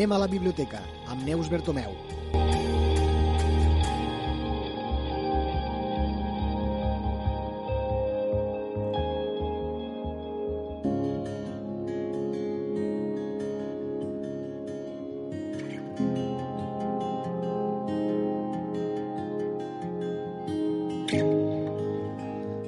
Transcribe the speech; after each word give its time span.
Anem 0.00 0.14
a 0.16 0.18
la 0.22 0.26
biblioteca, 0.32 0.78
amb 1.12 1.26
Neus 1.28 1.50
Bertomeu. 1.52 1.92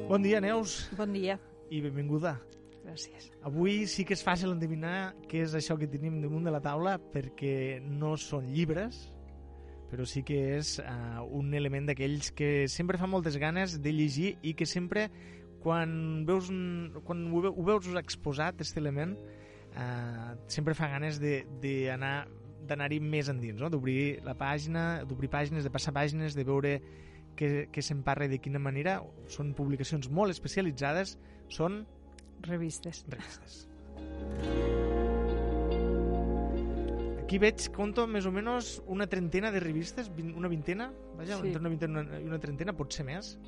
Bon 0.04 0.20
dia, 0.20 0.44
Neus, 0.44 0.90
Bon 1.00 1.08
dia. 1.08 1.40
i 1.70 1.80
benvinguda. 1.80 2.36
Gràcies. 2.92 3.30
Avui 3.48 3.86
sí 3.88 4.04
que 4.04 4.12
és 4.12 4.22
fàcil 4.24 4.52
endevinar 4.52 5.14
què 5.30 5.40
és 5.46 5.54
això 5.56 5.78
que 5.80 5.88
tenim 5.88 6.18
damunt 6.20 6.44
de 6.44 6.52
la 6.52 6.60
taula 6.60 6.98
perquè 7.12 7.80
no 7.82 8.14
són 8.20 8.50
llibres, 8.52 9.06
però 9.88 10.04
sí 10.08 10.22
que 10.28 10.36
és 10.58 10.74
uh, 10.82 11.22
un 11.36 11.54
element 11.56 11.88
d'aquells 11.88 12.30
que 12.36 12.66
sempre 12.68 13.00
fa 13.00 13.08
moltes 13.08 13.38
ganes 13.40 13.78
de 13.80 13.92
llegir 13.96 14.34
i 14.44 14.52
que 14.56 14.68
sempre, 14.68 15.06
quan 15.64 16.24
veus, 16.28 16.50
un, 16.52 16.92
quan 17.06 17.24
ho, 17.32 17.40
ve- 17.44 17.52
ho 17.52 17.64
veus 17.64 17.88
exposat, 18.00 18.60
aquest 18.60 18.76
element, 18.80 19.16
uh, 19.72 20.34
sempre 20.52 20.76
fa 20.76 20.90
ganes 20.92 21.20
d'anar 21.22 22.14
d'anar-hi 22.62 23.00
més 23.02 23.26
endins, 23.26 23.58
no? 23.58 23.66
d'obrir 23.72 24.20
la 24.22 24.36
pàgina, 24.38 25.02
d'obrir 25.08 25.26
pàgines, 25.32 25.64
de 25.66 25.72
passar 25.74 25.90
pàgines, 25.96 26.36
de 26.38 26.44
veure 26.46 26.76
què, 27.34 27.48
què 27.74 27.82
se'n 27.82 28.04
parla 28.06 28.28
i 28.28 28.30
de 28.30 28.38
quina 28.38 28.60
manera. 28.62 29.00
Són 29.26 29.50
publicacions 29.58 30.06
molt 30.14 30.30
especialitzades, 30.30 31.16
són 31.50 31.80
Revistes. 32.42 33.04
revistes. 33.08 33.68
Aquí 37.22 37.38
veig, 37.40 37.62
conto 37.72 38.04
més 38.10 38.26
o 38.28 38.32
menys 38.34 38.74
una 38.92 39.06
trentena 39.08 39.50
de 39.54 39.60
revistes, 39.62 40.10
vint- 40.14 40.34
una 40.36 40.48
vintena, 40.52 40.90
vaja, 41.16 41.38
Sí. 41.38 41.46
entre 41.46 41.60
una 41.60 41.70
vintena 41.70 42.02
i 42.20 42.24
una 42.28 42.38
trentena, 42.38 42.74
pot 42.76 42.92
ser 42.92 43.06
més. 43.06 43.38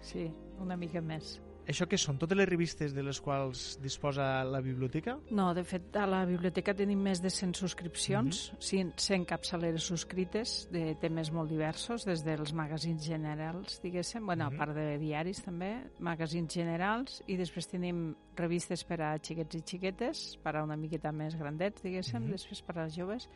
Sí, 0.00 0.30
una 0.60 0.76
mica 0.76 1.00
més. 1.00 1.40
Això 1.64 1.86
què 1.88 1.96
són? 1.96 2.18
Totes 2.20 2.36
les 2.36 2.48
revistes 2.48 2.92
de 2.92 3.02
les 3.02 3.18
quals 3.24 3.78
disposa 3.80 4.44
la 4.44 4.60
biblioteca? 4.60 5.14
No, 5.32 5.46
de 5.56 5.62
fet, 5.64 5.96
a 5.96 6.04
la 6.06 6.24
biblioteca 6.28 6.74
tenim 6.76 7.00
més 7.00 7.22
de 7.24 7.30
100 7.32 7.54
subscripcions, 7.56 8.52
mm 8.52 8.56
-hmm. 8.58 8.92
100 9.00 9.24
capçaleres 9.24 9.82
subscrites 9.82 10.68
de 10.70 10.94
temes 11.00 11.32
molt 11.32 11.48
diversos, 11.50 12.04
des 12.04 12.22
dels 12.22 12.52
magazins 12.52 13.02
generals, 13.06 13.80
diguéssim, 13.82 14.26
bueno, 14.26 14.50
Mhm. 14.50 14.54
a 14.54 14.58
part 14.58 14.74
de 14.74 14.98
diaris 14.98 15.42
també, 15.42 15.84
magazins 16.00 16.52
generals, 16.52 17.22
i 17.26 17.36
després 17.36 17.66
tenim 17.66 18.14
revistes 18.36 18.84
per 18.84 19.00
a 19.00 19.18
xiquets 19.18 19.54
i 19.54 19.62
xiquetes, 19.64 20.38
per 20.42 20.56
a 20.56 20.64
una 20.64 20.76
miqueta 20.76 21.12
més 21.12 21.34
grandets, 21.34 21.82
diguéssim, 21.82 22.20
Mhm. 22.20 22.30
després 22.30 22.60
per 22.62 22.78
als 22.78 22.94
joves, 22.94 23.28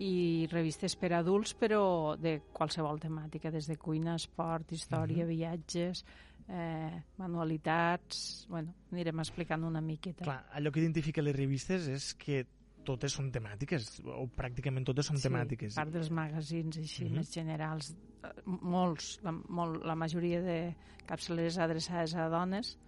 i 0.00 0.48
revistes 0.50 0.96
per 0.96 1.12
a 1.12 1.18
adults, 1.18 1.54
però 1.58 2.16
de 2.18 2.42
qualsevol 2.52 2.98
temàtica, 2.98 3.50
des 3.50 3.66
de 3.68 3.76
cuina, 3.76 4.16
esport, 4.16 4.72
història, 4.72 5.24
Mhm. 5.24 5.28
viatges, 5.28 6.04
eh, 6.48 7.02
manualitats... 7.18 8.46
Bueno, 8.48 8.74
anirem 8.92 9.20
explicant 9.20 9.64
una 9.64 9.80
miqueta. 9.80 10.24
Clar, 10.24 10.40
allò 10.52 10.70
que 10.72 10.80
identifica 10.82 11.22
les 11.22 11.36
revistes 11.36 11.88
és 11.88 12.10
que 12.20 12.44
totes 12.84 13.14
són 13.16 13.30
temàtiques, 13.32 14.02
o 14.04 14.26
pràcticament 14.28 14.84
totes 14.84 15.06
són 15.08 15.16
temàtiques. 15.16 15.72
Sí, 15.72 15.78
a 15.78 15.82
part 15.84 15.94
dels 15.94 16.10
magazins 16.12 16.76
així 16.82 17.06
Mhm. 17.06 17.14
més 17.16 17.30
generals, 17.32 17.94
eh, 18.22 18.32
molts, 18.44 19.20
la, 19.24 19.32
molt, 19.32 19.84
la 19.84 19.94
majoria 19.96 20.42
de 20.42 20.58
capçaleres 21.06 21.56
adreçades 21.58 22.14
a 22.14 22.28
dones, 22.28 22.78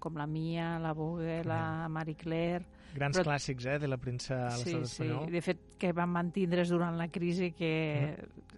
com 0.00 0.16
la 0.18 0.26
Mia, 0.26 0.78
la 0.78 0.92
Vogue, 0.92 1.42
la 1.44 1.88
Marie 1.88 2.16
Claire... 2.16 2.66
Grans 2.94 3.16
però- 3.18 3.30
clàssics, 3.30 3.64
eh, 3.66 3.78
de 3.78 3.86
la 3.88 3.96
premsa 3.96 4.46
a 4.48 4.50
Sí, 4.50 4.72
l'estat 4.74 4.86
sí, 4.86 5.02
espanyol. 5.04 5.30
de 5.30 5.40
fet 5.42 5.58
que 5.78 5.92
van 5.92 6.10
mantindre's 6.10 6.68
durant 6.70 6.96
la 6.98 7.06
crisi 7.08 7.52
que, 7.52 8.16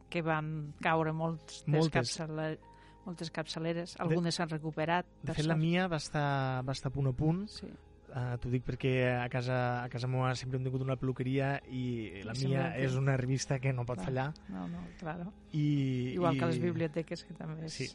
que 0.08 0.22
van 0.22 0.72
caure 0.80 1.12
molts 1.12 1.64
Moltes. 1.68 2.16
capçale- 2.16 2.58
moltes 3.06 3.30
capçaleres, 3.30 3.96
algunes 3.98 4.34
s'han 4.34 4.48
recuperat. 4.50 5.06
De 5.22 5.34
fet, 5.34 5.46
la. 5.46 5.56
Mia 5.56 5.86
va 5.88 5.96
estar, 5.96 6.64
va 6.66 6.72
estar 6.72 6.88
a 6.90 6.92
punt 6.92 7.08
a 7.08 7.12
punt. 7.12 7.46
Sí. 7.48 7.66
Uh, 8.10 8.36
T'ho 8.42 8.50
dic 8.50 8.64
perquè 8.66 9.06
a 9.22 9.28
casa, 9.30 9.84
a 9.84 9.88
casa 9.88 10.08
meva 10.10 10.34
sempre 10.34 10.58
hem 10.58 10.64
tingut 10.64 10.82
una 10.82 10.96
peluqueria 10.96 11.60
i 11.70 12.22
la 12.24 12.32
I 12.34 12.46
Mia 12.48 12.72
que- 12.72 12.84
és 12.84 12.94
una 12.98 13.16
revista 13.16 13.60
que 13.60 13.72
no 13.72 13.84
pot 13.86 13.98
Clar. 13.98 14.06
fallar. 14.06 14.34
No, 14.48 14.66
no, 14.68 14.80
claro. 14.98 15.32
I, 15.52 16.14
Igual 16.14 16.34
i, 16.34 16.38
que 16.40 16.46
les 16.46 16.58
biblioteques, 16.60 17.22
que 17.24 17.34
també 17.34 17.66
és... 17.66 17.72
Sí. 17.72 17.86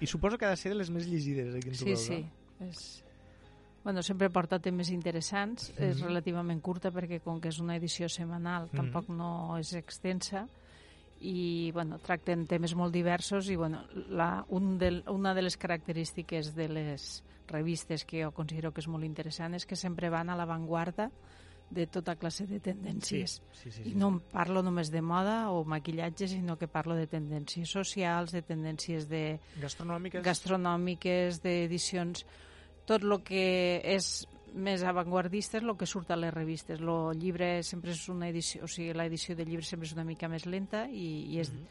I 0.00 0.06
suposo 0.06 0.36
que 0.38 0.44
ha 0.46 0.50
de 0.50 0.56
ser 0.56 0.70
de 0.72 0.76
les 0.78 0.90
més 0.90 1.06
llegides 1.06 1.54
aquí 1.54 1.68
en 1.68 1.74
Sí, 1.74 1.84
Tubeu, 1.84 1.96
sí. 1.96 2.20
no? 2.60 2.66
És... 2.68 3.04
Bueno, 3.84 4.02
sempre 4.02 4.30
porta 4.30 4.58
temes 4.58 4.88
interessants, 4.90 5.70
mm 5.70 5.76
-hmm. 5.76 5.88
és 5.90 5.96
Mhm. 5.98 6.06
relativament 6.08 6.60
curta 6.62 6.90
perquè 6.92 7.20
com 7.20 7.40
que 7.40 7.48
és 7.48 7.58
una 7.58 7.76
edició 7.76 8.08
setmanal 8.08 8.64
Mhm. 8.70 8.76
tampoc 8.76 9.08
no 9.08 9.56
és 9.58 9.72
extensa 9.74 10.46
i 11.24 11.70
bueno, 11.72 11.96
tracten 12.04 12.44
temes 12.46 12.74
molt 12.76 12.92
diversos 12.92 13.48
i 13.48 13.56
bueno, 13.56 13.80
la, 14.12 14.44
un 14.52 14.76
del, 14.78 15.02
una 15.08 15.32
de 15.34 15.46
les 15.46 15.56
característiques 15.56 16.52
de 16.54 16.68
les 16.68 17.22
revistes 17.48 18.04
que 18.04 18.24
jo 18.24 18.32
considero 18.36 18.72
que 18.72 18.82
és 18.84 18.88
molt 18.92 19.08
interessant 19.08 19.56
és 19.56 19.64
que 19.64 19.78
sempre 19.78 20.12
van 20.12 20.28
a 20.28 20.36
l'avantguarda 20.36 21.08
de 21.74 21.86
tota 21.88 22.14
classe 22.20 22.44
de 22.46 22.60
tendències. 22.60 23.38
Sí, 23.56 23.70
sí, 23.72 23.82
I 23.88 23.94
sí. 23.94 23.96
no 23.98 24.10
em 24.12 24.18
parlo 24.32 24.60
només 24.62 24.92
de 24.92 25.00
moda 25.02 25.48
o 25.50 25.64
maquillatge, 25.64 26.28
sinó 26.28 26.58
que 26.60 26.68
parlo 26.68 26.94
de 26.94 27.08
tendències 27.10 27.72
socials, 27.72 28.34
de 28.36 28.44
tendències 28.44 29.08
de, 29.08 29.40
Gastronòmiques? 29.62 30.22
gastronòmiques, 30.24 31.40
d'edicions, 31.42 32.26
tot 32.84 33.02
el 33.02 33.16
que 33.24 33.80
és 33.96 34.26
més 34.54 34.82
avantguardista 34.86 35.58
és 35.58 35.64
el 35.64 35.76
que 35.76 35.86
surt 35.86 36.10
a 36.14 36.16
les 36.16 36.32
revistes. 36.34 36.80
El 36.80 37.18
llibre 37.18 37.62
sempre 37.66 37.90
és 37.94 38.08
una 38.08 38.28
edició, 38.30 38.64
o 38.64 38.68
sigui, 38.70 38.92
l'edició 38.94 39.34
del 39.36 39.48
llibre 39.50 39.66
sempre 39.66 39.86
és 39.88 39.94
una 39.96 40.04
mica 40.04 40.28
més 40.30 40.46
lenta 40.46 40.86
i, 40.88 41.26
i 41.34 41.40
és, 41.40 41.52
Mhm. 41.52 41.66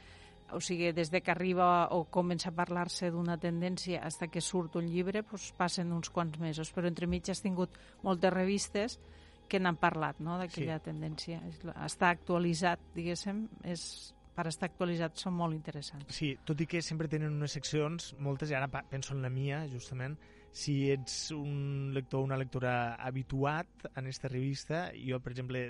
o 0.56 0.60
sigui, 0.62 0.92
des 0.92 1.10
de 1.10 1.22
que 1.22 1.32
arriba 1.32 1.88
o 1.92 2.04
comença 2.06 2.50
a 2.50 2.52
parlar-se 2.54 3.10
d'una 3.10 3.38
tendència 3.38 4.02
fins 4.02 4.30
que 4.32 4.42
surt 4.42 4.76
un 4.76 4.86
llibre, 4.88 5.24
doncs 5.24 5.54
passen 5.54 5.92
uns 5.92 6.10
quants 6.10 6.38
mesos, 6.40 6.74
però 6.76 6.88
entremig 6.88 7.30
has 7.30 7.42
tingut 7.42 7.70
moltes 8.04 8.32
revistes 8.34 9.00
que 9.48 9.60
n'han 9.60 9.78
parlat, 9.78 10.20
no?, 10.20 10.38
d'aquella 10.38 10.80
Sí. 10.80 10.84
tendència. 10.90 11.42
La- 11.64 11.74
Està 11.86 12.10
actualitzat, 12.10 12.80
diguéssim, 12.96 13.48
és, 13.64 14.14
per 14.36 14.48
estar 14.48 14.68
actualitzat 14.70 15.16
són 15.16 15.34
molt 15.34 15.54
interessants. 15.54 16.06
Sí, 16.14 16.38
tot 16.44 16.60
i 16.60 16.66
que 16.66 16.82
sempre 16.82 17.08
tenen 17.08 17.34
unes 17.34 17.52
seccions, 17.52 18.16
moltes, 18.20 18.50
i 18.50 18.56
ara 18.56 18.68
penso 18.68 19.14
en 19.14 19.22
la 19.22 19.30
mia, 19.30 19.68
justament, 19.68 20.18
si 20.54 20.92
ets 20.94 21.32
un 21.34 21.90
lector 21.96 22.22
o 22.22 22.28
una 22.28 22.38
lectora 22.38 22.94
habituat 23.02 23.88
en 23.96 24.06
aquesta 24.06 24.30
revista, 24.30 24.84
jo, 24.94 25.18
per 25.20 25.34
exemple, 25.34 25.64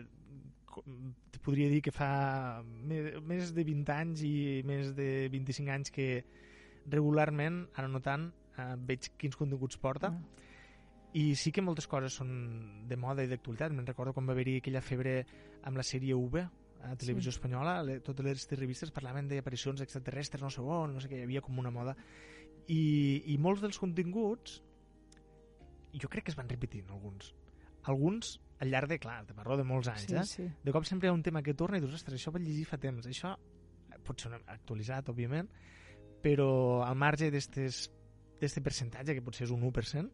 te 1.32 1.40
podria 1.40 1.70
dir 1.72 1.80
que 1.86 1.94
fa 1.96 2.62
més 2.66 3.54
de 3.56 3.64
20 3.64 3.94
anys 3.96 4.24
i 4.28 4.34
més 4.68 4.92
de 4.98 5.30
25 5.32 5.72
anys 5.72 5.94
que 5.94 6.08
regularment, 6.92 7.62
ara 7.80 7.88
no 7.88 8.02
tant, 8.04 8.28
eh, 8.58 8.74
veig 8.78 9.12
quins 9.18 9.38
continguts 9.40 9.78
porta, 9.80 10.10
Mm. 10.12 10.26
i 11.14 11.36
sí 11.36 11.52
que 11.54 11.62
moltes 11.62 11.88
coses 11.88 12.14
són 12.18 12.88
de 12.90 12.98
moda 12.98 13.24
i 13.24 13.28
d'actualitat. 13.28 13.72
Me'n 13.72 13.86
recordo 13.86 14.14
quan 14.14 14.28
va 14.28 14.34
haver-hi 14.34 14.58
aquella 14.58 14.82
febre 14.82 15.26
amb 15.64 15.78
la 15.78 15.84
sèrie 15.84 16.16
V, 16.16 16.42
a 16.84 16.96
Televisió 16.98 17.32
Sí. 17.32 17.38
Espanyola, 17.38 17.82
le, 17.84 18.00
totes 18.02 18.26
les 18.26 18.60
revistes 18.60 18.92
parlaven 18.92 19.30
d'aparicions 19.30 19.80
extraterrestres, 19.80 20.42
no 20.42 20.50
sé 20.50 20.60
on, 20.60 20.94
no 20.94 21.00
sé 21.00 21.08
què, 21.08 21.20
hi 21.20 21.24
havia 21.24 21.40
com 21.42 21.58
una 21.58 21.72
moda. 21.72 21.96
I, 22.68 23.24
I 23.28 23.38
molts 23.38 23.62
dels 23.62 23.78
continguts, 23.80 24.62
jo 26.02 26.10
crec 26.10 26.26
que 26.26 26.32
es 26.32 26.38
van 26.38 26.50
repetint, 26.50 26.90
alguns. 26.90 27.34
Alguns 27.84 28.40
al 28.64 28.70
llarg 28.72 28.88
de, 28.88 28.98
clar, 29.00 29.26
te 29.28 29.34
parlo 29.36 29.58
de 29.58 29.64
molts 29.68 29.90
anys, 29.92 30.06
Sí, 30.08 30.16
eh? 30.16 30.24
sí. 30.24 30.46
De 30.64 30.72
cop 30.72 30.86
sempre 30.88 31.08
hi 31.08 31.12
ha 31.12 31.14
un 31.14 31.24
tema 31.24 31.42
que 31.44 31.54
torna 31.54 31.78
i 31.78 31.82
dius, 31.84 31.94
ostres, 31.98 32.16
això 32.22 32.32
vaig 32.32 32.44
llegir 32.46 32.66
fa 32.66 32.78
temps. 32.78 33.06
Això 33.08 33.34
pot 34.04 34.20
ser 34.22 34.32
actualitzat, 34.48 35.10
òbviament, 35.12 35.50
però 36.24 36.84
al 36.86 36.96
marge 36.96 37.30
d'aquest 37.32 38.60
percentatge, 38.64 39.14
que 39.16 39.22
potser 39.24 39.46
és 39.48 39.52
un 39.52 39.62
1%, 39.68 40.10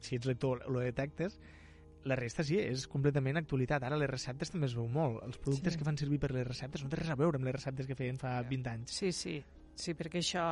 si 0.00 0.16
ets 0.16 0.26
lector 0.28 0.64
lo 0.70 0.80
detectes, 0.80 1.38
la 2.06 2.14
resta 2.16 2.44
sí, 2.46 2.58
és 2.60 2.86
completament 2.86 3.36
actualitat. 3.40 3.82
Ara 3.82 3.96
les 3.98 4.08
receptes 4.10 4.52
també 4.52 4.68
es 4.68 4.74
veu 4.76 4.86
molt. 4.88 5.22
Els 5.26 5.38
productes 5.38 5.72
Sí. 5.74 5.78
que 5.78 5.84
fan 5.84 5.96
servir 5.98 6.20
per 6.20 6.30
les 6.30 6.46
receptes 6.46 6.82
no 6.84 6.88
té 6.88 6.96
res 6.96 7.10
a 7.10 7.16
veure 7.16 7.36
amb 7.36 7.44
les 7.44 7.54
receptes 7.56 7.86
que 7.86 7.96
feien 7.96 8.16
fa 8.18 8.40
20 8.42 8.70
anys. 8.70 8.90
Sí, 8.92 9.10
sí, 9.12 9.42
sí, 9.76 9.94
perquè 9.94 10.18
això, 10.24 10.46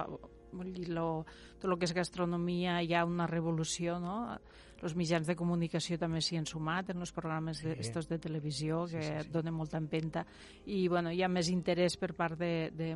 vull 0.54 0.70
dir, 0.72 0.90
lo, 0.94 1.24
tot 1.58 1.70
el 1.72 1.78
que 1.80 1.88
és 1.88 1.94
gastronomia 1.96 2.76
hi 2.84 2.92
ha 2.94 3.04
una 3.08 3.26
revolució, 3.26 3.98
no? 3.98 4.38
Els 4.84 4.92
mitjans 4.98 5.24
de 5.26 5.32
comunicació 5.34 5.96
també 5.96 6.20
s'hi 6.20 6.36
han 6.36 6.44
sumat 6.46 6.90
en 6.92 7.00
els 7.00 7.10
programes 7.16 7.58
Sí. 7.62 7.70
estos 7.80 8.06
de 8.10 8.18
televisió 8.20 8.82
Sí, 8.86 8.98
que 8.98 9.02
sí, 9.02 9.22
sí. 9.24 9.30
donen 9.32 9.54
molta 9.54 9.78
empenta 9.80 10.26
i 10.66 10.88
bueno, 10.88 11.10
hi 11.10 11.22
ha 11.24 11.28
més 11.28 11.48
interès 11.48 11.96
per 11.96 12.12
part 12.12 12.36
de, 12.38 12.70
de 12.76 12.90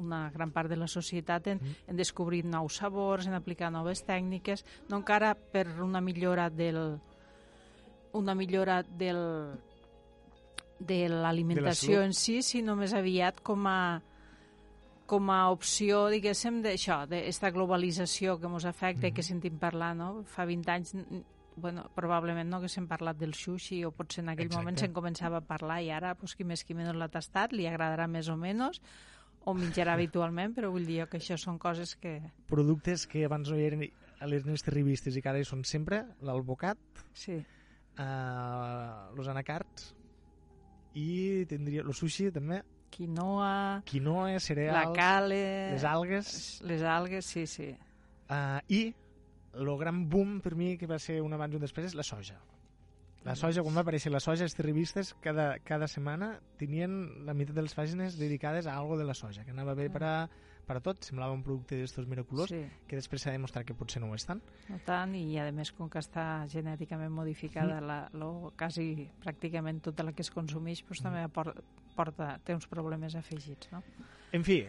una 0.00 0.30
gran 0.32 0.52
part 0.52 0.70
de 0.70 0.76
la 0.80 0.88
societat 0.88 1.46
en, 1.52 1.58
Mm. 1.60 1.74
en 1.90 1.96
descobrir 1.96 2.44
nous 2.46 2.76
sabors, 2.80 3.26
en 3.26 3.34
aplicar 3.34 3.70
noves 3.70 4.06
tècniques, 4.06 4.64
no 4.88 4.96
encara 5.02 5.34
per 5.34 5.66
una 5.82 6.00
millora 6.00 6.48
del 6.48 6.98
una 8.14 8.34
millora 8.34 8.82
del 8.82 9.58
de 10.78 11.08
l'alimentació 11.08 12.02
en 12.02 12.12
si, 12.14 12.40
sinó 12.42 12.74
més 12.76 12.92
aviat 12.94 13.40
com 13.42 13.66
a 13.66 14.00
com 15.06 15.30
a 15.30 15.50
opció, 15.52 16.06
diguéssim, 16.08 16.62
d'això, 16.64 17.02
d'aquesta 17.06 17.50
globalització 17.52 18.38
que 18.40 18.46
ens 18.48 18.64
afecta 18.64 19.06
i 19.06 19.12
que 19.12 19.20
Mhm. 19.22 19.26
sentim 19.28 19.58
parlar, 19.58 19.94
no? 19.96 20.24
Fa 20.24 20.44
20 20.46 20.68
anys 20.70 20.94
bueno, 21.56 21.84
probablement 21.94 22.48
no 22.50 22.56
haguéssim 22.56 22.88
parlat 22.88 23.16
del 23.16 23.32
sushi 23.32 23.84
o 23.84 23.92
potser 23.92 24.24
en 24.24 24.30
aquell 24.30 24.46
Exacte. 24.46 24.60
moment 24.64 24.76
se'n 24.76 24.92
començava 24.92 25.36
a 25.36 25.40
parlar 25.46 25.82
i 25.84 25.90
ara 25.90 26.16
pues, 26.16 26.34
qui 26.34 26.42
més 26.42 26.64
qui 26.64 26.74
menys 26.74 26.96
l'ha 26.96 27.06
tastat 27.08 27.52
li 27.52 27.66
agradarà 27.68 28.08
més 28.08 28.28
o 28.28 28.36
menys 28.36 28.80
o 29.44 29.54
menjarà 29.54 29.92
habitualment, 29.94 30.52
però 30.56 30.70
vull 30.72 30.84
dir 30.86 31.06
que 31.06 31.18
això 31.18 31.36
són 31.38 31.58
coses 31.58 31.94
que... 31.94 32.20
Productes 32.48 33.06
que 33.06 33.24
abans 33.24 33.48
no 33.50 33.56
hi 33.56 33.64
eren 33.66 33.84
a 34.20 34.26
les 34.26 34.44
nostres 34.44 34.74
revistes 34.74 35.14
i 35.16 35.22
que 35.22 35.28
ara 35.28 35.38
hi 35.38 35.44
són 35.44 35.62
sempre, 35.64 36.04
l'albocat, 36.22 36.78
Sí, 37.12 37.32
eh, 37.34 39.10
los 39.14 39.28
anacards 39.28 39.94
i 40.94 41.44
tindria 41.46 41.82
el 41.82 41.92
sushi 41.94 42.30
també, 42.32 42.62
quinoa, 42.94 43.82
quinoa, 43.88 44.30
la 44.32 44.40
cereals, 44.40 44.96
cale... 44.96 45.40
les 45.74 45.84
algues 45.84 46.34
Les 46.62 46.82
algues, 46.82 47.26
sí, 47.26 47.46
sí. 47.50 47.72
uh, 48.30 48.60
i 48.68 48.86
el 49.54 49.70
gran 49.78 50.08
boom 50.10 50.40
per 50.42 50.54
mi 50.58 50.74
que 50.78 50.86
va 50.90 50.98
ser 51.02 51.20
un 51.22 51.34
abans 51.34 51.54
i 51.54 51.58
un 51.58 51.64
després 51.66 51.90
és 51.90 51.98
la 51.98 52.06
soja. 52.06 52.38
La 53.24 53.34
soja, 53.40 53.62
quan 53.64 53.76
va 53.76 53.80
aparèixer 53.80 54.10
la 54.12 54.20
soja, 54.20 54.44
aquestes 54.44 54.66
revistes 54.66 55.14
cada, 55.24 55.54
cada 55.64 55.86
setmana 55.88 56.34
tenien 56.60 57.24
la 57.24 57.32
meitat 57.32 57.56
de 57.56 57.62
les 57.64 57.74
pàgines 57.76 58.18
dedicades 58.20 58.66
a 58.68 58.74
algo 58.76 58.98
de 59.00 59.06
la 59.08 59.14
soja, 59.16 59.46
que 59.46 59.54
anava 59.54 59.72
bé 59.78 59.88
per 59.88 60.02
a, 60.04 60.14
per 60.66 60.76
a 60.78 60.82
tot, 60.84 61.04
semblava 61.04 61.34
un 61.36 61.42
producte 61.44 61.76
d'estos 61.76 62.06
miraculós, 62.10 62.48
Sí, 62.50 62.62
que 62.88 62.96
després 62.96 63.22
s'ha 63.22 63.32
demostrat 63.34 63.66
que 63.68 63.74
potser 63.76 64.00
no 64.02 64.10
ho 64.10 64.14
és 64.16 64.24
tant. 64.26 64.40
no 64.68 64.78
tant, 64.86 65.14
i 65.14 65.38
a 65.38 65.46
més 65.52 65.72
com 65.72 65.88
que 65.92 66.00
està 66.00 66.46
genèticament 66.50 67.12
modificada 67.12 67.80
la, 67.80 67.98
lo, 68.12 68.52
quasi 68.58 69.08
pràcticament 69.22 69.80
tota 69.84 70.02
la 70.04 70.12
que 70.12 70.22
es 70.22 70.30
consumeix 70.30 70.82
pues, 70.82 71.02
també 71.04 71.22
aporta, 71.22 71.62
porta, 71.94 72.38
té 72.44 72.54
uns 72.54 72.66
problemes 72.66 73.14
afegits, 73.14 73.70
no? 73.72 73.82
En 74.32 74.42
fi, 74.42 74.62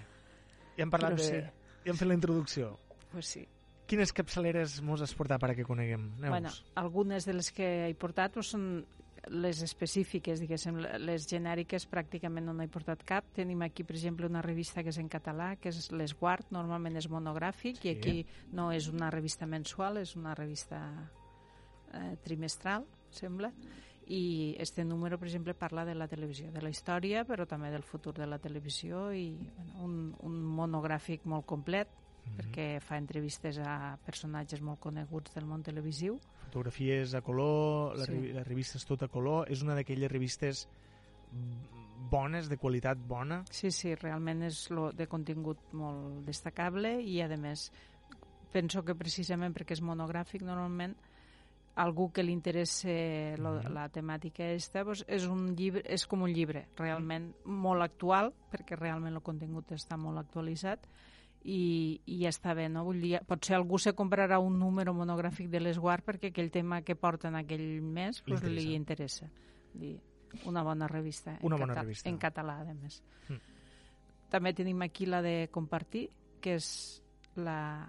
ja 0.77 0.83
hem 0.83 0.91
parlat 0.93 1.15
Però 1.15 1.23
de... 1.23 1.29
sí. 1.29 1.63
Ja 1.85 1.91
hem 1.93 1.97
fet 1.97 2.07
la 2.07 2.15
introducció. 2.17 2.71
Pues 3.11 3.27
sí. 3.35 3.47
Quines 3.85 4.11
capçaleres 4.17 4.79
mos 4.81 5.01
has 5.05 5.13
portat 5.13 5.39
per 5.39 5.51
a 5.51 5.55
que 5.55 5.63
coneguem? 5.63 6.07
Neus? 6.17 6.29
Bueno, 6.33 6.49
algunes 6.75 7.25
de 7.25 7.33
les 7.37 7.51
que 7.53 7.67
he 7.87 7.93
portat 7.93 8.33
pues, 8.33 8.49
són 8.55 8.85
les 9.29 9.61
específiques, 9.65 10.39
diguéssim, 10.39 10.77
les 11.01 11.25
genèriques 11.29 11.87
pràcticament 11.89 12.45
no 12.45 12.53
n'he 12.53 12.67
portat 12.71 13.03
cap. 13.03 13.25
Tenim 13.33 13.61
aquí, 13.65 13.83
per 13.83 13.95
exemple, 13.95 14.27
una 14.29 14.41
revista 14.45 14.83
que 14.83 14.89
és 14.93 14.99
en 15.01 15.09
català, 15.09 15.55
que 15.57 15.69
és 15.69 15.91
l'Esguard, 15.91 16.51
normalment 16.51 16.95
és 16.97 17.09
monogràfic, 17.09 17.79
Sí. 17.81 17.89
i 17.89 17.95
aquí 17.95 18.25
no 18.51 18.71
és 18.71 18.87
una 18.89 19.09
revista 19.09 19.45
mensual, 19.45 19.97
és 19.97 20.15
una 20.15 20.35
revista 20.35 21.09
eh, 21.93 22.17
trimestral, 22.23 22.85
sembla, 23.09 23.51
i 24.07 24.55
este 24.59 24.83
número, 24.85 25.17
per 25.17 25.27
exemple, 25.27 25.53
parla 25.55 25.85
de 25.85 25.95
la 25.95 26.07
televisió, 26.07 26.51
de 26.51 26.61
la 26.61 26.69
història, 26.69 27.23
però 27.25 27.47
també 27.47 27.71
del 27.71 27.83
futur 27.83 28.13
de 28.13 28.27
la 28.27 28.37
televisió, 28.37 29.11
i 29.13 29.31
bueno, 29.55 29.79
un, 29.81 30.15
un 30.21 30.43
monogràfic 30.43 31.25
molt 31.25 31.45
complet, 31.45 31.87
Mhm. 32.25 32.37
perquè 32.37 32.79
fa 32.81 32.97
entrevistes 32.97 33.57
a 33.59 33.97
personatges 34.05 34.61
molt 34.61 34.79
coneguts 34.79 35.33
del 35.33 35.45
món 35.45 35.63
televisiu. 35.63 36.19
Fotografies 36.45 37.13
a 37.13 37.21
color, 37.21 37.97
la, 37.97 38.05
Sí. 38.05 38.31
la 38.33 38.43
revista 38.43 38.77
és 38.77 38.85
tot 38.85 39.03
a 39.03 39.07
color, 39.07 39.49
és 39.51 39.61
una 39.61 39.75
d'aquelles 39.75 40.11
revistes 40.11 40.67
bones, 42.09 42.49
de 42.49 42.57
qualitat 42.57 42.97
bona. 42.97 43.43
Sí, 43.51 43.71
sí, 43.71 43.95
realment 43.95 44.43
és 44.43 44.69
lo 44.69 44.91
de 44.91 45.07
contingut 45.07 45.57
molt 45.73 46.25
destacable 46.25 47.01
i, 47.01 47.21
a 47.21 47.27
més, 47.37 47.71
penso 48.53 48.83
que 48.85 48.95
precisament 48.95 49.55
perquè 49.55 49.71
és 49.73 49.81
monogràfic, 49.83 50.41
normalment 50.41 50.95
algú 51.75 52.11
que 52.13 52.23
li 52.23 52.31
interessa 52.31 52.87
lo, 53.37 53.59
Mhm. 53.61 53.73
la 53.73 53.89
temàtica 53.89 54.45
esta, 54.53 54.85
pues, 54.85 55.03
és, 55.07 55.25
un 55.27 55.55
llibre, 55.55 55.81
és 55.85 56.05
com 56.07 56.21
un 56.21 56.31
llibre 56.31 56.67
realment 56.77 57.33
molt 57.43 57.81
actual, 57.81 58.33
perquè 58.51 58.77
realment 58.77 59.13
el 59.13 59.21
contingut 59.21 59.71
està 59.71 59.97
molt 59.97 60.17
actualitzat, 60.17 60.87
i, 61.45 62.01
i 62.09 62.15
ja 62.23 62.31
està 62.33 62.55
bé, 62.57 62.65
no? 62.73 62.81
Vull 62.87 62.99
dir, 63.03 63.19
potser 63.29 63.55
algú 63.55 63.77
se 63.77 63.93
comprarà 63.93 64.39
un 64.41 64.57
número 64.59 64.93
monogràfic 64.97 65.47
de 65.53 65.59
l'Esguard 65.61 66.03
perquè 66.03 66.31
aquell 66.31 66.49
tema 66.51 66.81
que 66.81 66.95
porta 66.97 67.29
en 67.29 67.35
aquell 67.37 67.81
mes 67.85 68.23
Li 68.25 68.31
pues, 68.33 68.41
interessa. 68.41 68.55
li 68.65 68.75
interessa. 68.75 69.29
Dir, 69.75 69.95
una 70.49 70.63
bona 70.65 70.87
revista. 70.89 71.37
Una 71.45 71.55
en 71.55 71.61
bona 71.67 71.75
revista. 71.81 72.09
En 72.09 72.17
català, 72.17 72.57
a 72.65 72.73
més. 72.73 73.01
Mm. 73.29 73.39
També 74.33 74.53
tenim 74.57 74.81
aquí 74.81 75.05
la 75.05 75.21
de 75.21 75.47
Compartir, 75.53 76.09
que 76.41 76.55
és 76.57 77.01
la, 77.37 77.87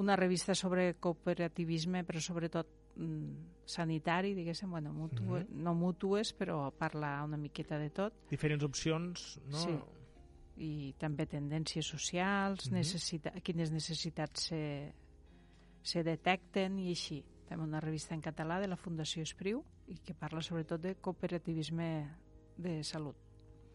una 0.00 0.16
revista 0.16 0.54
sobre 0.54 0.94
cooperativisme, 0.98 2.04
però 2.08 2.20
sobretot 2.24 2.66
mm, 2.96 3.62
sanitari, 3.68 4.32
diguéssim, 4.34 4.70
bueno, 4.70 4.92
mutu, 4.92 5.22
Mhm. 5.22 5.62
no 5.62 5.74
mútues, 5.74 6.32
però 6.36 6.70
parla 6.72 7.22
una 7.24 7.36
miqueta 7.36 7.78
de 7.78 7.90
tot. 7.90 8.12
Diferents 8.30 8.64
opcions, 8.64 9.40
no? 9.46 9.58
Sí. 9.58 9.76
I 10.62 10.92
també 10.98 11.26
tendències 11.26 11.86
socials, 11.90 12.68
Mhm. 12.70 12.76
necessita, 12.78 13.32
quines 13.42 13.72
necessitats 13.72 14.48
se, 14.48 14.94
se 15.82 16.02
detecten 16.06 16.78
i 16.78 16.90
així. 16.90 17.24
També 17.48 17.64
una 17.64 17.80
revista 17.80 18.14
en 18.14 18.22
català 18.22 18.60
de 18.60 18.68
la 18.68 18.76
Fundació 18.76 19.22
Espriu 19.22 19.64
i 19.88 19.98
que 19.98 20.14
parla 20.14 20.40
sobretot 20.40 20.80
de 20.80 20.94
cooperativisme 20.94 21.88
de 22.56 22.82
salut. 22.84 23.16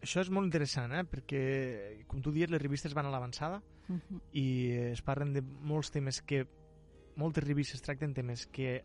Això 0.00 0.20
és 0.22 0.30
molt 0.30 0.46
interessant, 0.46 0.92
eh? 0.94 1.04
perquè, 1.04 2.04
com 2.06 2.22
tu 2.22 2.30
dius, 2.32 2.50
les 2.50 2.62
revistes 2.62 2.94
van 2.94 3.06
a 3.06 3.10
l'avançada 3.10 3.62
Uh 3.88 3.96
-huh. 3.98 4.20
i 4.32 4.70
es 4.92 5.02
parlen 5.02 5.32
de 5.32 5.42
molts 5.42 5.90
temes 5.90 6.22
que... 6.22 6.46
Moltes 7.16 7.42
revistes 7.42 7.82
tracten 7.82 8.14
temes 8.14 8.46
que 8.46 8.84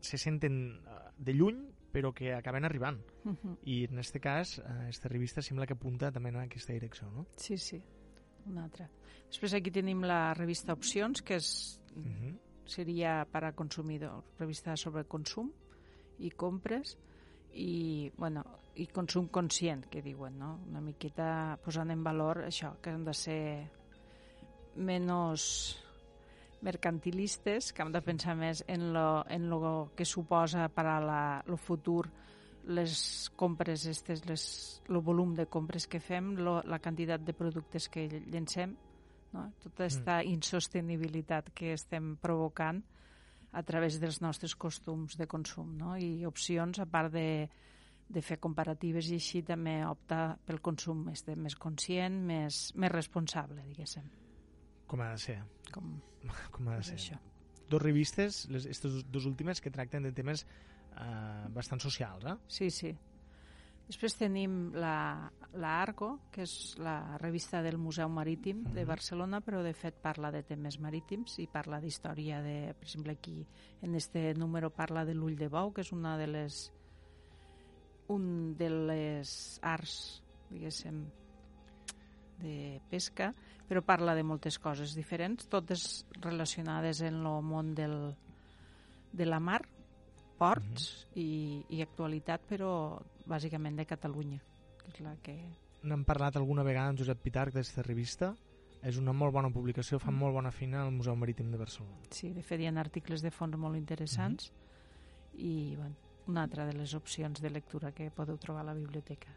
se 0.00 0.16
senten 0.16 0.80
eh, 0.86 1.10
de 1.18 1.32
lluny, 1.32 1.73
però 1.94 2.10
que 2.12 2.32
acaben 2.34 2.64
arribant. 2.66 2.98
Uh 3.24 3.32
-huh. 3.32 3.56
I 3.70 3.84
en 3.84 3.98
aquest 3.98 4.18
cas, 4.18 4.58
aquesta 4.58 5.08
revista 5.08 5.42
sembla 5.42 5.66
que 5.66 5.74
apunta 5.74 6.10
també 6.10 6.28
en 6.30 6.36
aquesta 6.36 6.72
direcció, 6.72 7.10
no? 7.10 7.26
Sí, 7.36 7.56
sí, 7.56 7.80
una 8.46 8.64
altra. 8.64 8.90
Després 9.28 9.54
aquí 9.54 9.70
tenim 9.70 10.02
la 10.02 10.34
revista 10.34 10.72
Opcions, 10.72 11.22
que 11.22 11.36
és, 11.36 11.80
Uh 11.94 12.02
-huh. 12.02 12.38
seria 12.66 13.24
per 13.30 13.44
a 13.44 13.52
consumidor, 13.52 14.24
revista 14.38 14.76
sobre 14.76 15.04
consum 15.04 15.52
i 16.18 16.30
compres 16.30 16.98
i, 17.52 18.10
bueno, 18.16 18.44
i 18.74 18.86
consum 18.86 19.28
conscient, 19.28 19.86
que 19.86 20.02
diuen, 20.02 20.38
no? 20.38 20.60
Una 20.68 20.80
miqueta 20.80 21.58
posant 21.64 21.90
en 21.90 22.02
valor 22.02 22.38
això, 22.38 22.80
que 22.80 22.90
han 22.90 23.04
de 23.04 23.14
ser 23.14 23.70
menys 24.76 25.83
mercantilistes, 26.64 27.72
que 27.72 27.84
hem 27.84 27.92
de 27.92 28.02
pensar 28.04 28.34
més 28.38 28.64
en 28.68 28.90
lo, 28.94 29.24
en 29.30 29.48
lo 29.50 29.90
que 29.96 30.06
suposa 30.08 30.68
per 30.72 30.86
a 30.88 31.00
la, 31.04 31.24
el 31.46 31.58
futur 31.60 32.06
les 32.66 33.30
compres, 33.36 33.84
estes, 33.86 34.24
les, 34.24 34.44
el 34.88 35.00
volum 35.04 35.34
de 35.36 35.46
compres 35.46 35.86
que 35.86 36.00
fem, 36.00 36.32
lo, 36.40 36.60
la 36.64 36.80
quantitat 36.80 37.24
de 37.24 37.34
productes 37.36 37.90
que 37.92 38.06
llencem, 38.08 38.72
no? 39.34 39.50
tota 39.60 39.84
aquesta 39.84 40.20
mm. 40.22 40.32
insostenibilitat 40.38 41.52
que 41.54 41.74
estem 41.74 42.14
provocant 42.22 42.80
a 43.54 43.62
través 43.62 44.00
dels 44.02 44.20
nostres 44.22 44.56
costums 44.56 45.18
de 45.20 45.28
consum 45.30 45.76
no? 45.78 45.94
i 46.00 46.24
opcions, 46.26 46.80
a 46.80 46.88
part 46.90 47.12
de, 47.14 47.28
de 48.08 48.22
fer 48.24 48.40
comparatives 48.42 49.12
i 49.12 49.20
així 49.20 49.44
també 49.46 49.82
optar 49.86 50.38
pel 50.46 50.62
consum 50.64 51.04
més, 51.10 51.24
de, 51.26 51.36
més 51.36 51.56
conscient, 51.60 52.22
més, 52.26 52.70
més 52.80 52.92
responsable, 52.92 53.62
diguéssim. 53.68 54.23
Com 54.94 55.02
ha 55.02 55.10
de 55.16 55.18
ser. 55.18 55.40
Com, 55.74 55.96
Com 56.54 56.68
ha 56.70 56.78
de 56.78 56.84
és 56.84 56.92
ser. 56.92 57.00
això. 57.00 57.18
Dos 57.70 57.82
revistes, 57.82 58.44
les, 58.52 58.68
aquestes 58.68 59.00
dues 59.10 59.26
últimes, 59.26 59.60
que 59.60 59.72
tracten 59.74 60.04
de 60.06 60.12
temes 60.14 60.44
eh, 60.46 61.48
bastant 61.50 61.80
socials, 61.82 62.24
eh? 62.30 62.36
Sí, 62.46 62.70
sí. 62.70 62.92
Després 63.84 64.14
tenim 64.16 64.70
la, 64.80 65.28
la 65.60 65.72
Argo, 65.82 66.06
que 66.32 66.46
és 66.46 66.52
la 66.80 67.18
revista 67.20 67.60
del 67.64 67.76
Museu 67.76 68.08
Marítim 68.08 68.62
de 68.70 68.80
Mhm. 68.84 68.88
Barcelona, 68.88 69.40
però 69.44 69.60
de 69.62 69.74
fet 69.76 69.98
parla 70.00 70.30
de 70.32 70.40
temes 70.42 70.78
marítims 70.80 71.34
i 71.42 71.46
parla 71.52 71.80
d'història 71.82 72.38
de, 72.40 72.72
per 72.78 72.86
exemple, 72.86 73.12
aquí 73.12 73.46
en 73.82 73.94
este 73.94 74.32
número 74.34 74.70
parla 74.70 75.04
de 75.04 75.12
l'ull 75.12 75.36
de 75.36 75.48
bou, 75.48 75.72
que 75.74 75.82
és 75.82 75.92
una 75.92 76.16
de 76.16 76.26
les 76.28 76.72
un 78.08 78.54
de 78.56 78.68
les 78.70 79.58
arts, 79.62 80.22
diguéssim, 80.50 81.04
de 82.40 82.80
pesca, 82.90 83.32
però 83.68 83.82
parla 83.82 84.14
de 84.14 84.22
moltes 84.22 84.58
coses 84.58 84.94
diferents, 84.94 85.46
totes 85.48 86.04
relacionades 86.20 87.00
en 87.00 87.22
el 87.22 87.42
món 87.42 87.74
del, 87.74 88.14
de 89.12 89.26
la 89.26 89.40
mar, 89.40 89.62
ports 90.38 91.06
i, 91.14 91.62
i 91.70 91.80
actualitat, 91.82 92.42
però 92.48 93.00
bàsicament 93.26 93.76
de 93.78 93.86
Catalunya, 93.86 94.40
que 94.82 94.90
és 94.90 95.00
la 95.00 95.14
que... 95.22 95.36
N'hem 95.84 96.02
parlat 96.04 96.36
alguna 96.36 96.64
vegada 96.64 96.88
amb 96.90 96.98
Josep 96.98 97.20
Pitarc 97.22 97.52
d'aquesta 97.54 97.82
revista. 97.84 98.34
És 98.84 98.98
una 99.00 99.14
molt 99.16 99.32
bona 99.32 99.48
publicació, 99.48 99.96
fa 99.98 100.10
Mm. 100.10 100.18
molt 100.20 100.34
bona 100.34 100.50
feina 100.52 100.82
al 100.82 100.90
Museu 100.92 101.14
Marítim 101.16 101.50
de 101.50 101.56
Barcelona. 101.56 101.96
Sí, 102.10 102.34
de 102.36 102.42
fet 102.42 102.60
hi 102.60 102.66
ha 102.66 102.72
articles 102.80 103.22
de 103.22 103.30
fons 103.30 103.56
molt 103.56 103.76
interessants 103.78 104.50
i 105.40 105.74
bueno, 105.76 105.94
una 106.26 106.42
altra 106.42 106.66
de 106.66 106.74
les 106.74 106.92
opcions 106.94 107.40
de 107.40 107.48
lectura 107.48 107.92
que 107.92 108.10
podeu 108.10 108.36
trobar 108.36 108.60
a 108.60 108.64
la 108.64 108.74
biblioteca. 108.74 109.32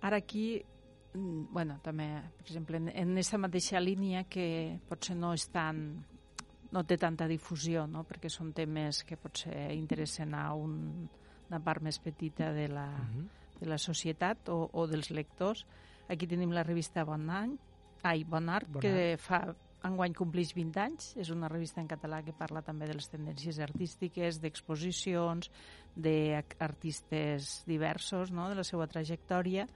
Ara 0.00 0.16
aquí, 0.16 0.62
mm, 0.62 0.79
bueno, 1.14 1.78
també, 1.82 2.06
per 2.38 2.46
exemple, 2.46 2.76
en, 2.78 2.88
en 2.88 3.12
aquesta 3.16 3.38
mateixa 3.38 3.80
línia 3.80 4.24
que 4.30 4.78
potser 4.88 5.16
no 5.16 5.32
és 5.34 5.48
tan 5.50 6.04
no 6.70 6.84
té 6.86 6.96
tanta 7.02 7.26
difusió, 7.26 7.86
no? 7.90 8.04
perquè 8.06 8.28
són 8.30 8.52
temes 8.54 9.02
que 9.02 9.16
potser 9.18 9.72
interessen 9.74 10.36
a 10.38 10.52
un, 10.54 11.08
una 11.48 11.58
part 11.58 11.82
més 11.82 11.98
petita 11.98 12.52
de 12.54 12.68
la, 12.70 12.86
Mhm. 12.86 13.24
de 13.60 13.66
la 13.66 13.78
societat 13.78 14.48
o, 14.48 14.68
o 14.72 14.86
dels 14.86 15.10
lectors. 15.10 15.66
Aquí 16.08 16.26
tenim 16.26 16.52
la 16.54 16.62
revista 16.62 17.02
Bon 17.04 17.28
Any, 17.28 17.56
ai, 18.02 18.22
Bon 18.24 18.48
Art, 18.48 18.68
Bon 18.70 18.80
que 18.80 19.16
fa 19.18 19.54
enguany 19.82 20.14
compleix 20.14 20.54
20 20.54 20.78
anys, 20.78 21.16
és 21.16 21.30
una 21.30 21.48
revista 21.48 21.80
en 21.80 21.88
català 21.88 22.22
que 22.22 22.32
parla 22.32 22.62
també 22.62 22.86
de 22.86 22.94
les 22.94 23.08
tendències 23.10 23.58
artístiques, 23.58 24.38
d'exposicions, 24.40 25.50
d'artistes 25.96 27.64
diversos, 27.66 28.30
no?, 28.30 28.48
de 28.48 28.54
la 28.54 28.64
seva 28.64 28.86
trajectòria. 28.86 29.66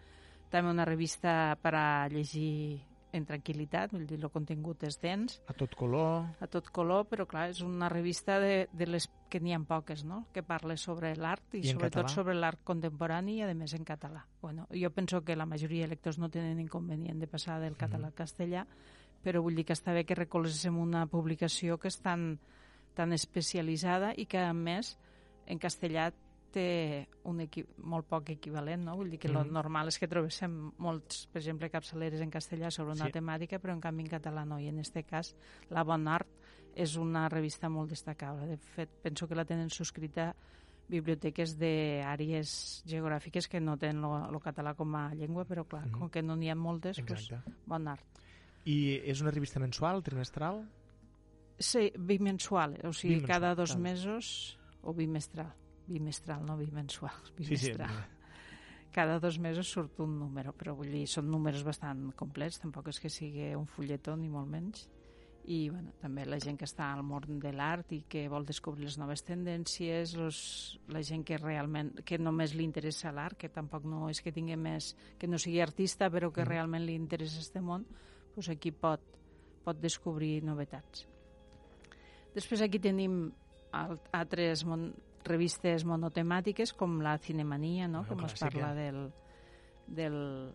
També 0.54 0.70
una 0.70 0.84
revista 0.86 1.56
per 1.58 1.74
a 1.74 1.86
llegir 2.06 2.78
en 3.14 3.24
tranquil·litat, 3.26 3.92
vull 3.94 4.04
dir, 4.06 4.18
el 4.18 4.30
contingut 4.30 4.82
és 4.86 4.96
dens. 5.02 5.36
A 5.50 5.54
tot 5.58 5.74
color. 5.78 6.28
A 6.42 6.48
tot 6.50 6.68
color, 6.74 7.04
però 7.10 7.26
clar, 7.30 7.48
és 7.52 7.60
una 7.62 7.88
revista 7.90 8.40
de, 8.42 8.68
de 8.74 8.88
les 8.88 9.06
que 9.30 9.40
n'hi 9.42 9.54
ha 9.54 9.60
poques, 9.66 10.02
no?, 10.06 10.24
que 10.34 10.42
parla 10.46 10.76
sobre 10.80 11.12
l'art 11.18 11.54
i, 11.54 11.62
I 11.62 11.74
sobretot 11.74 12.10
sobre 12.10 12.34
l'art 12.34 12.64
contemporani 12.66 13.38
i, 13.38 13.44
a 13.46 13.54
més, 13.54 13.74
en 13.78 13.86
català. 13.86 14.24
Bueno, 14.42 14.66
jo 14.74 14.90
penso 14.94 15.22
que 15.26 15.38
la 15.38 15.46
majoria 15.46 15.86
de 15.86 15.94
lectors 15.94 16.18
no 16.22 16.30
tenen 16.30 16.60
inconvenient 16.62 17.22
de 17.22 17.30
passar 17.30 17.60
del 17.62 17.78
català 17.78 18.10
al 18.10 18.18
castellà, 18.18 18.66
però 19.24 19.42
vull 19.42 19.58
dir 19.58 19.66
que 19.66 19.74
està 19.78 19.94
bé 19.94 20.04
que 20.06 20.18
recolzem 20.18 20.78
una 20.78 21.06
publicació 21.10 21.78
que 21.78 21.90
és 21.90 21.98
tan, 22.02 22.34
tan 22.94 23.14
especialitzada 23.14 24.12
i 24.18 24.26
que, 24.26 24.42
a 24.42 24.54
més, 24.54 24.94
en 25.46 25.58
castellà 25.62 26.10
té 26.54 27.08
un 27.26 27.40
equi 27.42 27.64
molt 27.82 28.06
poc 28.06 28.30
equivalent, 28.30 28.84
no? 28.86 28.94
Vull 28.96 29.10
dir 29.10 29.18
que 29.18 29.28
mm 29.28 29.32
Mhm. 29.34 29.46
lo 29.46 29.52
normal 29.52 29.88
és 29.88 29.98
que 29.98 30.08
trobéssim 30.08 30.72
molts, 30.78 31.26
per 31.32 31.40
exemple, 31.42 31.68
capçaleres 31.70 32.20
en 32.20 32.30
castellà 32.30 32.70
sobre 32.70 32.92
una 32.94 33.06
Sí. 33.06 33.12
temàtica, 33.12 33.58
però 33.60 33.72
en 33.74 33.80
canvi 33.80 34.04
en 34.04 34.10
català 34.10 34.44
no. 34.46 34.58
I 34.60 34.68
en 34.68 34.78
aquest 34.78 35.06
cas, 35.06 35.34
La 35.70 35.82
Bon 35.84 36.06
Art 36.08 36.28
és 36.74 36.96
una 36.96 37.28
revista 37.28 37.68
molt 37.68 37.90
destacable. 37.90 38.46
De 38.46 38.56
fet, 38.56 38.88
penso 39.02 39.26
que 39.28 39.34
la 39.34 39.44
tenen 39.44 39.68
subscrita 39.70 40.34
biblioteques 40.88 41.58
d'àrees 41.58 42.82
geogràfiques 42.86 43.48
que 43.48 43.60
no 43.60 43.76
tenen 43.78 44.04
el 44.04 44.36
català 44.40 44.74
com 44.74 44.94
a 44.94 45.14
llengua, 45.14 45.44
però 45.46 45.64
clar, 45.66 45.86
Mhm. 45.86 45.98
com 45.98 46.10
que 46.10 46.22
no 46.22 46.36
n'hi 46.36 46.50
ha 46.50 46.54
moltes, 46.54 46.96
doncs, 46.98 47.10
Exacte. 47.30 47.52
Bon 47.66 47.88
Art. 47.88 48.04
I 48.66 49.00
és 49.04 49.20
una 49.20 49.30
revista 49.30 49.58
mensual, 49.60 50.02
trimestral? 50.02 50.68
Sí, 51.58 51.92
bimensual, 51.98 52.78
o 52.84 52.92
sigui, 52.92 53.14
Bimensual, 53.14 53.40
cada 53.40 53.54
dos 53.54 53.76
mesos, 53.76 54.58
o 54.82 54.92
bimestral. 54.92 55.52
Bimestral, 55.86 56.44
no 56.46 56.56
bimensual, 56.56 57.12
Sí, 57.36 57.44
sí. 57.44 57.44
bimestral. 57.72 58.06
Cada 58.94 59.18
dos 59.18 59.38
mesos 59.40 59.66
surt 59.68 59.98
un 60.00 60.18
número, 60.18 60.52
però 60.54 60.74
vull 60.78 60.90
dir, 60.92 61.06
són 61.10 61.26
números 61.28 61.64
bastant 61.66 62.12
complets, 62.14 62.60
tampoc 62.62 62.88
és 62.92 63.00
que 63.02 63.10
sigui 63.10 63.48
un 63.58 63.66
fulletó 63.66 64.14
ni 64.16 64.28
molt 64.30 64.46
menys. 64.48 64.84
I 65.46 65.68
bueno, 65.68 65.90
també 66.00 66.24
la 66.24 66.38
gent 66.40 66.56
que 66.56 66.64
està 66.64 66.86
al 66.94 67.02
món 67.04 67.40
de 67.42 67.50
l'art 67.52 67.90
i 67.92 68.04
que 68.08 68.22
vol 68.32 68.46
descobrir 68.46 68.84
les 68.86 68.96
noves 68.96 69.20
tendències, 69.26 70.14
los, 70.16 70.38
la 70.88 71.02
gent 71.02 71.24
que 71.26 71.36
realment 71.36 71.90
que 72.06 72.16
només 72.16 72.54
li 72.54 72.64
interessa 72.64 73.12
l'art, 73.12 73.36
que 73.36 73.50
tampoc 73.52 73.84
no 73.84 74.08
és 74.08 74.22
que 74.22 74.32
tingui 74.32 74.56
més, 74.56 74.94
que 75.18 75.26
no 75.28 75.36
sigui 75.42 75.60
artista, 75.60 76.08
però 76.08 76.32
que 76.32 76.40
Mm. 76.44 76.48
realment 76.48 76.86
li 76.86 76.94
interessa 76.94 77.40
este 77.40 77.60
món, 77.60 77.84
doncs 78.34 78.48
aquí 78.48 78.70
pot, 78.72 79.02
pot 79.64 79.76
descobrir 79.82 80.42
novetats. 80.44 81.06
Després 82.34 82.62
aquí 82.62 82.78
tenim 82.78 83.32
al- 83.72 84.00
altres 84.12 84.64
revistes 85.24 85.84
monotemàtiques 85.84 86.72
com 86.72 87.00
la 87.02 87.16
Cinemania, 87.18 87.88
no? 87.88 88.00
Una 88.00 88.08
com 88.08 88.24
es 88.24 88.34
clàssica. 88.34 88.50
parla 88.50 88.74
del, 88.74 89.12
del, 89.86 90.50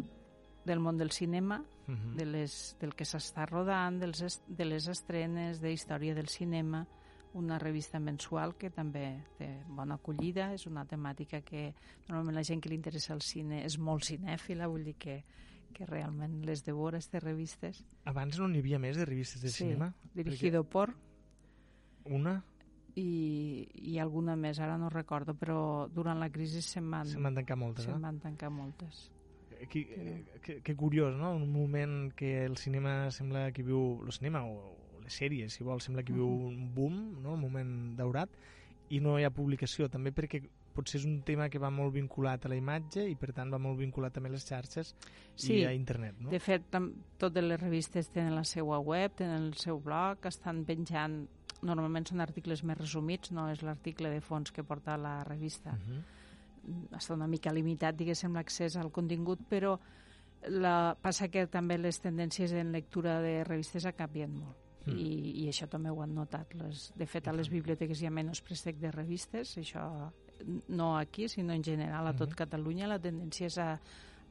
del 0.66 0.80
món 0.80 0.98
del 0.98 1.12
cinema, 1.12 1.64
Mhm. 1.90 2.16
de 2.18 2.26
les, 2.26 2.78
del 2.80 2.94
que 2.94 3.04
s'està 3.04 3.48
rodant, 3.50 4.00
dels, 4.00 4.22
est- 4.22 4.46
de 4.48 4.64
les 4.66 4.88
estrenes, 4.88 5.60
de 5.60 5.72
història 5.74 6.14
del 6.14 6.28
cinema, 6.28 6.88
una 7.34 7.58
revista 7.58 8.00
mensual 8.00 8.56
que 8.58 8.70
també 8.70 9.24
té 9.38 9.64
bona 9.68 9.96
acollida, 9.96 10.54
és 10.54 10.68
una 10.68 10.86
temàtica 10.86 11.42
que 11.42 11.74
normalment 12.08 12.36
la 12.36 12.44
gent 12.44 12.62
que 12.62 12.70
li 12.70 12.76
interessa 12.76 13.14
el 13.14 13.22
cine 13.22 13.64
és 13.66 13.78
molt 13.80 14.04
cinèfila, 14.04 14.68
vull 14.68 14.84
dir 14.84 14.96
que, 14.98 15.24
que 15.74 15.86
realment 15.86 16.44
les 16.46 16.64
devora, 16.64 16.98
aquestes 16.98 17.24
revistes. 17.24 17.84
Abans 18.06 18.38
no 18.40 18.48
n'hi 18.48 18.60
havia 18.60 18.78
més 18.80 18.98
de 18.98 19.06
revistes 19.06 19.42
de 19.42 19.50
Sí, 19.50 19.64
cinema? 19.64 19.94
Dirigido 20.14 20.64
por 20.64 20.94
Una 22.06 22.44
i, 23.00 23.68
i 23.92 23.98
alguna 24.04 24.36
més, 24.40 24.60
ara 24.60 24.78
no 24.78 24.90
recordo, 24.94 25.34
però 25.40 25.88
durant 25.92 26.20
la 26.20 26.30
crisi 26.30 26.62
se'n 26.66 26.90
van, 26.92 27.08
se'n 27.10 27.24
van 27.26 27.40
tancar 27.40 27.58
moltes, 27.60 27.88
se'n 27.88 28.02
van 28.04 28.20
tancar 28.20 28.52
moltes. 28.54 29.08
Que, 29.70 29.82
que, 30.44 30.60
que 30.64 30.76
curiós, 30.78 31.16
no? 31.20 31.34
Un 31.36 31.50
moment 31.52 32.14
que 32.16 32.46
el 32.46 32.56
cinema 32.58 33.10
sembla 33.12 33.50
que 33.52 33.64
viu... 33.66 34.00
El 34.06 34.14
cinema 34.16 34.46
o, 34.48 34.54
o 34.72 35.02
les 35.04 35.18
sèries, 35.20 35.52
si 35.52 35.66
vols, 35.68 35.84
sembla 35.90 36.04
que 36.08 36.14
viu 36.16 36.28
Mhm. 36.30 36.48
un 36.48 36.74
boom, 36.76 37.00
no? 37.24 37.34
Un 37.34 37.42
moment 37.42 37.74
daurat, 37.98 38.30
i 38.90 39.00
no 39.04 39.18
hi 39.20 39.26
ha 39.28 39.34
publicació, 39.36 39.90
també 39.90 40.14
perquè 40.16 40.40
potser 40.74 41.00
és 41.02 41.06
un 41.10 41.18
tema 41.28 41.50
que 41.50 41.60
va 41.60 41.70
molt 41.74 41.92
vinculat 41.94 42.46
a 42.46 42.50
la 42.50 42.56
imatge 42.56 43.04
i 43.10 43.16
per 43.20 43.34
tant 43.36 43.52
va 43.52 43.58
molt 43.60 43.78
vinculat 43.82 44.14
també 44.16 44.30
a 44.30 44.32
les 44.38 44.46
xarxes 44.48 44.94
Sí, 45.36 45.58
i 45.58 45.66
a 45.66 45.74
internet, 45.76 46.16
no? 46.22 46.30
De 46.32 46.40
fet, 46.40 46.70
totes 47.20 47.44
les 47.44 47.60
revistes 47.60 48.08
tenen 48.14 48.36
la 48.38 48.46
seva 48.48 48.80
web, 48.80 49.12
tenen 49.18 49.50
el 49.50 49.54
seu 49.60 49.82
blog, 49.84 50.24
estan 50.30 50.64
penjant... 50.66 51.28
Normalment 51.62 52.06
són 52.06 52.22
articles 52.22 52.64
més 52.64 52.78
resumits, 52.78 53.32
no 53.32 53.50
és 53.52 53.62
l'article 53.62 54.10
de 54.10 54.22
fons 54.22 54.52
que 54.52 54.64
porta 54.64 54.98
la 54.98 55.24
revista. 55.24 55.72
Uh 55.72 55.80
-huh. 55.90 56.98
Està 56.98 57.14
una 57.14 57.28
mica 57.28 57.52
limitat, 57.52 57.96
diguéssim, 57.96 58.34
l'accés 58.34 58.76
al 58.78 58.92
contingut, 58.92 59.40
però 59.50 59.78
la, 60.48 60.98
passa 61.02 61.28
que 61.28 61.48
també 61.48 61.78
les 61.78 62.00
tendències 62.02 62.52
en 62.54 62.72
lectura 62.72 63.20
de 63.22 63.44
revistes 63.44 63.86
ha 63.86 63.92
canviat 63.92 64.30
molt. 64.30 64.58
Mm. 64.86 64.98
I, 64.98 65.44
I 65.44 65.48
això 65.50 65.68
també 65.68 65.90
ho 65.90 66.02
han 66.02 66.16
notat. 66.16 66.54
Les, 66.56 66.94
de 66.96 67.06
fet, 67.06 67.28
a 67.28 67.34
les 67.34 67.50
biblioteques 67.50 68.02
hi 68.02 68.08
ha 68.08 68.12
menys 68.12 68.42
préstec 68.42 68.80
de 68.80 68.92
revistes, 68.92 69.58
això 69.58 70.12
no 70.68 70.98
aquí, 70.98 71.28
sinó 71.28 71.54
en 71.54 71.64
general 71.64 72.08
a 72.08 72.14
tot 72.16 72.30
Mhm. 72.30 72.36
Catalunya. 72.36 72.88
La 72.88 73.00
tendència 73.00 73.48
és 73.48 73.58
a, 73.58 73.80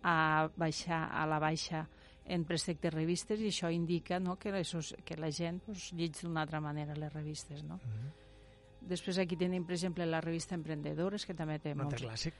a 0.03 0.49
baixar 0.57 1.09
a 1.13 1.27
la 1.27 1.39
baixa 1.39 1.89
en 2.29 2.45
préstec 2.45 2.81
de 2.83 2.93
revistes 2.93 3.41
i 3.41 3.49
això 3.49 3.71
indica 3.73 4.19
no, 4.21 4.37
que, 4.37 4.53
la, 4.53 4.63
que 5.05 5.17
la 5.17 5.31
gent 5.33 5.63
pues, 5.67 5.91
llig 5.97 6.17
d'una 6.21 6.45
altra 6.45 6.61
manera 6.61 6.97
les 6.99 7.13
revistes. 7.13 7.65
No? 7.65 7.77
Uh 7.77 7.93
-huh. 7.93 8.11
Després 8.89 9.19
aquí 9.19 9.37
tenim, 9.37 9.65
per 9.65 9.75
exemple, 9.75 10.07
la 10.07 10.21
revista 10.21 10.55
Emprendedores, 10.55 11.27
que 11.27 11.35
també 11.35 11.59
té 11.59 11.75
molts, 11.75 12.03
clàssic. 12.03 12.35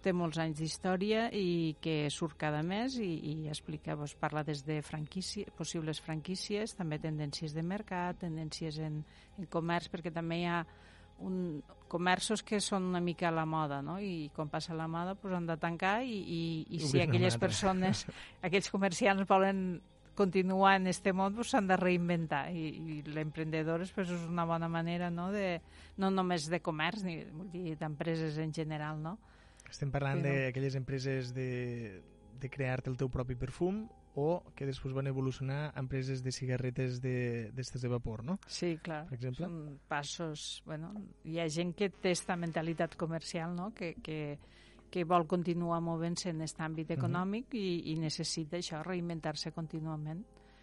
té 0.00 0.12
molts 0.12 0.38
anys 0.38 0.58
d'història 0.58 1.26
i 1.32 1.76
que 1.80 2.08
surt 2.10 2.36
cada 2.36 2.62
mes 2.62 2.96
i, 2.96 3.10
i 3.32 3.48
explica, 3.48 3.96
doncs, 3.96 4.14
parla 4.14 4.42
des 4.42 4.64
de 4.64 4.80
franquícia, 4.82 5.46
possibles 5.56 6.00
franquícies, 6.00 6.74
també 6.74 6.98
tendències 6.98 7.52
de 7.52 7.62
mercat, 7.62 8.18
tendències 8.18 8.78
en, 8.78 9.04
en 9.38 9.46
comerç, 9.46 9.90
perquè 9.90 10.12
també 10.12 10.40
hi 10.40 10.46
ha 10.46 10.64
un, 11.20 11.62
comerços 11.90 12.44
que 12.46 12.60
són 12.62 12.86
una 12.92 13.00
mica 13.02 13.28
a 13.28 13.34
la 13.34 13.44
moda, 13.48 13.80
no? 13.82 13.98
I 14.00 14.30
quan 14.34 14.48
passa 14.48 14.76
la 14.78 14.86
moda 14.88 15.16
doncs 15.18 15.36
han 15.36 15.48
de 15.48 15.56
tancar 15.60 15.96
i, 16.06 16.16
i, 16.20 16.42
i 16.76 16.80
si 16.80 17.02
aquelles 17.02 17.34
altre. 17.34 17.48
persones, 17.48 18.04
aquells 18.46 18.70
comerciants 18.70 19.26
volen 19.28 19.80
continuar 20.20 20.76
en 20.76 20.86
este 20.90 21.14
món 21.16 21.34
doncs 21.34 21.54
s'han 21.54 21.68
de 21.70 21.76
reinventar 21.80 22.50
i, 22.52 22.66
i 22.68 22.96
l'emprendedors 23.08 23.92
pues, 23.96 24.10
és 24.12 24.26
una 24.28 24.44
bona 24.44 24.68
manera 24.68 25.08
no, 25.10 25.30
de, 25.32 25.60
no 25.96 26.10
només 26.12 26.48
de 26.50 26.60
comerç 26.60 27.04
ni 27.06 27.74
d'empreses 27.78 28.36
en 28.42 28.52
general 28.52 29.00
no? 29.00 29.16
Estem 29.70 29.92
parlant 29.94 30.20
Però- 30.20 30.34
d'aquelles 30.50 30.76
empreses 30.76 31.32
de, 31.32 32.02
de 32.42 32.50
crear-te 32.52 32.90
el 32.92 32.98
teu 33.00 33.08
propi 33.08 33.38
perfum 33.38 33.86
o 34.20 34.52
que 34.54 34.66
després 34.68 34.92
van 34.94 35.08
evolucionar 35.08 35.70
a 35.74 35.80
empreses 35.80 36.22
de 36.22 36.32
cigarretes 36.32 37.00
de- 37.00 37.50
d'estes 37.56 37.80
de, 37.80 37.88
de 37.88 37.92
vapor, 37.94 38.22
no? 38.24 38.38
Sí, 38.46 38.76
clar. 38.82 39.06
Per 39.08 39.16
exemple? 39.18 39.46
Són 39.46 39.78
passos... 39.88 40.62
Bueno, 40.66 40.92
hi 41.24 41.38
ha 41.40 41.48
gent 41.48 41.72
que 41.74 41.88
té 41.90 42.12
aquesta 42.12 42.36
mentalitat 42.36 42.96
comercial, 43.00 43.54
no?, 43.56 43.70
que, 43.74 43.94
que, 44.02 44.38
que 44.90 45.04
vol 45.06 45.26
continuar 45.30 45.80
movent-se 45.82 46.30
en 46.34 46.42
aquest 46.44 46.60
àmbit 46.60 46.92
econòmic 46.96 47.54
i, 47.54 47.92
i 47.92 47.96
necessita 48.02 48.58
això, 48.58 48.82
reinventar-se 48.86 49.52
contínuament. 49.56 50.22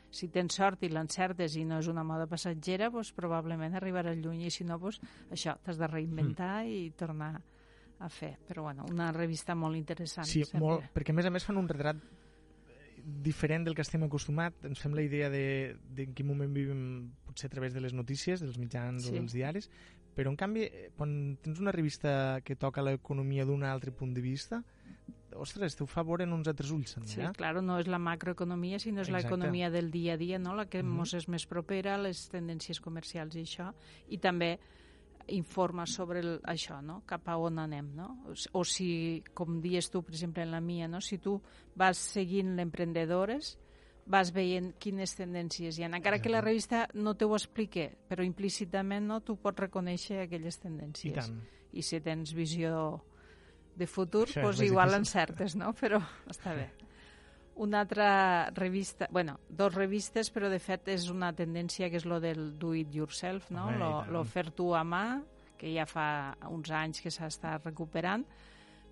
Si 0.09 0.29
tens 0.31 0.55
sort 0.55 0.83
i 0.87 0.89
l'encertes 0.89 1.57
i 1.59 1.65
no 1.67 1.81
és 1.81 1.87
una 1.91 2.03
moda 2.07 2.25
passatgera, 2.31 2.87
doncs 2.89 3.09
probablement 3.15 3.75
arribaràs 3.75 4.15
lluny 4.21 4.45
i 4.47 4.51
si 4.55 4.63
no, 4.63 4.77
doncs 4.79 5.01
això, 5.31 5.57
t'has 5.63 5.77
de 5.77 5.87
reinventar 5.91 6.63
Mm. 6.63 6.69
i 6.71 6.91
tornar 6.95 7.33
a 7.99 8.07
fer. 8.09 8.37
Però 8.47 8.61
bueno, 8.63 8.85
una 8.91 9.11
revista 9.11 9.55
molt 9.55 9.75
interessant. 9.75 10.25
Sí, 10.29 10.43
sempre. 10.45 10.59
molt, 10.63 10.85
perquè 10.93 11.11
a 11.11 11.17
més 11.17 11.25
a 11.25 11.31
més 11.33 11.43
fan 11.43 11.57
un 11.57 11.67
retrat 11.67 11.97
diferent 13.07 13.63
del 13.65 13.73
que 13.75 13.81
estem 13.85 14.03
acostumat. 14.03 14.53
Ens 14.67 14.81
fem 14.83 14.93
la 14.93 15.01
idea 15.05 15.29
de, 15.31 15.77
de 15.95 16.03
en 16.09 16.13
quin 16.13 16.27
moment 16.27 16.51
vivim 16.53 16.81
potser 17.25 17.47
a 17.47 17.53
través 17.53 17.73
de 17.73 17.79
les 17.81 17.93
notícies, 17.95 18.41
dels 18.43 18.57
mitjans 18.59 19.05
Sí. 19.07 19.13
o 19.13 19.13
dels 19.15 19.31
diaris, 19.33 19.69
però 20.17 20.29
en 20.33 20.35
canvi, 20.35 20.63
eh, 20.67 20.89
quan 20.97 21.37
tens 21.41 21.59
una 21.63 21.71
revista 21.71 22.41
que 22.43 22.55
toca 22.57 22.81
l'economia 22.83 23.45
d'un 23.45 23.63
altre 23.63 23.91
punt 23.95 24.13
de 24.13 24.21
vista, 24.21 24.63
ostres, 25.37 25.75
te 25.77 25.83
ho 25.83 25.87
fa 25.87 26.01
veure 26.03 26.23
en 26.25 26.33
uns 26.33 26.47
altres 26.49 26.71
ulls, 26.73 26.95
també, 26.95 27.07
Sí, 27.11 27.21
eh? 27.21 27.31
claro, 27.37 27.61
no 27.61 27.77
és 27.79 27.87
la 27.87 27.99
macroeconomia, 27.99 28.79
sinó 28.79 29.01
és 29.01 29.09
l'economia 29.13 29.69
del 29.69 29.91
dia 29.91 30.13
a 30.13 30.17
dia, 30.17 30.39
no? 30.39 30.55
la 30.55 30.65
que 30.67 30.81
Mhm. 30.83 30.89
mos 30.89 31.13
és 31.13 31.27
més 31.29 31.45
propera, 31.45 31.97
les 31.97 32.27
tendències 32.29 32.81
comercials 32.81 33.35
i 33.35 33.41
això, 33.43 33.73
i 34.09 34.17
també 34.17 34.57
informa 35.27 35.85
sobre 35.85 36.19
el, 36.19 36.39
això, 36.45 36.81
no? 36.81 37.01
cap 37.05 37.27
a 37.29 37.37
on 37.37 37.59
anem. 37.59 37.93
No? 37.95 38.23
O 38.27 38.35
si- 38.35 38.49
O 38.53 38.63
si, 38.63 39.23
com 39.33 39.59
dius 39.61 39.89
tu, 39.91 40.01
per 40.03 40.13
exemple, 40.13 40.43
en 40.43 40.51
la 40.51 40.61
mia, 40.61 40.87
no? 40.87 41.01
si 41.01 41.17
tu 41.17 41.41
vas 41.75 41.97
seguint 41.97 42.55
l'emprendedores, 42.55 43.57
vas 44.05 44.31
veient 44.31 44.73
quines 44.79 45.15
tendències 45.15 45.77
hi 45.77 45.83
ha. 45.83 45.87
Encara 45.91 46.21
que 46.21 46.29
la 46.29 46.37
Exacte. 46.39 46.45
revista 46.49 46.87
no 46.93 47.15
te 47.15 47.25
ho 47.25 47.35
expliqui, 47.35 47.89
però 48.07 48.23
implícitament 48.23 49.05
no, 49.05 49.19
tu 49.21 49.35
pots 49.35 49.59
reconèixer 49.59 50.21
aquelles 50.21 50.57
I 50.57 50.61
tendències. 50.61 51.13
tant. 51.13 51.41
I 51.73 51.81
si 51.83 51.99
tens 51.99 52.31
visió 52.33 53.03
de 53.75 53.85
futur, 53.85 54.27
Això 54.29 54.41
doncs 54.43 54.59
més 54.59 54.69
igual 54.71 54.87
difícil. 54.89 54.99
encertes, 55.01 55.55
no? 55.55 55.73
Però 55.73 55.99
està 56.25 56.55
bé. 56.55 56.69
una 57.57 57.81
altra 57.81 58.49
revista, 58.51 59.07
bueno, 59.11 59.39
dos 59.49 59.73
revistes, 59.73 60.29
però 60.33 60.49
de 60.49 60.59
fet 60.61 60.87
és 60.93 61.09
una 61.09 61.31
tendència 61.35 61.89
que 61.89 61.97
és 61.99 62.05
lo 62.05 62.19
del 62.23 62.53
do 62.59 62.73
it 62.77 62.93
yourself, 62.93 63.49
no? 63.51 63.67
Home, 63.67 63.79
lo, 63.81 63.91
lo 64.13 64.23
fer 64.23 64.51
tu 64.55 64.71
a 64.77 64.83
mà, 64.85 65.21
que 65.57 65.73
ja 65.73 65.87
fa 65.89 66.37
uns 66.53 66.69
anys 66.71 67.01
que 67.01 67.11
s'ha 67.13 67.29
estat 67.31 67.65
recuperant. 67.65 68.25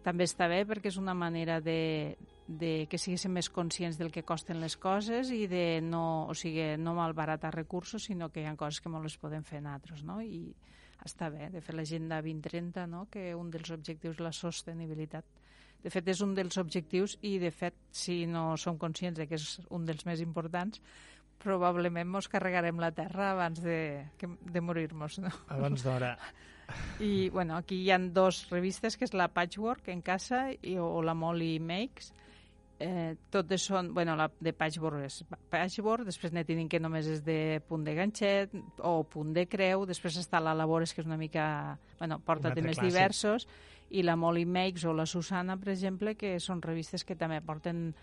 També 0.05 0.25
està 0.25 0.49
bé 0.49 0.63
perquè 0.69 0.89
és 0.91 0.97
una 1.01 1.15
manera 1.17 1.59
de, 1.61 2.17
de 2.47 2.73
que 2.89 2.97
siguéssim 3.01 3.33
més 3.33 3.49
conscients 3.49 3.97
del 3.97 4.11
que 4.13 4.25
costen 4.25 4.61
les 4.61 4.75
coses 4.77 5.31
i 5.33 5.45
de 5.49 5.81
no, 5.81 6.27
o 6.29 6.35
sigui, 6.37 6.75
no 6.77 6.93
malbaratar 6.97 7.53
recursos, 7.55 8.05
sinó 8.09 8.29
que 8.29 8.43
hi 8.43 8.49
ha 8.49 8.57
coses 8.57 8.81
que 8.81 8.91
molt 8.93 9.05
les 9.07 9.17
podem 9.17 9.45
fer 9.45 9.63
nosaltres, 9.65 10.03
no? 10.05 10.21
I 10.21 10.53
està 11.05 11.29
bé, 11.29 11.49
de 11.53 11.61
fet 11.61 11.75
l'agenda 11.77 12.21
2030, 12.23 12.85
no? 12.89 13.05
que 13.11 13.33
un 13.37 13.51
dels 13.53 13.71
objectius 13.73 14.15
és 14.15 14.23
la 14.23 14.31
sostenibilitat. 14.33 15.25
De 15.85 15.91
fet, 15.93 16.07
és 16.09 16.21
un 16.25 16.31
dels 16.33 16.57
objectius 16.57 17.13
i, 17.21 17.35
de 17.37 17.51
fet, 17.53 17.75
si 17.93 18.23
no 18.25 18.55
som 18.57 18.79
conscients 18.81 19.19
de 19.21 19.27
que 19.29 19.37
és 19.37 19.59
un 19.69 19.85
dels 19.85 20.01
més 20.07 20.23
importants, 20.23 20.81
probablement 21.45 22.09
mos 22.09 22.29
carregarem 22.31 22.79
la 22.81 22.89
terra 22.95 23.31
abans 23.35 23.61
de, 23.61 24.01
de 24.17 24.61
morir-nos, 24.65 25.19
no? 25.21 25.31
Abans 25.53 25.85
d'hora. 25.85 26.15
I, 26.99 27.29
bueno, 27.29 27.57
aquí 27.59 27.83
hi 27.83 27.91
han 27.93 28.13
dos 28.13 28.47
revistes, 28.49 28.97
que 28.97 29.05
és 29.05 29.13
la 29.13 29.27
Patchwork 29.33 29.91
en 29.93 30.01
casa 30.01 30.47
i, 30.55 30.77
o 30.81 31.03
la 31.05 31.13
Molly 31.13 31.59
Makes. 31.61 32.13
Eh, 32.81 33.13
totes 33.31 33.63
són, 33.69 33.93
bueno, 33.95 34.17
la 34.19 34.25
de 34.43 34.51
Patchwork 34.51 35.05
és 35.05 35.21
Patchwork, 35.53 36.03
després 36.09 36.33
n'hi 36.35 36.43
tenim 36.47 36.67
que 36.67 36.81
només 36.81 37.07
és 37.07 37.21
de 37.23 37.61
punt 37.69 37.85
de 37.85 37.93
ganxet 37.95 38.57
o 38.83 38.97
punt 39.07 39.31
de 39.37 39.45
creu, 39.47 39.85
després 39.87 40.17
està 40.19 40.41
la 40.43 40.57
Labores, 40.57 40.91
que 40.91 40.99
és 41.05 41.07
una 41.07 41.19
mica, 41.21 41.45
bueno, 42.01 42.19
porta 42.25 42.51
temes 42.51 42.75
clàssic. 42.75 42.89
diversos, 42.89 43.47
i 43.89 44.01
la 44.03 44.15
Molly 44.15 44.45
Makes 44.45 44.85
o 44.85 44.93
la 44.93 45.05
Susana, 45.05 45.57
per 45.57 45.69
exemple, 45.69 46.15
que 46.15 46.39
són 46.39 46.61
revistes 46.61 47.03
que 47.05 47.15
també 47.15 47.41
porten 47.41 47.93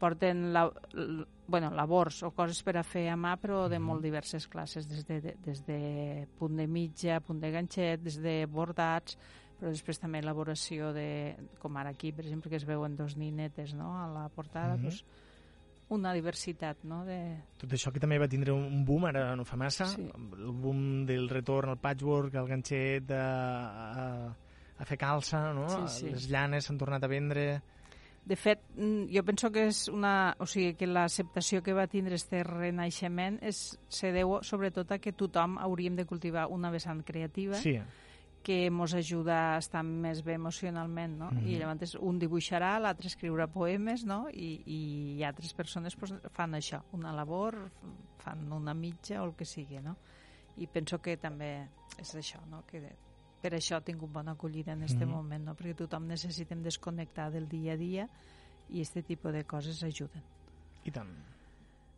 porten 0.00 0.46
la, 0.54 0.62
l, 0.96 1.26
bueno, 1.46 1.68
labors 1.76 2.22
o 2.24 2.30
coses 2.32 2.62
per 2.64 2.78
a 2.78 2.82
fer 2.82 3.02
a 3.12 3.16
mà, 3.20 3.34
però 3.36 3.66
de 3.68 3.76
molt 3.78 4.00
diverses 4.00 4.46
classes, 4.48 4.86
des 4.88 5.04
de, 5.04 5.18
de, 5.20 5.34
des 5.44 5.60
de 5.66 6.26
punt 6.38 6.56
de 6.56 6.64
mitja, 6.66 7.18
punt 7.20 7.38
de 7.42 7.50
ganxet, 7.52 8.00
des 8.00 8.16
de 8.16 8.46
bordats, 8.48 9.18
però 9.60 9.68
després 9.68 10.00
també 10.00 10.22
elaboració 10.22 10.94
de, 10.96 11.36
com 11.60 11.76
ara 11.76 11.90
aquí, 11.92 12.14
per 12.16 12.24
exemple, 12.24 12.48
que 12.48 12.56
es 12.56 12.64
veuen 12.64 12.96
dos 12.96 13.18
ninetes 13.20 13.74
no? 13.76 13.90
a 14.00 14.06
la 14.08 14.28
portada, 14.32 14.78
Mhm. 14.78 14.82
doncs, 14.88 15.04
una 15.90 16.14
diversitat 16.14 16.84
no? 16.84 17.04
de, 17.04 17.36
Tot 17.58 17.68
això 17.76 17.92
que 17.92 18.00
també 18.00 18.16
va 18.18 18.28
tindre 18.28 18.52
un 18.56 18.86
boom, 18.86 19.04
ara 19.04 19.36
no 19.36 19.44
fa 19.44 19.56
massa, 19.60 19.84
Sí. 19.84 20.08
el 20.16 20.52
boom 20.52 21.04
del 21.04 21.28
retorn 21.28 21.68
al 21.68 21.78
patchwork, 21.78 22.34
al 22.36 22.48
ganxet, 22.48 23.10
a, 23.10 23.26
a, 23.92 24.36
a 24.80 24.86
fer 24.88 24.96
calça, 25.00 25.42
no? 25.56 25.68
Sí, 25.68 26.00
sí. 26.00 26.08
Les 26.14 26.26
llanes 26.32 26.66
s'han 26.66 26.80
tornat 26.80 27.04
a 27.04 27.10
vendre... 27.10 27.46
De 28.20 28.36
fet, 28.36 28.60
mm, 28.76 29.08
jo 29.12 29.22
penso 29.24 29.48
que 29.52 29.66
és 29.70 29.86
una... 29.92 30.34
O 30.40 30.46
sigui, 30.48 30.74
que 30.78 30.88
l'acceptació 30.88 31.62
que 31.64 31.74
va 31.76 31.86
tindre 31.90 32.18
este 32.20 32.42
renaixement 32.46 33.40
és, 33.44 33.62
se 33.88 34.12
deu 34.14 34.38
sobretot 34.46 34.92
a 34.92 35.00
que 35.02 35.12
tothom 35.16 35.56
hauríem 35.60 35.96
de 35.98 36.06
cultivar 36.08 36.46
una 36.52 36.70
vessant 36.72 37.00
creativa 37.06 37.58
Sí, 37.60 37.78
que 38.42 38.66
ens 38.68 38.94
ajuda 38.96 39.36
a 39.54 39.58
estar 39.60 39.82
més 39.84 40.22
bé 40.24 40.34
emocionalment, 40.38 41.18
no? 41.18 41.30
Mhm. 41.30 41.48
I 41.48 41.58
llavors 41.60 41.96
un 41.96 42.18
dibuixarà, 42.18 42.78
l'altre 42.80 43.08
escriurà 43.08 43.46
poemes, 43.52 44.04
no? 44.04 44.28
I, 44.32 44.62
i 44.64 45.24
altres 45.24 45.52
persones 45.54 45.96
pues, 45.96 46.14
fan 46.32 46.56
això, 46.56 46.80
una 46.96 47.12
labor, 47.12 47.58
fan 48.24 48.50
una 48.52 48.74
mitja 48.74 49.20
o 49.22 49.28
el 49.28 49.34
que 49.36 49.44
sigui, 49.44 49.80
no? 49.84 49.96
I 50.56 50.66
penso 50.66 51.00
que 51.00 51.16
també 51.16 51.68
és 51.98 52.14
això, 52.14 52.40
no? 52.48 52.64
Que 52.66 52.80
per 53.40 53.52
això 53.56 53.76
ha 53.76 53.80
tingut 53.84 54.10
bona 54.12 54.32
acollida 54.32 54.72
en 54.72 54.82
aquest 54.82 55.00
Mhm. 55.00 55.08
moment, 55.10 55.44
no? 55.44 55.54
Perquè 55.56 55.74
tothom 55.76 56.06
necessitem 56.06 56.62
desconnectar 56.62 57.30
del 57.32 57.48
dia 57.48 57.72
a 57.72 57.76
dia 57.76 58.08
i 58.68 58.80
aquest 58.82 59.06
tipus 59.06 59.32
de 59.32 59.44
coses 59.44 59.82
ajuden. 59.82 60.22
i 60.84 60.90
tant. 60.90 61.08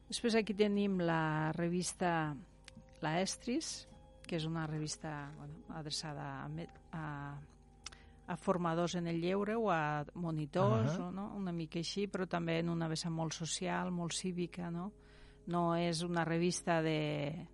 Després 0.09 0.35
aquí 0.35 0.55
tenim 0.55 0.99
la 0.99 1.53
revista 1.53 2.35
La 3.01 3.21
Estris, 3.21 3.89
que 4.27 4.37
és 4.37 4.45
una 4.45 4.67
revista 4.67 5.33
bueno, 5.37 5.55
adreçada 5.71 6.45
a, 6.45 6.51
a, 6.93 7.39
a 8.27 8.37
formadors 8.37 8.95
en 8.97 9.07
el 9.07 9.21
lleure 9.21 9.55
o 9.57 9.71
a 9.71 10.05
monitors, 10.15 10.93
Ahà. 10.99 11.09
o, 11.09 11.11
no? 11.13 11.35
una 11.37 11.53
mica 11.53 11.79
així, 11.79 12.07
però 12.09 12.27
també 12.29 12.59
en 12.61 12.69
una 12.71 12.89
vessant 12.89 13.13
molt 13.13 13.33
social, 13.33 13.91
molt 13.91 14.13
cívica, 14.13 14.71
no? 14.71 14.93
No 15.47 15.75
és 15.77 16.03
una 16.03 16.25
revista 16.25 16.81
de, 16.83 17.47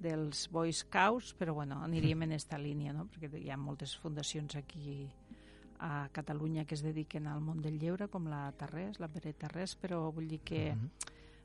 dels 0.00 0.48
Boy 0.50 0.72
Scouts, 0.72 1.34
però 1.38 1.54
bueno, 1.54 1.82
aniríem 1.84 2.22
en 2.26 2.32
esta 2.32 2.58
línia, 2.58 2.92
no? 2.92 3.06
perquè 3.06 3.30
hi 3.40 3.50
ha 3.50 3.56
moltes 3.56 3.96
fundacions 3.96 4.56
aquí 4.56 5.08
a 5.78 6.08
Catalunya 6.12 6.64
que 6.64 6.74
es 6.74 6.82
dediquen 6.82 7.26
al 7.26 7.40
món 7.40 7.60
del 7.62 7.78
lleure, 7.78 8.08
com 8.08 8.26
la 8.30 8.50
Tarrés, 8.56 9.00
la 9.00 9.08
Pere 9.08 9.32
Tarrés, 9.34 9.76
però 9.80 10.12
vull 10.12 10.28
dir 10.28 10.40
que 10.40 10.74
Mhm. 10.74 10.90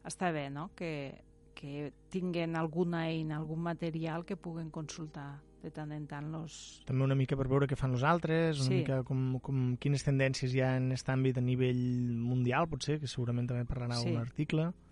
està 0.05 0.31
bé, 0.31 0.49
no?, 0.49 0.69
que, 0.75 1.21
que 1.55 1.91
tinguen 2.09 2.55
alguna 2.55 3.07
eina, 3.09 3.35
algun 3.37 3.59
material 3.59 4.23
que 4.25 4.37
puguen 4.37 4.69
consultar 4.69 5.41
de 5.61 5.71
tant 5.71 5.91
en 5.91 6.05
tant 6.07 6.31
los... 6.31 6.81
També 6.87 7.03
una 7.03 7.15
mica 7.19 7.35
per 7.35 7.49
veure 7.49 7.67
què 7.67 7.75
fan 7.75 7.91
els 7.91 8.03
altres, 8.03 8.61
una 8.61 8.69
Sí. 8.69 8.75
mica 8.77 9.03
com, 9.03 9.39
com 9.43 9.75
quines 9.75 10.05
tendències 10.05 10.53
hi 10.55 10.61
ha 10.61 10.77
en 10.77 10.91
aquest 10.93 11.09
àmbit 11.09 11.37
a 11.37 11.41
nivell 11.41 12.15
mundial, 12.15 12.69
potser, 12.69 12.97
que 13.01 13.07
segurament 13.11 13.49
també 13.49 13.65
parlarà 13.67 13.97
Sí. 13.99 14.09
un 14.13 14.17
article. 14.21 14.69
Sí, 14.71 14.88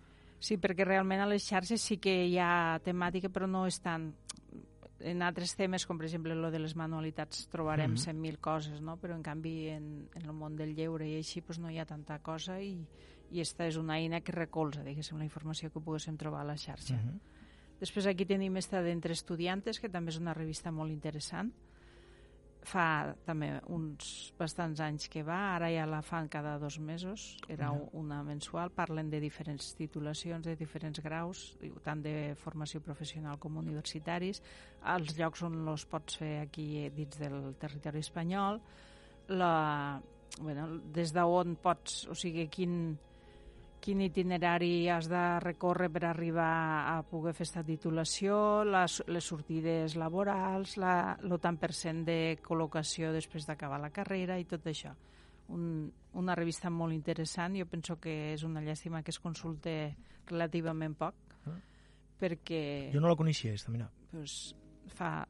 perquè 0.58 0.84
realment 0.86 1.20
a 1.20 1.26
les 1.26 1.42
xarxes 1.48 1.82
sí 1.82 1.96
que 1.98 2.26
hi 2.26 2.38
ha 2.38 2.78
temàtica, 2.84 3.28
però 3.28 3.46
no 3.50 3.66
és 3.66 3.80
tant... 3.80 4.12
En 5.00 5.22
altres 5.22 5.52
temes, 5.54 5.84
com 5.86 5.96
per 5.98 6.06
exemple 6.08 6.34
lo 6.34 6.50
de 6.50 6.58
les 6.58 6.74
manualitats, 6.74 7.44
trobarem 7.52 7.92
Mhm. 7.92 7.98
100.000 8.02 8.38
coses, 8.40 8.80
no? 8.80 8.96
però 8.96 9.14
en 9.14 9.22
canvi 9.22 9.68
en, 9.70 10.08
en 10.12 10.24
el 10.24 10.32
món 10.32 10.56
del 10.56 10.74
lleure 10.74 11.06
i 11.06 11.16
així 11.16 11.40
pues, 11.40 11.60
no 11.60 11.70
hi 11.70 11.78
ha 11.78 11.86
tanta 11.86 12.18
cosa 12.18 12.60
i, 12.60 12.84
i 13.30 13.40
esta 13.40 13.66
és 13.66 13.76
una 13.76 13.94
eina 13.98 14.20
que 14.22 14.32
recolza, 14.32 14.82
diguéssim, 14.82 15.16
la 15.18 15.24
informació 15.24 15.70
que 15.70 15.78
poguéssim 15.80 16.16
trobar 16.16 16.40
a 16.40 16.44
la 16.50 16.56
xarxa. 16.56 16.94
Uh 16.94 16.98
-huh. 16.98 17.20
Després 17.78 18.06
aquí 18.06 18.26
tenim 18.26 18.56
esta 18.56 18.82
d'Entre 18.82 19.12
Estudiantes, 19.12 19.78
que 19.78 19.88
també 19.88 20.10
és 20.10 20.18
una 20.18 20.34
revista 20.34 20.72
molt 20.72 20.90
interessant. 20.90 21.52
Fa 22.68 23.14
també 23.24 23.48
uns 23.72 24.32
bastants 24.36 24.80
anys 24.84 25.08
que 25.08 25.22
va, 25.24 25.38
ara 25.54 25.70
ja 25.72 25.86
la 25.88 26.02
fan 26.04 26.28
cada 26.28 26.56
dos 26.60 26.76
mesos, 26.78 27.24
era 27.48 27.70
una 27.96 28.20
mensual, 28.26 28.72
parlen 28.76 29.08
de 29.08 29.20
diferents 29.22 29.70
titulacions, 29.78 30.44
de 30.44 30.56
diferents 30.58 31.00
graus, 31.04 31.46
tant 31.86 32.02
de 32.04 32.34
formació 32.42 32.82
professional 32.84 33.40
com 33.40 33.56
universitaris, 33.62 34.42
els 34.94 35.16
llocs 35.16 35.46
on 35.48 35.62
los 35.64 35.86
pots 35.88 36.20
fer 36.20 36.34
aquí 36.42 36.68
eh, 36.82 36.92
dins 36.92 37.16
del 37.22 37.54
territori 37.60 38.04
espanyol, 38.04 38.60
la, 39.32 39.52
bueno, 40.40 40.68
des 40.94 41.12
d'on 41.16 41.56
pots, 41.62 42.02
o 42.12 42.16
sigui, 42.16 42.48
quin, 42.52 42.98
quin 43.80 44.00
itinerari 44.04 44.88
has 44.90 45.08
de 45.08 45.22
recórrer 45.40 45.88
per 45.92 46.04
arribar 46.08 46.48
a 46.90 47.02
poder 47.06 47.32
fer 47.34 47.44
aquesta 47.46 47.62
titulació, 47.64 48.64
les, 48.64 48.98
les 49.06 49.24
sortides 49.24 49.94
laborals, 49.96 50.76
la, 50.76 51.16
el 51.22 51.38
tant 51.40 51.56
per 51.60 51.72
cent 51.76 52.04
de 52.06 52.38
col·locació 52.44 53.12
després 53.14 53.46
d'acabar 53.48 53.78
la 53.80 53.90
carrera 53.94 54.38
i 54.38 54.44
tot 54.48 54.66
això. 54.66 54.92
Un, 55.54 55.88
una 56.20 56.34
revista 56.36 56.68
molt 56.70 56.92
interessant, 56.92 57.56
jo 57.56 57.64
penso 57.66 57.96
que 58.00 58.34
és 58.34 58.42
una 58.44 58.60
llàstima 58.60 59.02
que 59.02 59.14
es 59.14 59.20
consulte 59.20 59.94
relativament 60.28 60.94
poc, 60.98 61.14
Ah. 61.48 61.54
perquè 62.18 62.90
Jo 62.92 63.00
no 63.00 63.08
la 63.08 63.16
coneixia, 63.16 63.52
aquesta, 63.54 63.70
mira. 63.72 63.88
pues, 64.10 64.54
fa, 64.92 65.26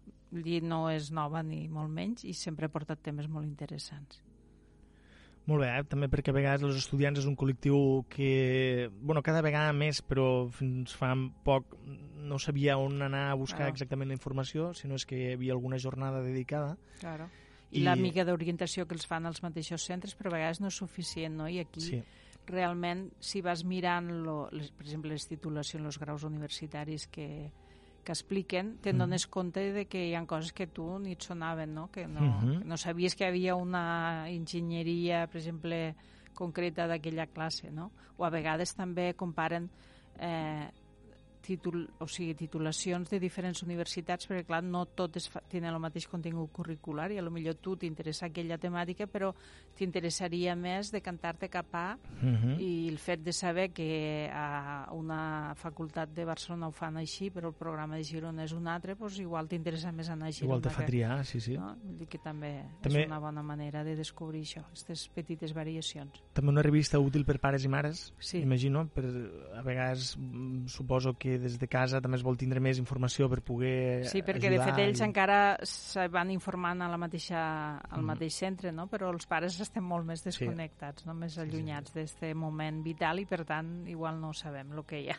no 0.62 0.88
és 0.90 1.10
nova 1.12 1.42
ni 1.42 1.68
molt 1.68 1.90
menys 1.90 2.24
i 2.24 2.32
sempre 2.32 2.66
ha 2.66 2.72
portat 2.72 3.02
temes 3.02 3.28
molt 3.28 3.46
interessants. 3.46 4.22
Molt 5.48 5.62
bé, 5.64 5.68
eh? 5.78 5.84
també 5.88 6.10
perquè 6.12 6.28
a 6.28 6.36
vegades 6.36 6.62
els 6.66 6.76
estudiants 6.76 7.18
és 7.22 7.26
un 7.26 7.34
col·lectiu 7.40 8.04
que, 8.12 8.90
bueno, 9.00 9.22
cada 9.24 9.40
vegada 9.40 9.72
més, 9.72 10.02
però 10.04 10.46
fins 10.52 10.92
fa 10.92 11.14
poc 11.46 11.72
no 12.28 12.36
sabia 12.38 12.76
on 12.76 13.00
anar 13.00 13.30
a 13.30 13.34
buscar 13.40 13.62
Claro. 13.64 13.72
exactament 13.72 14.10
la 14.12 14.18
informació, 14.18 14.74
sinó 14.76 14.94
és 15.00 15.06
que 15.08 15.16
hi 15.16 15.32
havia 15.38 15.54
alguna 15.56 15.78
jornada 15.80 16.20
dedicada. 16.20 16.76
Claro. 17.00 17.30
I, 17.70 17.80
I- 17.80 17.84
la 17.84 17.96
mica 17.96 18.24
d'orientació 18.28 18.84
que 18.86 18.94
els 18.94 19.06
fan 19.08 19.24
als 19.26 19.40
mateixos 19.42 19.82
centres, 19.88 20.14
però 20.16 20.28
a 20.28 20.36
vegades 20.36 20.60
no 20.60 20.68
és 20.68 20.76
suficient, 20.76 21.34
no? 21.36 21.48
I 21.48 21.60
aquí 21.60 21.80
Sí. 21.80 22.02
realment, 22.46 23.10
si 23.20 23.40
vas 23.40 23.64
mirant, 23.64 24.08
lo, 24.24 24.48
les, 24.52 24.70
per 24.70 24.84
exemple, 24.84 25.10
les 25.10 25.26
titulacions, 25.28 25.84
els 25.84 25.98
graus 25.98 26.24
universitaris 26.24 27.06
que, 27.08 27.50
que 28.08 28.14
expliquen, 28.16 28.78
te'n 28.80 28.96
dones 29.02 29.26
compte 29.28 29.60
de 29.74 29.82
que 29.84 30.06
hi 30.08 30.14
ha 30.16 30.22
coses 30.24 30.54
que 30.56 30.64
tu 30.72 30.86
ni 30.98 31.12
et 31.12 31.20
sonaven, 31.26 31.74
no? 31.76 31.90
Que 31.92 32.06
no, 32.08 32.22
Mhm. 32.24 32.62
que 32.62 32.64
no 32.64 32.78
sabies 32.80 33.14
que 33.14 33.24
hi 33.24 33.28
havia 33.28 33.54
una 33.54 34.30
enginyeria, 34.32 35.26
per 35.28 35.36
exemple, 35.42 35.94
concreta 36.32 36.86
d'aquella 36.88 37.26
classe, 37.26 37.70
no? 37.70 37.90
O 38.16 38.24
a 38.24 38.30
vegades 38.30 38.72
també 38.74 39.12
comparen 39.14 39.68
eh, 40.20 40.70
títol, 41.48 41.86
o 41.98 42.06
sigui, 42.10 42.34
titulacions 42.36 43.08
de 43.08 43.18
diferents 43.22 43.62
universitats, 43.64 44.28
perquè 44.28 44.44
clar, 44.50 44.60
no 44.64 44.84
totes 44.86 45.30
tenen 45.48 45.72
el 45.72 45.80
mateix 45.80 46.06
contingut 46.12 46.52
curricular 46.52 47.08
i 47.14 47.18
a 47.18 47.24
lo 47.24 47.32
millor 47.32 47.56
tu 47.56 47.76
t'interessa 47.80 48.26
aquella 48.28 48.58
temàtica, 48.60 49.06
però 49.08 49.32
t'interessaria 49.78 50.54
més 50.58 50.90
de 50.92 51.00
cantar-te 51.00 51.48
cap 51.48 51.74
a 51.74 51.86
Uh 52.18 52.26
-huh. 52.34 52.60
i 52.60 52.88
el 52.88 52.98
fet 52.98 53.20
de 53.22 53.32
saber 53.32 53.70
que 53.72 54.28
a 54.32 54.88
una 54.92 55.54
facultat 55.54 56.10
de 56.12 56.24
Barcelona 56.24 56.66
ho 56.68 56.72
fan 56.72 56.96
així, 56.96 57.30
però 57.30 57.48
el 57.48 57.54
programa 57.54 57.96
de 57.96 58.04
Girona 58.04 58.44
és 58.44 58.52
un 58.52 58.66
altre, 58.66 58.94
doncs 58.94 59.18
igual 59.18 59.46
t'interessa 59.48 59.92
més 59.92 60.08
anar 60.08 60.28
a 60.28 60.32
Girona. 60.32 60.56
Igual 60.58 60.62
te 60.62 60.70
fa 60.70 60.84
triar, 60.84 61.24
sí, 61.24 61.40
sí. 61.40 61.56
No? 61.56 61.76
Vull 61.82 61.98
dir 61.98 62.08
que 62.08 62.18
també, 62.18 62.64
També- 62.82 63.00
és 63.02 63.06
una 63.06 63.18
bona 63.20 63.42
manera 63.42 63.84
de 63.84 63.94
descobrir 63.96 64.42
això, 64.42 64.60
aquestes 64.66 65.08
petites 65.08 65.52
variacions. 65.54 66.22
També 66.32 66.50
una 66.50 66.62
revista 66.62 66.98
útil 66.98 67.24
per 67.24 67.38
pares 67.40 67.64
i 67.64 67.68
mares, 67.68 68.12
Sí. 68.18 68.38
imagino. 68.38 68.88
Per, 68.88 69.04
a 69.54 69.62
vegades 69.62 70.16
mm, 70.18 70.66
suposo 70.66 71.14
que 71.14 71.37
des 71.42 71.58
de 71.58 71.68
casa 71.70 72.00
també 72.00 72.18
es 72.18 72.24
vol 72.26 72.36
tindre 72.36 72.60
més 72.60 72.78
informació 72.78 73.28
per 73.30 73.40
poder 73.42 74.04
Sí, 74.10 74.22
perquè 74.22 74.50
de 74.50 74.58
fet 74.62 74.78
ells 74.82 75.00
i... 75.00 75.04
encara 75.06 75.58
se 75.62 76.08
van 76.08 76.30
informant 76.30 76.82
a 76.82 76.88
la 76.88 76.98
mateixa, 76.98 77.78
al 77.78 78.00
Mhm. 78.02 78.06
mateix 78.14 78.34
centre, 78.34 78.72
no? 78.72 78.86
però 78.88 79.12
els 79.12 79.26
pares 79.26 79.58
estem 79.60 79.84
molt 79.84 80.04
més 80.06 80.24
desconnectats, 80.24 81.06
no? 81.06 81.14
més 81.14 81.38
allunyats 81.38 81.92
d'aquest 81.94 82.34
moment 82.34 82.82
vital 82.84 83.20
i 83.20 83.26
per 83.26 83.44
tant 83.44 83.86
igual 83.88 84.20
no 84.20 84.32
sabem 84.32 84.72
el 84.72 84.84
que 84.84 85.00
hi 85.02 85.10
ha. 85.10 85.18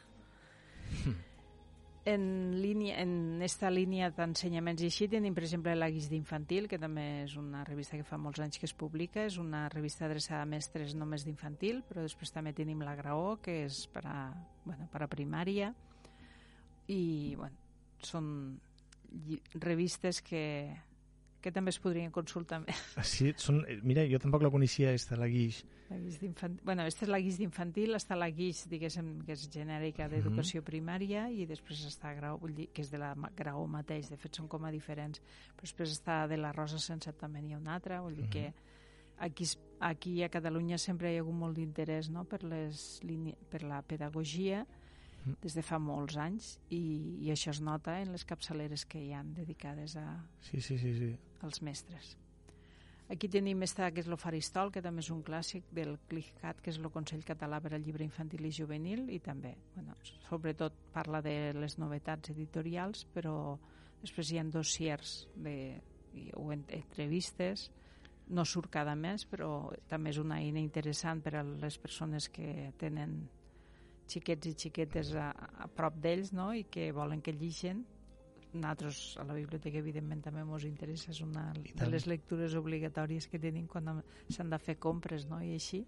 En, 2.06 2.60
línia, 2.62 2.96
en 3.04 3.42
esta 3.44 3.70
línia 3.70 4.08
d'ensenyaments 4.16 4.82
i 4.82 4.88
així 4.88 5.08
tenim, 5.12 5.34
per 5.36 5.44
exemple, 5.44 5.76
la 5.78 5.90
Guix 5.92 6.08
d'Infantil, 6.10 6.66
que 6.72 6.80
també 6.82 7.04
és 7.26 7.36
una 7.38 7.62
revista 7.68 8.00
que 8.00 8.06
fa 8.08 8.18
molts 8.18 8.40
anys 8.42 8.58
que 8.58 8.66
es 8.66 8.74
publica, 8.74 9.26
és 9.28 9.36
una 9.38 9.68
revista 9.70 10.08
adreçada 10.08 10.42
a 10.42 10.48
mestres 10.50 10.96
només 10.98 11.26
d'infantil, 11.28 11.84
però 11.86 12.02
després 12.02 12.32
també 12.34 12.54
tenim 12.56 12.82
la 12.82 12.96
Graó, 12.98 13.36
que 13.44 13.66
és 13.68 13.84
per 13.94 14.08
a, 14.08 14.16
bueno, 14.66 14.88
per 14.90 15.04
a 15.04 15.10
primària, 15.12 15.74
i 16.90 17.36
bueno, 17.38 17.56
són 18.04 18.60
revistes 19.56 20.22
que, 20.22 20.70
que 21.42 21.52
també 21.56 21.72
es 21.74 21.80
podrien 21.82 22.12
consultar 22.14 22.62
més. 22.66 22.80
Sí, 23.08 23.32
són... 23.38 23.64
eh, 23.68 23.80
Mira, 23.84 24.04
jo 24.10 24.20
tampoc 24.22 24.44
la 24.46 24.52
coneixia, 24.54 24.92
esta, 24.96 25.18
la 25.20 25.28
Guix. 25.32 25.64
La 25.90 25.98
guix 25.98 26.20
d'infantil, 26.22 26.62
bueno, 26.68 26.84
aquesta 26.86 27.08
és 27.08 27.10
la 27.10 27.20
guix 27.24 27.38
d'infantil, 27.42 27.96
està 27.98 28.14
la 28.20 28.28
guix, 28.30 28.60
diguéssim, 28.70 29.08
que 29.26 29.34
és 29.34 29.48
genèrica 29.50 30.06
d'educació 30.12 30.62
primària 30.62 31.24
i 31.34 31.48
després 31.50 31.82
està 31.90 32.12
grau, 32.14 32.38
vull 32.38 32.54
dir, 32.54 32.68
que 32.70 32.84
és 32.86 32.92
de 32.94 33.00
la 33.02 33.16
grau 33.38 33.64
mateix, 33.66 34.12
de 34.12 34.18
fet 34.22 34.38
són 34.38 34.48
com 34.52 34.68
a 34.70 34.72
diferents, 34.76 35.18
però 35.56 35.66
després 35.66 35.96
està 35.98 36.20
de 36.30 36.38
la 36.38 36.52
Rosa 36.54 36.78
Sense 36.78 37.10
també 37.18 37.42
n'hi 37.42 37.56
ha 37.58 37.62
una 37.62 37.74
altra, 37.80 38.04
vull 38.06 38.20
dir 38.22 38.28
que 38.30 38.44
aquí, 39.18 39.48
es- 39.50 39.58
aquí 39.80 40.22
a 40.22 40.30
Catalunya 40.30 40.78
sempre 40.78 41.10
hi 41.12 41.18
ha 41.18 41.24
hagut 41.26 41.34
molt 41.42 41.58
d'interès 41.58 42.12
no? 42.14 42.22
per, 42.30 42.44
les 42.46 43.02
per 43.50 43.64
la 43.66 43.82
pedagogia 43.82 44.62
des 45.44 45.54
de 45.56 45.62
fa 45.64 45.78
molts 45.80 46.16
anys 46.18 46.60
i, 46.70 46.80
i 47.26 47.32
això 47.34 47.52
es 47.52 47.60
nota 47.62 47.98
en 48.02 48.12
les 48.14 48.26
capçaleres 48.26 48.86
que 48.86 49.02
hi 49.04 49.12
han 49.14 49.34
dedicades 49.34 49.96
a, 50.00 50.06
Sí, 50.42 50.62
sí, 50.62 50.78
sí, 50.80 50.94
sí. 50.98 51.12
als 51.42 51.62
mestres. 51.62 52.16
Aquí 53.10 53.28
tenim 53.28 53.64
esta, 53.66 53.88
que 53.92 54.04
és 54.04 54.08
l'Ofaristol, 54.08 54.70
que 54.72 54.84
també 54.86 55.02
és 55.02 55.10
un 55.10 55.24
clàssic 55.26 55.66
del 55.74 55.96
CLICCAT, 56.12 56.60
que 56.62 56.70
és 56.70 56.78
el 56.78 56.92
Consell 56.94 57.24
Català 57.26 57.58
per 57.60 57.72
al 57.74 57.82
Llibre 57.82 58.06
Infantil 58.06 58.46
i 58.46 58.52
Juvenil, 58.54 59.08
i 59.10 59.18
també, 59.20 59.56
bueno, 59.74 59.96
sobretot 60.28 60.76
parla 60.94 61.22
de 61.26 61.52
les 61.58 61.80
novetats 61.82 62.30
editorials, 62.30 63.08
però 63.14 63.58
després 64.04 64.30
hi 64.32 64.38
ha 64.38 64.44
dossiers 64.46 65.28
de, 65.36 65.56
o 66.38 66.52
en- 66.54 66.68
entrevistes, 66.70 67.72
no 68.30 68.46
surt 68.46 68.70
cada 68.70 68.94
mes, 68.94 69.26
però 69.26 69.72
també 69.90 70.12
és 70.14 70.20
una 70.22 70.38
eina 70.38 70.62
interessant 70.62 71.24
per 71.26 71.34
a 71.40 71.44
les 71.44 71.80
persones 71.82 72.30
que 72.30 72.72
tenen 72.78 73.24
xiquets 74.10 74.50
i 74.50 74.56
xiquetes 74.66 75.14
a, 75.16 75.30
a 75.64 75.70
prop 75.70 76.00
d'ells 76.02 76.34
no? 76.34 76.52
i 76.54 76.66
que 76.72 76.92
volen 76.96 77.22
que 77.22 77.36
lligen 77.36 77.86
nosaltres 78.54 79.18
a 79.22 79.24
la 79.30 79.36
biblioteca 79.38 79.78
evidentment 79.78 80.24
també 80.26 80.42
ens 80.42 80.66
interessa 80.66 81.12
és 81.14 81.22
una 81.22 81.52
de 81.54 81.90
les 81.90 82.08
lectures 82.10 82.56
obligatòries 82.58 83.30
que 83.30 83.40
tenim 83.40 83.68
quan 83.70 84.02
s'han 84.30 84.50
de 84.50 84.58
fer 84.58 84.80
compres 84.82 85.28
no? 85.30 85.42
i 85.42 85.54
així 85.54 85.84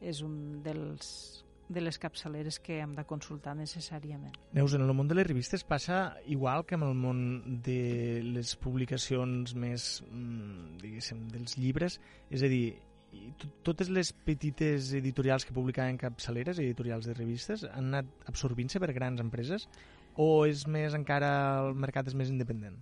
és 0.00 0.22
un 0.24 0.62
dels 0.64 1.44
de 1.72 1.80
les 1.80 1.98
capçaleres 1.98 2.58
que 2.60 2.78
hem 2.82 2.94
de 2.94 3.04
consultar 3.08 3.54
necessàriament. 3.56 4.34
Neus, 4.52 4.74
en 4.76 4.84
el 4.84 4.92
món 4.96 5.08
de 5.08 5.16
les 5.16 5.26
revistes 5.26 5.64
passa 5.64 6.18
igual 6.26 6.66
que 6.66 6.76
en 6.76 6.84
el 6.84 6.94
món 6.98 7.20
de 7.64 8.20
les 8.26 8.54
publicacions 8.60 9.54
més, 9.54 10.02
mm, 10.10 10.78
diguéssim, 10.82 11.28
dels 11.32 11.56
llibres? 11.56 12.00
És 12.30 12.42
a 12.42 12.50
dir, 12.52 12.76
i 13.12 13.32
to- 13.38 13.48
totes 13.62 13.90
les 13.92 14.12
petites 14.12 14.92
editorials 14.96 15.44
que 15.44 15.52
publicaven 15.54 15.98
capçaleres, 16.00 16.58
editorials 16.58 17.06
de 17.06 17.14
revistes, 17.14 17.64
han 17.64 17.90
anat 17.94 18.06
absorbint-se 18.26 18.80
per 18.80 18.92
grans 18.96 19.20
empreses? 19.20 19.68
O 20.16 20.44
és 20.46 20.66
més 20.68 20.94
encara 20.94 21.32
el 21.66 21.74
mercat 21.74 22.08
és 22.08 22.14
més 22.14 22.28
independent? 22.32 22.76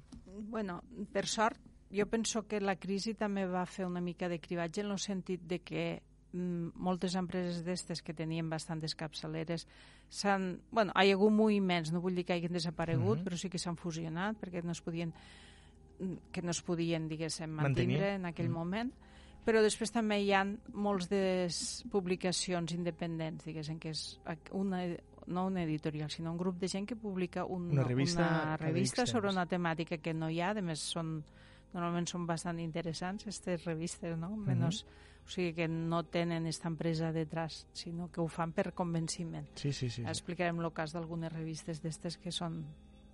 Bueno, 0.51 0.83
per 1.12 1.27
sort, 1.27 1.59
jo 1.90 2.07
penso 2.07 2.47
que 2.47 2.61
la 2.61 2.77
crisi 2.77 3.14
també 3.14 3.45
va 3.47 3.66
fer 3.66 3.87
una 3.87 4.01
mica 4.01 4.29
de 4.29 4.38
cribatge 4.40 4.81
en 4.83 4.90
el 4.90 4.99
sentit 4.99 5.43
de 5.43 5.59
que 5.61 5.85
mm, 6.33 6.73
moltes 6.79 7.14
empreses 7.19 7.64
d'estes 7.66 8.03
que 8.03 8.14
tenien 8.14 8.49
bastantes 8.51 8.95
capçaleres 8.95 9.66
s'han... 10.09 10.61
Bueno, 10.71 10.93
hi 10.95 11.11
ha 11.11 11.14
hagut 11.19 11.33
moviments, 11.35 11.90
no 11.93 12.01
vull 12.01 12.14
dir 12.14 12.25
que 12.25 12.33
hagin 12.35 12.53
desaparegut, 12.55 13.19
Mhm. 13.19 13.25
però 13.27 13.37
sí 13.37 13.51
que 13.51 13.59
s'han 13.59 13.77
fusionat 13.77 14.38
perquè 14.38 14.62
no 14.62 14.71
es 14.73 14.81
podien 14.81 15.12
que 16.33 16.40
no 16.40 16.51
es 16.51 16.62
podien, 16.62 17.09
diguéssim, 17.09 17.51
Mantenir. 17.51 17.99
mantindre 17.99 18.14
en 18.14 18.25
aquell 18.27 18.49
Mhm. 18.49 18.55
moment 18.55 18.93
però 19.44 19.62
després 19.64 19.92
també 19.94 20.20
hi 20.22 20.33
ha 20.37 20.44
molts 20.72 21.09
de 21.11 21.48
publicacions 21.92 22.74
independents, 22.76 23.46
diguéssim, 23.48 23.79
que 23.83 23.94
és 23.94 24.05
una, 24.57 24.83
no 25.26 25.46
una 25.48 25.64
editorial, 25.64 26.11
sinó 26.11 26.33
un 26.33 26.40
grup 26.40 26.59
de 26.61 26.68
gent 26.68 26.88
que 26.88 26.96
publica 26.96 27.44
un, 27.44 27.70
Una 27.72 27.85
revista 27.85 28.26
una 28.26 28.57
revista 28.61 29.07
sobre 29.07 29.31
una 29.31 29.46
temàtica 29.46 29.98
que 29.98 30.14
no 30.14 30.31
hi 30.31 30.40
ha, 30.40 30.50
a 30.53 30.64
més 30.64 30.83
són, 30.94 31.20
normalment 31.72 32.09
són 32.11 32.26
bastant 32.26 32.61
interessants 32.61 33.24
aquestes 33.24 33.64
revistes, 33.64 34.18
no? 34.18 34.35
Menos, 34.37 34.85
O 35.20 35.31
sigui 35.31 35.53
que 35.55 35.68
no 35.68 36.03
tenen 36.09 36.46
aquesta 36.48 36.66
empresa 36.66 37.12
detrás, 37.12 37.66
sinó 37.72 38.09
que 38.11 38.20
ho 38.20 38.26
fan 38.26 38.50
per 38.57 38.72
convenciment. 38.74 39.46
Sí, 39.55 39.72
sí, 39.72 39.88
sí. 39.88 40.00
sí. 40.00 40.07
Explicarem 40.09 40.59
el 40.59 40.72
cas 40.74 40.94
d'algunes 40.96 41.31
revistes 41.31 41.83
d'estes 41.85 42.16
que 42.18 42.33
són 42.35 42.64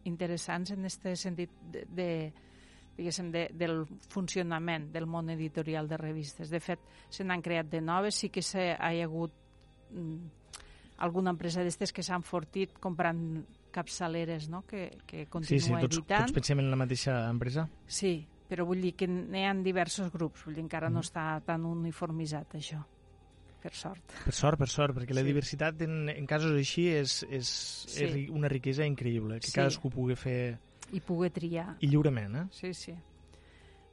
interessants 0.08 0.72
en 0.72 0.86
aquest 0.86 1.08
sentit 1.20 1.52
de, 1.72 1.82
de 1.90 2.08
diguéssim, 2.96 3.30
de, 3.30 3.48
del 3.52 3.84
funcionament 4.08 4.90
del 4.92 5.06
món 5.06 5.28
editorial 5.30 5.88
de 5.88 5.96
revistes. 6.00 6.50
De 6.50 6.60
fet, 6.60 6.80
se 7.10 7.24
n'han 7.24 7.42
creat 7.42 7.68
de 7.70 7.80
noves, 7.80 8.14
sí 8.14 8.30
que 8.30 8.42
se, 8.42 8.72
ha 8.72 8.88
hagut 9.04 9.32
mm, 9.90 10.26
alguna 11.04 11.30
empresa 11.34 11.62
d'estes 11.62 11.92
que 11.92 12.02
s'han 12.02 12.22
fortit 12.24 12.72
comprant 12.80 13.44
capçaleres 13.70 14.48
no? 14.48 14.62
que, 14.66 14.98
que 15.06 15.24
Sí, 15.24 15.30
continua 15.30 15.80
sí, 15.80 15.84
tots, 15.86 15.98
editant. 15.98 16.22
tots 16.26 16.32
pensem 16.32 16.58
en 16.62 16.70
la 16.72 16.76
mateixa 16.80 17.18
empresa. 17.28 17.68
Sí, 17.86 18.26
però 18.48 18.64
vull 18.64 18.80
dir 18.80 18.94
que 18.96 19.06
n'hi 19.10 19.44
ha 19.44 19.52
diversos 19.60 20.10
grups, 20.14 20.44
vull 20.46 20.54
dir, 20.56 20.62
encara 20.64 20.88
Mm. 20.88 20.94
no 20.94 21.00
està 21.04 21.42
tan 21.44 21.64
uniformitzat 21.66 22.54
això, 22.56 22.80
per 23.60 23.74
sort. 23.74 24.00
Per 24.24 24.32
sort, 24.32 24.58
per 24.58 24.68
sort, 24.68 24.94
perquè 24.96 25.12
la 25.12 25.20
Sí. 25.20 25.26
diversitat 25.26 25.82
en, 25.82 26.08
en 26.08 26.26
casos 26.26 26.52
així 26.56 26.88
és, 26.88 27.26
és, 27.28 27.46
Sí. 27.88 28.04
és 28.04 28.30
una 28.30 28.48
riquesa 28.48 28.86
increïble, 28.86 29.40
que 29.40 29.48
Sí. 29.48 29.52
cadascú 29.52 29.90
pugui 29.90 30.14
fer... 30.16 30.58
I 30.92 31.00
poder 31.00 31.30
triar. 31.32 31.76
I 31.80 31.88
lliurement, 31.88 32.36
eh? 32.36 32.46
Sí, 32.50 32.74
sí. 32.74 32.94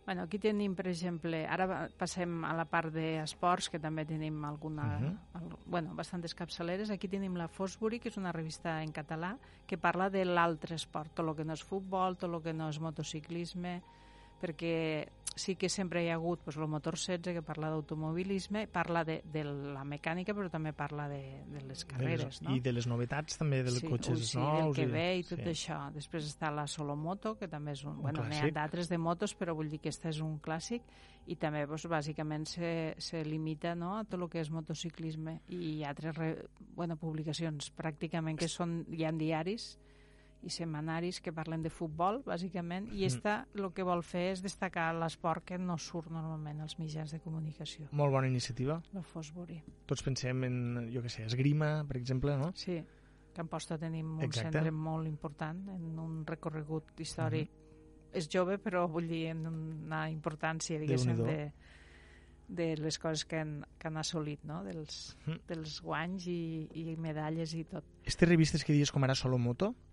Bueno, 0.06 0.23
aquí 0.23 0.38
tenim, 0.38 0.73
per 0.75 0.89
exemple, 0.89 1.45
ara 1.47 1.88
passem 1.97 2.43
a 2.43 2.51
la 2.53 2.65
part 2.67 2.91
d'esports, 2.91 3.69
que 3.71 3.79
també 3.79 4.03
tenim 4.06 4.43
alguna, 4.43 4.99
Mhm. 4.99 5.17
al, 5.34 5.43
bueno, 5.65 5.95
bastantes 5.95 6.36
capçaleres. 6.36 6.89
Aquí 6.89 7.08
tenim 7.08 7.36
la 7.38 7.47
Fosbury, 7.47 7.99
que 8.01 8.10
és 8.10 8.17
una 8.17 8.34
revista 8.34 8.84
en 8.84 8.91
català, 8.91 9.38
que 9.65 9.77
parla 9.77 10.10
de 10.10 10.25
l'altre 10.25 10.75
esport, 10.75 11.13
tot 11.13 11.25
el 11.29 11.36
que 11.36 11.45
no 11.45 11.53
és 11.53 11.63
futbol, 11.63 12.17
tot 12.17 12.34
el 12.34 12.41
que 12.41 12.51
no 12.53 12.67
és 12.67 12.79
motociclisme, 12.82 13.82
perquè 14.41 15.08
sí 15.35 15.55
que 15.55 15.69
sempre 15.69 16.03
hi 16.03 16.09
ha 16.09 16.15
hagut 16.15 16.41
pues, 16.43 16.57
el 16.57 16.67
motor 16.67 16.95
16 16.95 17.33
que 17.33 17.41
parla 17.41 17.69
d'automobilisme, 17.73 18.67
parla 18.67 19.03
de, 19.03 19.21
de 19.25 19.43
la 19.43 19.83
mecànica 19.87 20.35
però 20.35 20.49
també 20.53 20.73
parla 20.77 21.07
de, 21.09 21.21
de 21.49 21.63
les 21.67 21.85
carreres, 21.89 22.21
de 22.21 22.29
les, 22.29 22.41
no? 22.45 22.55
I 22.55 22.61
de 22.63 22.73
les 22.75 22.87
novetats 22.89 23.39
també, 23.39 23.63
dels 23.65 23.81
sí, 23.81 23.89
cotxes 23.89 24.19
ui, 24.19 24.27
sí, 24.33 24.37
nous. 24.37 24.59
del 24.59 24.75
que 24.77 24.87
ve 24.91 25.07
i 25.19 25.25
tot 25.27 25.41
sí. 25.41 25.49
això. 25.53 25.79
Després 25.95 26.27
està 26.29 26.51
la 26.53 26.67
Solomoto, 26.69 27.35
que 27.39 27.49
també 27.49 27.73
és 27.77 27.83
un... 27.85 27.97
Un 27.97 28.05
bueno, 28.05 28.27
n'hi 28.29 28.41
ha 28.41 28.51
d'altres 28.53 28.89
de 28.91 28.99
motos, 29.01 29.33
però 29.37 29.55
vull 29.57 29.71
dir 29.71 29.81
que 29.81 29.91
este 29.93 30.11
és 30.11 30.21
un 30.23 30.37
clàssic 30.43 30.85
i 31.31 31.37
també 31.39 31.63
doncs, 31.65 31.85
bàsicament 31.87 32.45
se, 32.49 32.71
se 33.01 33.23
limita 33.25 33.73
no, 33.79 33.95
a 33.99 34.03
tot 34.03 34.19
el 34.19 34.29
que 34.31 34.41
és 34.43 34.51
motociclisme 34.51 35.39
i 35.55 35.83
altres 35.87 36.17
re, 36.17 36.33
bueno, 36.75 36.97
publicacions 36.99 37.71
pràcticament 37.77 38.39
que 38.39 38.51
són 38.51 38.81
hi 38.91 39.05
ha 39.07 39.13
diaris 39.15 39.73
i 40.43 40.49
setmanaris 40.49 41.21
que 41.21 41.32
parlen 41.32 41.62
de 41.63 41.69
futbol, 41.71 42.21
bàsicament, 42.25 42.89
i 42.93 43.06
esta 43.06 43.45
el 43.56 43.69
que 43.73 43.84
vol 43.88 44.03
fer 44.03 44.32
és 44.34 44.41
destacar 44.43 44.89
l'esport 44.95 45.45
que 45.45 45.58
no 45.58 45.77
surt 45.77 46.12
normalment 46.12 46.60
als 46.62 46.77
mitjans 46.79 47.12
de 47.15 47.19
comunicació, 47.23 47.88
Molt 47.91 48.12
bona 48.12 48.27
iniciativa. 48.27 48.82
la 48.93 49.01
Fosbury. 49.01 49.62
Tots 49.86 50.03
pensem 50.03 50.43
en, 50.43 50.89
jo 50.93 51.01
què 51.01 51.10
sé, 51.10 51.23
esgrima, 51.25 51.84
per 51.88 51.97
exemple, 51.97 52.36
no? 52.38 52.51
Sí, 52.56 52.84
que 53.34 53.41
a 53.41 53.43
Amposta 53.43 53.77
tenim 53.79 54.17
un 54.17 54.23
Exacte. 54.23 54.51
centre 54.51 54.71
molt 54.71 55.08
important 55.08 55.67
en 55.69 55.97
un 55.99 56.25
recorregut 56.25 56.91
històric. 56.99 57.49
És 58.13 58.27
jove, 58.29 58.60
però 58.62 58.88
vull 58.88 59.08
dir 59.08 59.29
en 59.32 59.47
una 59.47 60.03
importància, 60.12 60.77
diguéssim, 60.77 61.15
de, 61.25 61.51
de 62.47 62.75
les 62.77 62.99
coses 62.99 63.23
que 63.25 63.39
han, 63.39 63.65
que 63.79 63.88
han 63.88 63.97
assolit, 63.97 64.43
no? 64.43 64.63
dels, 64.63 65.17
Mm. 65.25 65.39
dels 65.47 65.82
guanys 65.82 66.27
i, 66.27 66.67
i 66.73 66.95
medalles 66.95 67.56
i 67.56 67.63
tot. 67.63 67.84
Estes 68.06 68.29
revistes 68.29 68.63
que 68.63 68.73
dius 68.73 68.91
com 68.91 69.03
ara 69.03 69.15
Solomoto 69.15 69.71
Mm. 69.71 69.92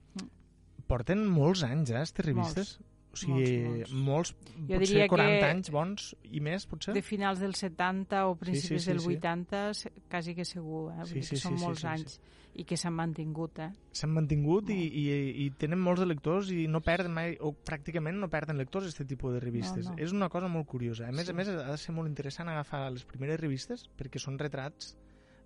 Porten 0.91 1.23
molts 1.31 1.63
anys, 1.67 1.95
eh, 1.95 2.03
estes 2.03 2.27
revistes. 2.27 2.79
O 3.11 3.17
sigui, 3.19 3.65
Molts, 3.67 3.93
molts, 4.07 4.29
Jo 4.69 4.77
potser 4.79 4.79
diria 4.87 5.07
40 5.11 5.39
que- 5.41 5.47
anys 5.51 5.71
bons 5.75 6.05
i 6.31 6.39
més, 6.47 6.63
potser? 6.71 6.93
De 6.95 7.03
finals 7.03 7.41
dels 7.43 7.59
70 7.59 8.21
o 8.29 8.37
principis 8.39 8.85
sí, 8.85 8.91
del 8.93 9.01
sí. 9.03 9.17
80, 9.17 9.63
se- 9.75 9.91
quasi 10.09 10.33
que 10.37 10.45
segur, 10.47 10.93
eh? 10.93 11.07
Sí, 11.07 11.23
sí, 11.25 11.31
que 11.35 11.41
són 11.41 11.57
sí, 11.57 11.59
sí, 11.59 11.65
molts 11.65 11.81
sí, 11.81 11.83
sí. 11.83 11.89
anys 11.89 12.21
i 12.55 12.65
que 12.65 12.77
s'han 12.79 12.95
mantingut, 12.95 13.59
eh? 13.59 13.73
S'han 13.99 14.11
mantingut 14.15 14.71
i, 14.71 14.79
i, 14.87 15.03
i 15.43 15.51
tenen 15.59 15.81
molts 15.83 16.05
de 16.05 16.07
lectors 16.07 16.53
i 16.55 16.69
no 16.71 16.81
perden 16.87 17.11
mai, 17.13 17.35
o 17.41 17.51
pràcticament 17.53 18.15
no 18.15 18.31
perden 18.31 18.57
lectors, 18.63 18.87
aquest 18.87 19.09
tipus 19.11 19.35
de 19.35 19.41
revistes. 19.43 19.87
No, 19.91 19.97
no. 19.97 19.99
És 20.07 20.13
una 20.15 20.29
cosa 20.31 20.47
molt 20.47 20.69
curiosa. 20.71 21.09
A 21.09 21.11
més 21.11 21.27
Sí. 21.27 21.33
a 21.33 21.35
més, 21.35 21.49
ha 21.51 21.67
de 21.73 21.79
ser 21.79 21.93
molt 21.93 22.07
interessant 22.09 22.49
agafar 22.49 22.93
les 22.93 23.05
primeres 23.05 23.41
revistes 23.41 23.89
perquè 23.99 24.23
són 24.23 24.39
retrats. 24.39 24.97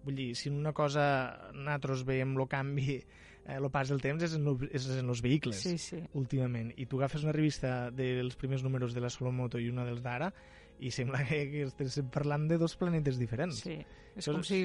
Vull 0.04 0.16
dir, 0.16 0.34
si 0.36 0.50
una 0.50 0.74
cosa 0.76 1.48
nosaltres 1.54 2.04
veiem 2.04 2.36
el 2.36 2.46
canvi, 2.46 3.02
eh, 3.46 3.56
el 3.58 3.70
pas 3.70 3.88
del 3.88 4.00
temps 4.00 4.22
és 4.22 4.34
en, 4.38 4.46
és 4.70 4.88
en 4.90 5.08
els 5.08 5.22
vehicles. 5.22 5.60
Sí, 5.60 5.76
sí. 5.78 6.00
últimament, 6.14 6.72
i 6.76 6.86
tu 6.86 6.98
agafes 7.00 7.24
una 7.24 7.32
revista 7.32 7.90
dels 7.90 8.36
primers 8.36 8.62
números 8.64 8.94
de 8.94 9.00
la 9.04 9.10
Solomoto 9.10 9.58
i 9.60 9.68
una 9.70 9.84
dels 9.84 10.02
d'ara, 10.02 10.32
i 10.80 10.90
sembla 10.90 11.22
que, 11.28 11.44
que 11.50 11.84
estem 11.84 12.08
parlant 12.10 12.48
de 12.50 12.58
dos 12.58 12.74
planetes 12.76 13.18
diferents. 13.20 13.60
Sí, 13.62 13.78
és 14.16 14.24
Això 14.24 14.32
com 14.34 14.42
si 14.42 14.64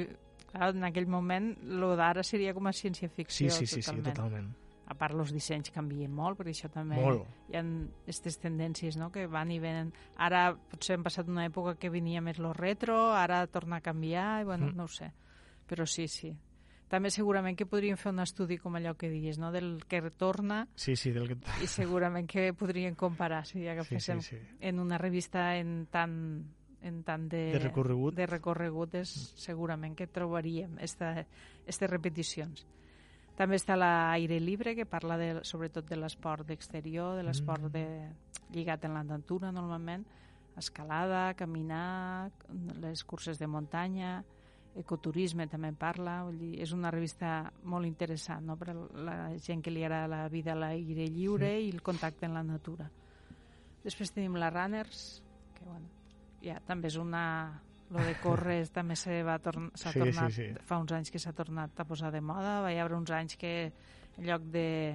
clar, 0.49 0.71
en 0.75 0.83
aquell 0.87 1.05
moment 1.07 1.51
lo 1.79 1.95
d'ara 1.95 2.23
seria 2.25 2.53
com 2.57 2.65
a 2.67 2.73
sí, 2.73 2.87
ciència-ficció 2.87 3.51
sí, 3.53 3.67
sí, 3.67 3.81
sí, 3.81 3.85
totalment. 3.85 4.15
totalment. 4.15 4.49
A 4.89 4.95
part, 4.97 5.13
els 5.13 5.29
dissenys 5.29 5.69
canvien 5.69 6.09
molt, 6.09 6.39
perquè 6.39 6.49
això 6.49 6.65
també 6.73 6.97
Molt. 6.97 7.21
hi 7.51 7.59
ha 7.59 7.61
aquestes 7.61 8.39
tendències 8.41 8.95
no? 8.97 9.11
que 9.13 9.27
van 9.29 9.51
i 9.53 9.59
venen. 9.61 9.91
Ara 10.17 10.47
potser 10.71 10.95
hem 10.97 11.03
passat 11.05 11.29
una 11.29 11.43
època 11.45 11.75
que 11.77 11.91
venia 11.93 12.23
més 12.25 12.39
lo 12.41 12.55
retro, 12.57 12.95
ara 13.13 13.43
torna 13.53 13.77
a 13.77 13.83
canviar, 13.85 14.41
i 14.41 14.47
bueno, 14.49 14.65
Mm. 14.71 14.75
no 14.75 14.85
ho 14.85 14.87
sé. 14.89 15.11
Però 15.69 15.85
sí, 15.85 16.07
sí. 16.07 16.33
També 16.89 17.11
segurament 17.13 17.55
que 17.55 17.67
podríem 17.69 17.97
fer 18.01 18.09
un 18.09 18.19
estudi 18.23 18.57
com 18.57 18.73
allò 18.79 18.95
que 18.97 19.11
dius, 19.13 19.37
no? 19.37 19.51
del 19.53 19.83
que 19.87 19.99
retorna, 20.01 20.63
Sí, 20.75 20.95
sí, 20.97 21.11
del 21.13 21.27
que... 21.29 21.37
i 21.63 21.67
segurament 21.69 22.25
que 22.27 22.47
podríem 22.57 22.95
comparar 22.97 23.43
si 23.45 23.59
Sí, 23.59 23.67
agaféssim 23.69 24.21
sí, 24.25 24.37
sí. 24.39 24.57
en 24.59 24.79
una 24.81 24.97
revista 24.97 25.55
en 25.57 25.85
tant, 25.91 26.15
en 26.81 27.03
tant 27.03 27.27
de, 27.29 27.51
De 27.53 27.59
recorregut. 27.59 28.15
de 28.17 28.25
recorregut 28.25 28.95
és, 28.95 29.11
segurament 29.37 29.93
que 29.95 30.07
trobaríem 30.07 30.79
aquestes 30.81 31.89
repeticions. 31.91 32.65
També 33.37 33.55
està 33.55 33.77
l'aire 33.77 34.39
libre, 34.41 34.73
que 34.75 34.85
parla 34.89 35.15
de, 35.17 35.29
sobretot 35.47 35.85
de 35.87 35.95
l'esport 35.95 36.43
d'exterior, 36.47 37.15
de 37.15 37.23
l'esport 37.23 37.69
Mm. 37.69 37.71
de, 37.71 38.09
lligat 38.51 38.83
en 38.85 38.95
la 38.95 39.03
natura, 39.03 39.51
normalment, 39.53 40.03
escalada, 40.57 41.33
caminar, 41.35 42.31
les 42.81 43.03
curses 43.05 43.37
de 43.39 43.47
muntanya, 43.47 44.23
ecoturisme 44.77 45.47
també 45.49 45.71
en 45.71 45.77
parla, 45.79 46.19
vull 46.27 46.37
dir, 46.37 46.51
és 46.61 46.71
una 46.75 46.91
revista 46.93 47.51
molt 47.63 47.87
interessant 47.87 48.45
no? 48.45 48.55
per 48.59 48.69
a 48.71 48.75
la 48.75 49.15
gent 49.41 49.63
que 49.65 49.71
li 49.73 49.83
agrada 49.83 50.07
la 50.07 50.27
vida 50.29 50.53
a 50.53 50.59
l'aire 50.59 51.07
lliure 51.09 51.49
i 51.59 51.71
el 51.73 51.81
contacte 51.81 52.27
amb 52.27 52.37
la 52.37 52.43
natura. 52.43 52.89
Després 53.83 54.11
tenim 54.13 54.35
la 54.37 54.51
Runners, 54.53 55.23
que 55.55 55.65
bueno, 55.65 55.89
ja 56.43 56.59
també 56.65 56.91
és 56.91 56.99
una... 56.99 57.23
Lo 57.89 58.03
de 58.05 58.13
córrer 58.21 58.67
també 58.77 58.93
se 58.93 59.23
va 59.25 59.39
torn... 59.41 59.71
s'ha 59.73 59.89
Sí, 59.95 59.99
tornat, 60.03 60.29
sí, 60.35 60.43
sí. 60.51 60.65
fa 60.69 60.77
uns 60.77 60.91
anys 60.93 61.09
que 61.09 61.17
s'ha 61.17 61.33
tornat 61.33 61.79
a 61.81 61.87
posar 61.89 62.11
de 62.13 62.21
moda, 62.21 62.59
va 62.61 62.69
hi 62.69 62.77
haver 62.77 62.93
uns 62.93 63.09
anys 63.09 63.33
que 63.41 63.53
en 64.19 64.27
lloc 64.27 64.45
de 64.53 64.93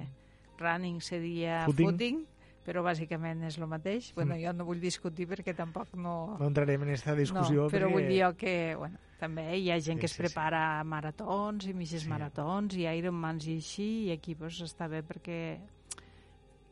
running 0.61 1.01
se 1.03 1.19
deia 1.19 1.65
Footing. 1.65 1.89
footing, 1.91 2.21
però 2.65 2.81
bàsicament 2.85 3.43
és 3.45 3.59
el 3.61 3.67
mateix. 3.69 4.11
Bueno, 4.17 4.35
jo 4.41 4.53
no 4.57 4.65
vull 4.65 4.81
discutir 4.81 5.27
perquè 5.29 5.53
tampoc 5.55 5.93
no... 5.95 6.35
No 6.39 6.49
entrarem 6.49 6.81
en 6.81 6.89
aquesta 6.95 7.13
discussió 7.15 7.67
no, 7.67 7.69
però 7.69 7.87
perquè... 7.91 7.93
vull 7.99 8.09
dir 8.09 8.23
que 8.41 8.55
bueno, 8.79 8.97
també 9.21 9.45
hi 9.59 9.69
ha 9.71 9.77
gent 9.79 9.99
Sí, 9.99 10.01
que 10.01 10.09
es 10.09 10.15
sí, 10.15 10.17
sí. 10.17 10.25
prepara 10.25 10.83
maratons 10.83 11.69
i 11.69 11.77
mitges 11.77 12.03
Sí. 12.03 12.09
maratons 12.09 12.75
i 12.75 12.87
Ironmans 12.89 13.47
i 13.47 13.55
així 13.61 13.89
i 14.07 14.11
aquí 14.17 14.35
pues, 14.35 14.59
està 14.65 14.89
bé 14.89 15.03
perquè 15.05 15.39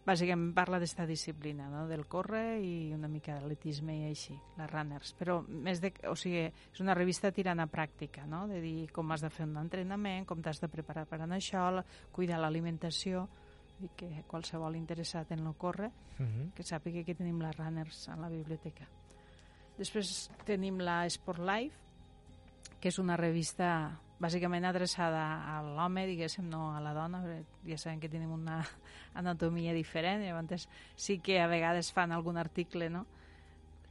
bàsicament 0.04 0.52
parla 0.52 0.80
d'esta 0.82 1.06
disciplina, 1.08 1.70
no? 1.72 1.86
del 1.88 2.04
córrer 2.12 2.60
i 2.60 2.92
una 2.92 3.08
mica 3.08 3.38
d'atletisme 3.38 3.94
i 4.02 4.10
així, 4.10 4.36
les 4.58 4.68
runners. 4.72 5.14
Però 5.16 5.38
més 5.48 5.80
de, 5.80 5.94
o 6.12 6.16
sigui, 6.20 6.50
és 6.50 6.82
una 6.84 6.96
revista 6.98 7.32
tirant 7.32 7.62
a 7.64 7.70
pràctica, 7.72 8.26
no? 8.28 8.44
de 8.50 8.60
dir 8.60 8.90
com 8.92 9.14
has 9.16 9.24
de 9.24 9.32
fer 9.32 9.48
un 9.48 9.56
entrenament, 9.62 10.28
com 10.28 10.42
t'has 10.44 10.60
de 10.60 10.68
preparar 10.68 11.06
per 11.08 11.22
anar 11.22 11.40
això, 11.40 11.70
cuidar 12.12 12.42
l'alimentació, 12.44 13.30
i 13.82 13.90
que 13.96 14.24
qualsevol 14.28 14.76
interessat 14.76 15.32
en 15.32 15.46
el 15.48 15.56
córrer 15.56 15.92
Mhm. 16.20 16.52
que 16.54 16.64
sàpiga 16.64 17.04
que 17.04 17.16
tenim 17.16 17.40
les 17.42 17.56
runners 17.58 18.08
a 18.10 18.16
la 18.16 18.30
biblioteca. 18.30 18.88
Després 19.78 20.30
tenim 20.46 20.78
la 20.78 21.06
Sport 21.08 21.40
Life, 21.40 21.76
que 22.80 22.90
és 22.90 23.00
una 23.00 23.18
revista 23.18 24.00
bàsicament 24.20 24.64
adreçada 24.66 25.58
a 25.58 25.62
l'home, 25.64 26.06
diguéssim, 26.06 26.48
no 26.48 26.76
a 26.76 26.80
la 26.80 26.94
dona, 26.94 27.24
ja 27.66 27.78
sabem 27.78 28.00
que 28.00 28.10
tenim 28.10 28.32
una 28.32 28.62
anatomia 29.16 29.74
diferent, 29.74 30.22
llavors 30.24 30.70
sí 30.96 31.20
que 31.20 31.42
a 31.42 31.48
vegades 31.48 31.92
fan 31.92 32.12
algun 32.12 32.38
article, 32.38 32.90
no? 32.90 33.06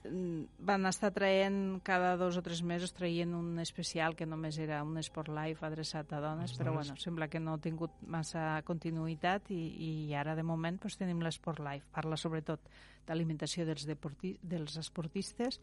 Mm, 0.04 0.48
Van 0.58 0.86
estar 0.86 1.12
traient 1.14 1.78
cada 1.86 2.16
dos 2.18 2.36
o 2.36 2.42
tres 2.42 2.62
mesos 2.66 2.90
traient 2.92 3.34
un 3.38 3.58
especial 3.62 4.16
que 4.18 4.26
només 4.26 4.58
era 4.58 4.80
un 4.82 4.96
Sport 4.98 5.30
Life 5.30 5.64
adreçat 5.66 6.10
a 6.12 6.20
dones, 6.20 6.50
Les 6.50 6.58
però 6.58 6.72
dones. 6.72 6.88
bueno, 6.88 7.00
sembla 7.00 7.28
que 7.28 7.38
no 7.40 7.54
ha 7.54 7.62
tingut 7.62 7.92
massa 8.02 8.62
continuïtat 8.66 9.50
i, 9.54 9.60
i 10.08 10.14
ara 10.14 10.34
de 10.34 10.42
moment 10.42 10.80
doncs, 10.82 10.98
tenim 10.98 11.22
l'Sport 11.22 11.60
Life. 11.62 11.86
Parla 11.94 12.16
sobretot 12.16 12.66
d'alimentació 13.06 13.64
dels, 13.66 13.86
dels 13.86 14.76
esportistes, 14.76 15.60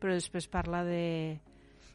però 0.00 0.14
després 0.16 0.48
parla 0.48 0.82
de, 0.84 1.38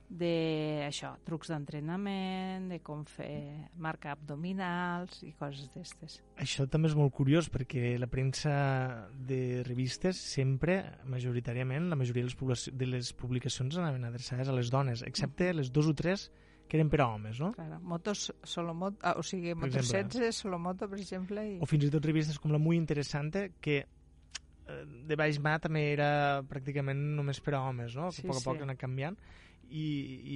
de 0.08 0.86
això, 0.86 1.12
trucs 1.28 1.50
d'entrenament, 1.52 2.70
de 2.72 2.80
com 2.80 3.04
fer 3.08 3.68
marca 3.76 4.14
abdominals 4.16 5.20
i 5.28 5.34
coses 5.36 5.68
d'estes. 5.74 6.22
Això 6.40 6.68
també 6.72 6.88
és 6.88 6.96
molt 6.96 7.12
curiós 7.16 7.50
perquè 7.52 7.98
la 8.00 8.08
premsa 8.08 9.10
de 9.12 9.64
revistes 9.68 10.20
sempre, 10.20 10.80
majoritàriament, 11.12 11.90
la 11.92 12.00
majoria 12.00 12.24
de 12.24 12.32
les, 12.32 12.68
de 12.72 12.88
les 12.88 13.12
publicacions 13.20 13.78
anaven 13.78 14.08
adreçades 14.08 14.48
a 14.48 14.56
les 14.56 14.72
dones, 14.72 15.04
excepte 15.04 15.52
les 15.54 15.74
dos 15.76 15.92
o 15.92 15.96
tres 15.98 16.30
que 16.68 16.78
eren 16.78 16.90
per 16.92 17.02
a 17.02 17.08
homes, 17.08 17.40
no? 17.40 17.54
Claro, 17.56 17.80
motos 17.80 18.28
Solomoto, 18.44 19.00
ah, 19.02 19.16
o 19.18 19.24
sigui, 19.24 19.54
motos 19.56 19.80
exemple. 19.82 20.20
16, 20.20 20.42
Solomoto, 20.44 20.90
per 20.92 21.00
exemple, 21.00 21.44
i... 21.48 21.60
O 21.64 21.68
fins 21.70 21.88
i 21.88 21.92
tot 21.92 22.06
revistes 22.06 22.40
com 22.44 22.52
la 22.52 22.60
Muy 22.60 22.76
Interessante, 22.76 23.54
que 23.64 23.78
eh, 23.84 24.82
de 25.08 25.20
baix 25.20 25.40
mà 25.44 25.58
també 25.64 25.86
era 25.94 26.10
pràcticament 26.48 27.00
només 27.16 27.40
per 27.44 27.56
a 27.56 27.64
homes, 27.64 27.96
no? 27.96 28.12
Que 28.12 28.20
Sí, 28.20 28.28
a 28.28 28.32
poc 28.32 28.42
a 28.42 28.44
poc 28.50 28.60
sí. 28.60 28.64
ha 28.64 28.68
anat 28.68 28.82
canviant. 28.84 29.20
I, 29.68 29.88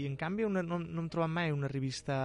i 0.02 0.06
en 0.08 0.18
canvi 0.20 0.44
una, 0.44 0.64
no, 0.66 0.80
no 0.82 1.04
hem 1.04 1.10
trobat 1.12 1.32
mai 1.32 1.54
una 1.56 1.70
revista 1.72 2.16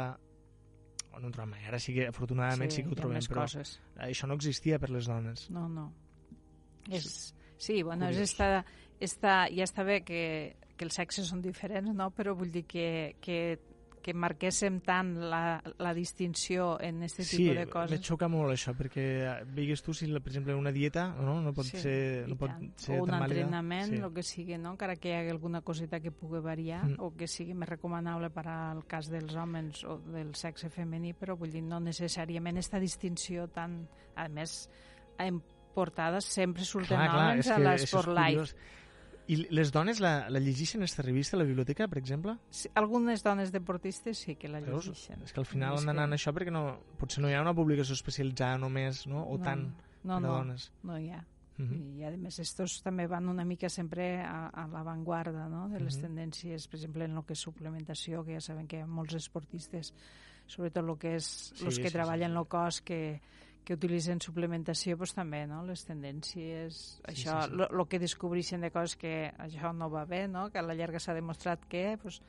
o 1.16 1.20
no 1.20 1.28
hem 1.28 1.32
trobat 1.32 1.52
mai, 1.54 1.62
ara 1.68 1.78
sí 1.80 1.94
que 1.96 2.08
afortunadament 2.10 2.72
sí, 2.72 2.82
que 2.84 2.92
ho 2.92 2.98
trobem, 2.98 3.22
però 3.30 3.46
coses. 3.46 3.76
això 4.04 4.28
no 4.28 4.36
existia 4.36 4.80
per 4.82 4.90
les 4.92 5.08
dones. 5.08 5.46
No, 5.54 5.64
no. 5.72 5.86
És, 6.92 7.32
sí, 7.58 7.80
bueno, 7.82 8.10
és 8.12 8.20
esta, 8.20 8.64
esta, 9.00 9.38
ja 9.52 9.64
està 9.64 9.86
bé 9.86 10.02
que, 10.04 10.20
que 10.76 10.86
els 10.86 10.98
sexes 11.00 11.30
són 11.32 11.40
diferents, 11.44 11.94
no? 11.96 12.10
però 12.14 12.36
vull 12.36 12.52
dir 12.52 12.66
que, 12.68 12.88
que, 13.24 13.38
que 14.06 14.12
marquéssim 14.14 14.76
tant 14.86 15.08
la, 15.18 15.58
la 15.82 15.90
distinció 15.96 16.76
en 16.80 17.00
aquest 17.02 17.24
Sí, 17.26 17.38
tipus 17.40 17.56
de 17.56 17.64
me 17.64 17.70
coses. 17.72 18.00
xoca 18.06 18.28
molt 18.30 18.52
això, 18.54 18.70
perquè 18.78 19.42
veigues 19.50 19.82
tu 19.82 19.90
si, 19.92 20.06
per 20.06 20.30
exemple, 20.30 20.54
una 20.54 20.70
dieta 20.70 21.08
no, 21.18 21.40
no 21.42 21.52
pot 21.56 21.66
Sí, 21.66 21.80
ser, 21.82 22.28
no 22.30 22.36
pot 22.38 22.52
tant. 22.54 22.68
ser 22.78 23.00
o 23.00 23.02
un 23.02 23.10
tan 23.10 23.24
entrenament, 23.26 23.90
Sí. 23.90 23.98
el 23.98 24.12
que 24.14 24.22
sigui, 24.22 24.58
no? 24.62 24.76
encara 24.76 24.94
que 24.94 25.10
hi 25.10 25.16
hagi 25.18 25.30
alguna 25.34 25.60
coseta 25.66 25.98
que 25.98 26.12
pugui 26.14 26.38
variar 26.38 26.84
Mm. 26.86 27.00
o 27.02 27.10
que 27.16 27.26
sigui 27.26 27.54
més 27.54 27.68
recomanable 27.68 28.30
per 28.30 28.46
al 28.46 28.84
cas 28.86 29.10
dels 29.10 29.34
homes 29.34 29.82
o 29.84 29.98
del 29.98 30.34
sexe 30.36 30.70
femení, 30.70 31.12
però 31.14 31.36
vull 31.36 31.50
dir, 31.50 31.64
no 31.64 31.80
necessàriament 31.80 32.56
esta 32.58 32.78
distinció 32.78 33.48
tan... 33.48 33.88
A 34.14 34.28
més, 34.28 34.70
en 35.18 35.42
portades 35.74 36.24
sempre 36.24 36.64
surten 36.64 36.96
Clar, 36.96 37.10
clar, 37.10 37.32
homes 37.32 37.50
a 37.50 37.56
que 37.56 37.68
això 37.74 38.00
I 39.28 39.36
les 39.50 39.72
dones 39.72 39.98
la, 40.00 40.28
la 40.30 40.38
llegeixen, 40.38 40.80
aquesta 40.82 41.02
revista, 41.02 41.36
a 41.36 41.40
la 41.40 41.44
biblioteca, 41.48 41.88
per 41.88 41.98
exemple? 41.98 42.36
Sí, 42.50 42.68
algunes 42.74 43.24
dones 43.24 43.50
deportistes 43.50 44.18
sí 44.18 44.36
que 44.36 44.48
la 44.48 44.60
Veus? 44.60 44.86
llegeixen. 44.86 45.22
És 45.24 45.32
que 45.32 45.40
al 45.40 45.46
final 45.46 45.74
És 45.74 45.80
han 45.80 45.86
d'anar 45.86 46.08
que- 46.08 46.14
això 46.14 46.32
perquè 46.32 46.52
no, 46.52 46.78
potser 46.98 47.22
no 47.22 47.28
hi 47.30 47.34
ha 47.34 47.42
una 47.42 47.54
publicació 47.54 47.94
especialitzada 47.94 48.56
només, 48.58 49.06
no? 49.06 49.24
O 49.26 49.36
no, 49.38 49.42
tant 49.44 49.64
no, 50.04 50.14
per 50.14 50.22
no, 50.22 50.28
dones. 50.38 50.70
no 50.84 50.98
hi 50.98 51.10
ha. 51.10 51.24
Mhm. 51.58 51.98
I 51.98 52.04
a 52.04 52.10
més, 52.20 52.38
estos 52.38 52.82
també 52.84 53.06
van 53.08 53.28
una 53.28 53.42
mica 53.44 53.68
sempre 53.68 54.20
a, 54.20 54.48
a 54.48 54.66
l'avantguarda 54.68 55.48
no? 55.48 55.68
de 55.70 55.80
les 55.80 55.96
Mhm. 55.96 56.02
tendències, 56.04 56.68
per 56.68 56.76
exemple, 56.78 57.04
en 57.06 57.16
el 57.16 57.24
que 57.24 57.32
és 57.32 57.40
suplementació, 57.40 58.22
que 58.24 58.34
ja 58.34 58.40
sabem 58.40 58.66
que 58.68 58.76
hi 58.76 58.80
ha 58.82 58.86
molts 58.86 59.14
esportistes, 59.14 59.94
sobretot 60.46 60.84
el 60.86 60.98
que 60.98 61.14
és 61.16 61.24
Sí, 61.56 61.64
els 61.64 61.78
que 61.78 61.88
sí, 61.88 61.92
treballen 61.94 62.30
sí. 62.30 62.36
el 62.38 62.46
cos, 62.46 62.80
que, 62.82 63.20
que 63.66 63.74
utilitzen 63.74 64.20
suplementació, 64.22 64.94
doncs 64.96 65.16
també, 65.16 65.42
no? 65.50 65.64
les 65.66 65.83
tendències, 65.88 66.76
això, 67.02 67.40
sí, 67.42 67.50
sí. 67.50 67.57
Lo, 67.59 67.66
lo 67.74 67.87
que 67.90 67.98
descobreixen 67.98 68.62
de 68.62 68.70
coses 68.70 68.94
que 69.00 69.33
això 69.42 69.72
no 69.74 69.88
va 69.90 70.05
bé, 70.07 70.29
no? 70.31 70.46
que 70.55 70.61
a 70.61 70.62
la 70.62 70.76
llarga 70.79 71.00
s'ha 71.02 71.16
demostrat 71.16 71.64
que 71.68 71.88
doncs, 71.98 72.20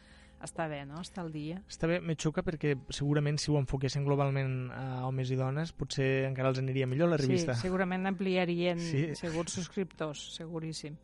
està 0.41 0.65
bé, 0.69 0.83
no? 0.89 1.03
està 1.05 1.21
al 1.21 1.29
dia. 1.33 1.59
Està 1.69 1.89
bé, 1.89 1.99
me 2.01 2.15
xoca 2.17 2.41
perquè 2.45 2.73
segurament 2.93 3.37
si 3.41 3.51
ho 3.53 3.57
enfoquessin 3.61 4.05
globalment 4.05 4.71
a 4.73 5.05
homes 5.05 5.29
i 5.33 5.37
dones 5.37 5.73
potser 5.77 6.25
encara 6.27 6.49
els 6.53 6.61
aniria 6.61 6.89
millor 6.89 7.13
la 7.13 7.21
revista. 7.21 7.53
Sí, 7.53 7.67
segurament 7.69 8.09
ampliarien 8.09 8.81
Sí. 8.81 9.05
sí. 9.11 9.21
segurs 9.21 9.53
subscriptors, 9.57 10.27
seguríssim. 10.37 10.97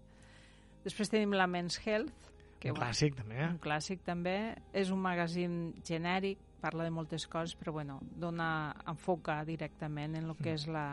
Després 0.83 1.13
tenim 1.13 1.37
la 1.37 1.45
Men's 1.47 1.77
Health, 1.85 2.31
Que, 2.63 2.71
un 2.71 2.77
clàssic, 2.79 3.17
també. 3.17 3.41
Un 3.43 3.57
clàssic, 3.59 3.99
també. 4.07 4.55
És 4.71 4.87
un 4.89 5.01
magazín 5.03 5.73
genèric, 5.83 6.39
parla 6.63 6.87
de 6.87 6.93
moltes 6.95 7.27
coses, 7.27 7.57
però 7.59 7.73
bueno, 7.75 7.99
dona, 8.15 8.71
enfoca 8.87 9.41
directament 9.47 10.15
en 10.15 10.29
el 10.29 10.37
que 10.39 10.53
mm. 10.53 10.59
és 10.61 10.67
la, 10.71 10.85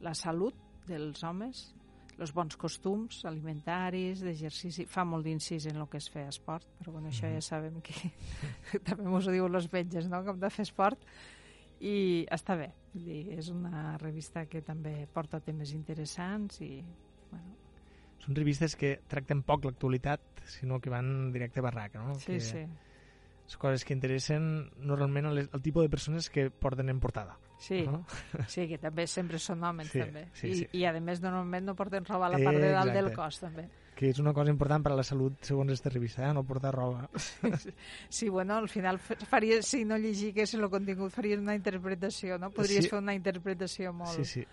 la 0.00 0.14
salut 0.16 0.56
dels 0.88 1.20
homes, 1.26 1.66
els 2.16 2.32
bons 2.32 2.56
costums 2.56 3.20
alimentaris, 3.28 4.22
d'exercici, 4.24 4.86
fa 4.88 5.04
molt 5.04 5.26
d'incís 5.28 5.66
en 5.68 5.82
el 5.82 5.88
que 5.92 6.00
és 6.00 6.08
fer 6.12 6.24
esport, 6.30 6.64
però 6.78 6.94
bueno, 6.94 7.12
això 7.12 7.28
ja 7.28 7.42
sabem 7.44 7.82
que 7.84 8.08
també 8.88 9.04
mos 9.12 9.28
ho 9.28 9.34
diuen 9.34 9.52
les 9.52 9.68
metges, 9.72 10.08
no?, 10.08 10.22
com 10.24 10.40
de 10.40 10.50
fer 10.52 10.64
esport, 10.64 11.04
i 11.84 12.24
està 12.32 12.56
bé, 12.56 12.70
dir, 12.94 13.20
és 13.36 13.52
una 13.52 13.98
revista 14.00 14.46
que 14.48 14.64
també 14.64 15.02
porta 15.12 15.42
temes 15.44 15.76
interessants 15.76 16.62
i, 16.64 16.80
bueno... 17.28 17.52
Són 18.24 18.34
revistes 18.34 18.72
que 18.80 18.96
tracten 19.12 19.44
poc 19.44 19.68
l'actualitat, 19.68 20.46
sinó 20.48 20.80
que 20.80 20.88
van 20.90 21.34
directe 21.34 21.60
a 21.60 21.68
barraca, 21.68 22.00
no? 22.00 22.16
Sí, 22.16 22.38
que... 22.38 22.40
sí 22.40 22.64
les 23.46 23.56
coses 23.62 23.84
que 23.86 23.94
interessen 23.94 24.70
normalment 24.82 25.30
el, 25.30 25.44
el 25.46 25.62
tipus 25.62 25.86
de 25.86 25.90
persones 25.90 26.28
que 26.30 26.50
porten 26.50 26.90
en 26.90 27.00
portada. 27.00 27.38
Sí, 27.58 27.82
no? 27.86 28.04
sí, 28.52 28.66
que 28.68 28.76
també 28.78 29.06
sempre 29.08 29.38
són 29.40 29.62
homes, 29.64 29.88
sí, 29.92 30.02
també. 30.02 30.26
Sí, 30.36 30.50
I, 30.50 30.56
sí. 30.58 30.68
I, 30.80 30.84
a 30.90 30.92
més, 30.98 31.22
normalment 31.22 31.70
no 31.70 31.76
porten 31.78 32.04
roba 32.04 32.28
a 32.28 32.34
la 32.34 32.40
part 32.42 32.60
de 32.60 32.72
dalt 32.74 32.92
del 32.96 33.12
cos, 33.16 33.40
també. 33.40 33.68
Que 33.96 34.10
és 34.12 34.18
una 34.20 34.34
cosa 34.36 34.52
important 34.52 34.84
per 34.84 34.92
a 34.92 34.98
la 34.98 35.06
salut, 35.06 35.38
segons 35.46 35.72
aquesta 35.72 35.94
revista, 35.94 36.26
eh? 36.26 36.34
no 36.36 36.44
portar 36.44 36.74
roba. 36.74 37.06
Sí, 38.16 38.28
bueno, 38.28 38.58
al 38.58 38.68
final 38.68 38.98
faria, 38.98 39.62
si 39.62 39.84
no 39.84 39.96
llegiques 39.96 40.52
el 40.54 40.68
contingut, 40.70 41.14
faries 41.14 41.40
una 41.40 41.54
interpretació, 41.56 42.36
no? 42.38 42.50
Podries 42.52 42.84
sí. 42.84 42.92
fer 42.92 43.00
una 43.00 43.14
interpretació 43.16 43.94
molt, 43.96 44.18
sí, 44.20 44.42
sí. 44.42 44.44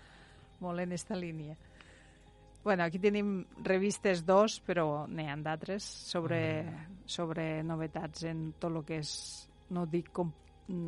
molt 0.64 0.80
en 0.86 0.96
esta 0.96 1.18
línia. 1.18 1.58
Bueno, 2.64 2.84
aquí 2.84 2.98
tenim 2.98 3.42
revistes 3.62 4.24
dos, 4.24 4.56
però 4.64 5.04
n'hi 5.04 5.28
ha 5.28 5.36
d'altres 5.36 5.84
sobre, 5.84 6.38
mm. 6.64 7.02
sobre 7.04 7.44
novetats 7.62 8.24
en 8.30 8.46
tot 8.56 8.72
el 8.72 8.86
que 8.88 9.02
és, 9.02 9.12
no 9.76 9.84
dic 9.84 10.08
com 10.16 10.32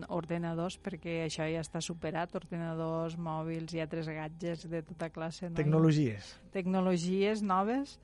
ordenadors, 0.09 0.79
perquè 0.81 1.19
això 1.27 1.45
ja 1.53 1.61
està 1.61 1.83
superat, 1.85 2.33
ordenadors, 2.39 3.19
mòbils 3.21 3.75
i 3.77 3.83
altres 3.85 4.09
gadgets 4.09 4.65
de 4.73 4.81
tota 4.89 5.11
classe. 5.13 5.51
No? 5.51 5.59
Tecnologies. 5.59 6.33
Tecnologies 6.55 7.43
noves, 7.45 7.99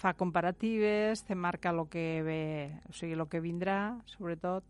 fa 0.00 0.14
comparatives, 0.16 1.24
te 1.28 1.36
marca 1.36 1.74
el 1.74 1.84
que 1.92 2.06
ve, 2.24 2.42
o 2.88 2.96
sigui, 2.96 3.18
el 3.18 3.28
que 3.28 3.44
vindrà, 3.44 3.80
sobretot, 4.08 4.64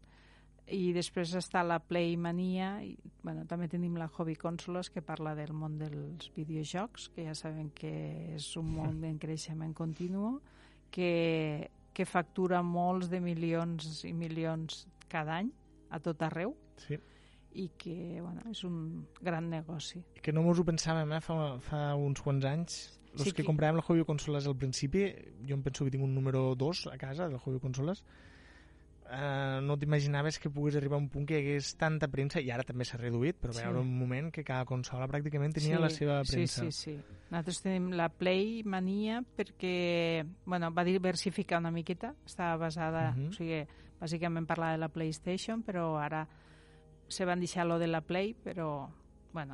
i 0.71 0.93
després 0.95 1.33
està 1.39 1.63
la 1.67 1.81
Playmania 1.83 2.79
i 2.85 2.95
bueno, 3.25 3.45
també 3.51 3.69
tenim 3.71 3.97
la 3.99 4.09
Hobby 4.09 4.37
Consoles 4.39 4.91
que 4.91 5.03
parla 5.03 5.35
del 5.39 5.53
món 5.57 5.77
dels 5.81 6.31
videojocs 6.37 7.11
que 7.15 7.27
ja 7.27 7.35
sabem 7.35 7.71
que 7.75 7.93
és 8.37 8.49
un 8.61 8.71
món 8.79 9.03
en 9.05 9.19
creixement 9.23 9.75
continu 9.77 10.39
que, 10.95 11.71
que 11.95 12.07
factura 12.07 12.63
molts 12.63 13.11
de 13.11 13.21
milions 13.23 14.05
i 14.09 14.15
milions 14.17 14.87
cada 15.11 15.41
any 15.43 15.51
a 15.91 15.99
tot 16.03 16.23
arreu. 16.23 16.55
Sí. 16.81 16.97
i 17.51 17.67
que 17.75 18.21
bueno, 18.23 18.45
és 18.47 18.63
un 18.63 19.07
gran 19.21 19.49
negoci. 19.51 20.05
Que 20.23 20.31
no 20.31 20.45
mos 20.45 20.61
ho 20.61 20.65
pensàvem 20.67 21.11
eh, 21.17 21.21
fa, 21.25 21.37
fa 21.65 21.81
uns 21.99 22.23
quants 22.23 22.47
anys. 22.47 22.77
Els 23.11 23.25
sí, 23.25 23.33
que, 23.33 23.41
que 23.41 23.47
compràvem 23.49 23.81
la 23.81 23.83
Hobby 23.83 24.05
Consoles 24.07 24.47
al 24.47 24.55
principi 24.55 25.09
jo 25.43 25.57
em 25.57 25.65
penso 25.67 25.83
que 25.83 25.91
tinc 25.91 26.07
un 26.07 26.15
número 26.15 26.55
2 26.55 26.85
a 26.93 26.99
casa 27.01 27.27
del 27.27 27.41
Hobby 27.43 27.59
Consoles 27.59 28.05
eh, 29.11 29.61
no 29.63 29.77
t'imaginaves 29.79 30.39
que 30.39 30.51
pogués 30.51 30.77
arribar 30.79 30.97
a 30.99 31.03
un 31.03 31.09
punt 31.11 31.27
que 31.27 31.37
hi 31.37 31.43
hagués 31.43 31.75
tanta 31.81 32.09
premsa, 32.09 32.41
i 32.41 32.51
ara 32.55 32.65
també 32.67 32.87
s'ha 32.87 33.01
reduït, 33.01 33.39
però 33.41 33.55
sí. 33.55 33.63
va 33.63 33.71
haver 33.71 33.83
un 33.83 33.91
moment 33.99 34.31
que 34.35 34.45
cada 34.47 34.65
consola 34.69 35.09
pràcticament 35.11 35.57
tenia 35.57 35.77
sí, 35.77 35.83
la 35.83 35.91
seva 35.91 36.21
premsa. 36.29 36.65
Sí, 36.67 36.71
sí, 36.71 36.95
sí. 36.95 37.19
Nosaltres 37.31 37.61
tenim 37.65 37.91
la 37.99 38.09
Play 38.11 38.63
Mania 38.65 39.21
perquè 39.37 40.25
bueno, 40.45 40.71
va 40.75 40.87
diversificar 40.87 41.61
una 41.61 41.75
miqueta, 41.75 42.15
estava 42.27 42.57
basada, 42.57 43.11
uh 43.11 43.17
mhm. 43.17 43.27
-huh. 43.27 43.29
o 43.29 43.33
sigui, 43.33 43.67
bàsicament 44.01 44.47
parlava 44.47 44.73
de 44.73 44.79
la 44.79 44.89
PlayStation, 44.89 45.63
però 45.63 45.97
ara 45.99 46.27
se 47.09 47.25
van 47.25 47.41
deixar 47.41 47.67
lo 47.67 47.79
de 47.79 47.87
la 47.87 48.01
Play, 48.01 48.35
però 48.35 48.89
bueno, 49.33 49.53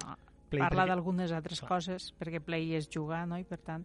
Play 0.48 0.60
parla 0.60 0.86
d'algunes 0.86 1.32
altres 1.32 1.60
Clar. 1.60 1.68
coses, 1.68 2.14
perquè 2.18 2.40
Play 2.40 2.74
és 2.74 2.88
jugar, 2.88 3.26
no? 3.26 3.38
i 3.38 3.44
per 3.44 3.58
tant 3.58 3.84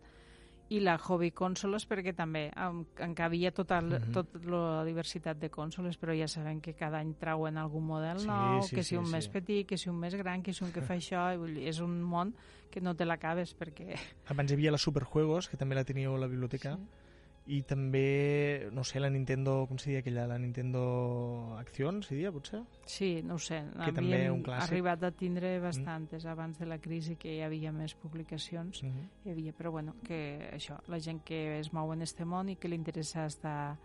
i 0.72 0.80
la 0.80 0.96
hobby 0.98 1.32
consoles 1.36 1.84
perquè 1.90 2.14
també 2.16 2.46
en, 2.56 2.86
encabia 3.04 3.52
tota 3.52 3.82
uh 3.82 3.90
-huh. 3.92 4.14
tot 4.14 4.46
la 4.46 4.84
diversitat 4.88 5.38
de 5.40 5.50
consoles 5.50 6.00
però 6.00 6.16
ja 6.18 6.28
sabem 6.28 6.62
que 6.62 6.74
cada 6.74 7.00
any 7.00 7.14
trauen 7.20 7.58
algun 7.58 7.86
model 7.86 8.20
sí, 8.20 8.28
nou, 8.28 8.62
sí, 8.64 8.76
que 8.76 8.84
si 8.84 8.90
sí, 8.90 8.98
un 8.98 9.06
sí. 9.06 9.12
més 9.12 9.28
petit, 9.28 9.68
que 9.68 9.78
si 9.78 9.90
un 9.90 10.00
més 10.00 10.16
gran, 10.16 10.42
que 10.42 10.54
si 10.54 10.64
un 10.64 10.72
que 10.72 10.82
fa 10.82 10.94
això 11.02 11.38
vull 11.38 11.56
dir, 11.56 11.68
és 11.68 11.80
un 11.80 12.02
món 12.02 12.34
que 12.72 12.80
no 12.80 12.96
te 12.96 13.06
l'acabes 13.06 13.54
perquè... 13.54 13.96
Abans 14.28 14.52
hi 14.52 14.54
havia 14.54 14.72
la 14.72 14.78
Superjuegos, 14.78 15.50
que 15.50 15.58
també 15.58 15.76
la 15.76 15.84
teníeu 15.84 16.16
a 16.16 16.20
la 16.20 16.28
biblioteca 16.28 16.76
sí 16.76 17.01
i 17.50 17.64
també, 17.66 18.70
no 18.72 18.84
sé, 18.86 19.00
la 19.02 19.10
Nintendo, 19.10 19.66
com 19.68 19.80
se 19.82 19.90
diria 19.90 20.02
aquella, 20.04 20.28
la 20.30 20.38
Nintendo 20.38 21.56
Acción, 21.58 22.04
se 22.06 22.14
diria, 22.14 22.32
potser? 22.32 22.62
Sí, 22.86 23.24
no 23.26 23.36
ho 23.36 23.42
sé. 23.42 23.64
Que 23.82 23.94
també 23.98 24.20
un 24.30 24.44
clàssic. 24.46 24.70
arribat 24.70 25.04
a 25.08 25.12
tindre 25.12 25.56
mm. 25.58 25.64
bastantes 25.64 26.26
mm. 26.26 26.30
abans 26.36 26.62
de 26.62 26.70
la 26.70 26.78
crisi 26.84 27.18
que 27.18 27.34
hi 27.34 27.42
havia 27.42 27.74
més 27.74 27.96
publicacions, 27.98 28.84
mm 28.84 28.90
-hmm. 28.90 29.10
hi 29.26 29.32
havia, 29.32 29.54
però 29.58 29.72
bueno, 29.72 29.96
que 30.04 30.52
això, 30.54 30.78
la 30.88 31.00
gent 31.00 31.24
que 31.24 31.60
es 31.60 31.74
mou 31.74 31.92
en 31.94 32.02
este 32.02 32.26
món 32.26 32.50
i 32.50 32.56
que 32.56 32.68
li 32.68 32.76
interessa 32.76 33.26
estar 33.26 33.78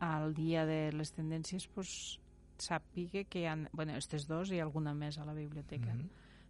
al 0.00 0.34
dia 0.34 0.66
de 0.66 0.92
les 0.92 1.12
tendències, 1.14 1.66
pues, 1.68 2.20
sàpiga 2.58 3.24
que 3.24 3.40
hi 3.40 3.46
ha, 3.46 3.56
bueno, 3.72 3.92
aquestes 3.92 4.26
dos 4.26 4.50
i 4.50 4.60
alguna 4.60 4.92
més 4.92 5.18
a 5.18 5.24
la 5.24 5.32
biblioteca. 5.32 5.94
Mm 5.94 6.00
-hmm. 6.00 6.08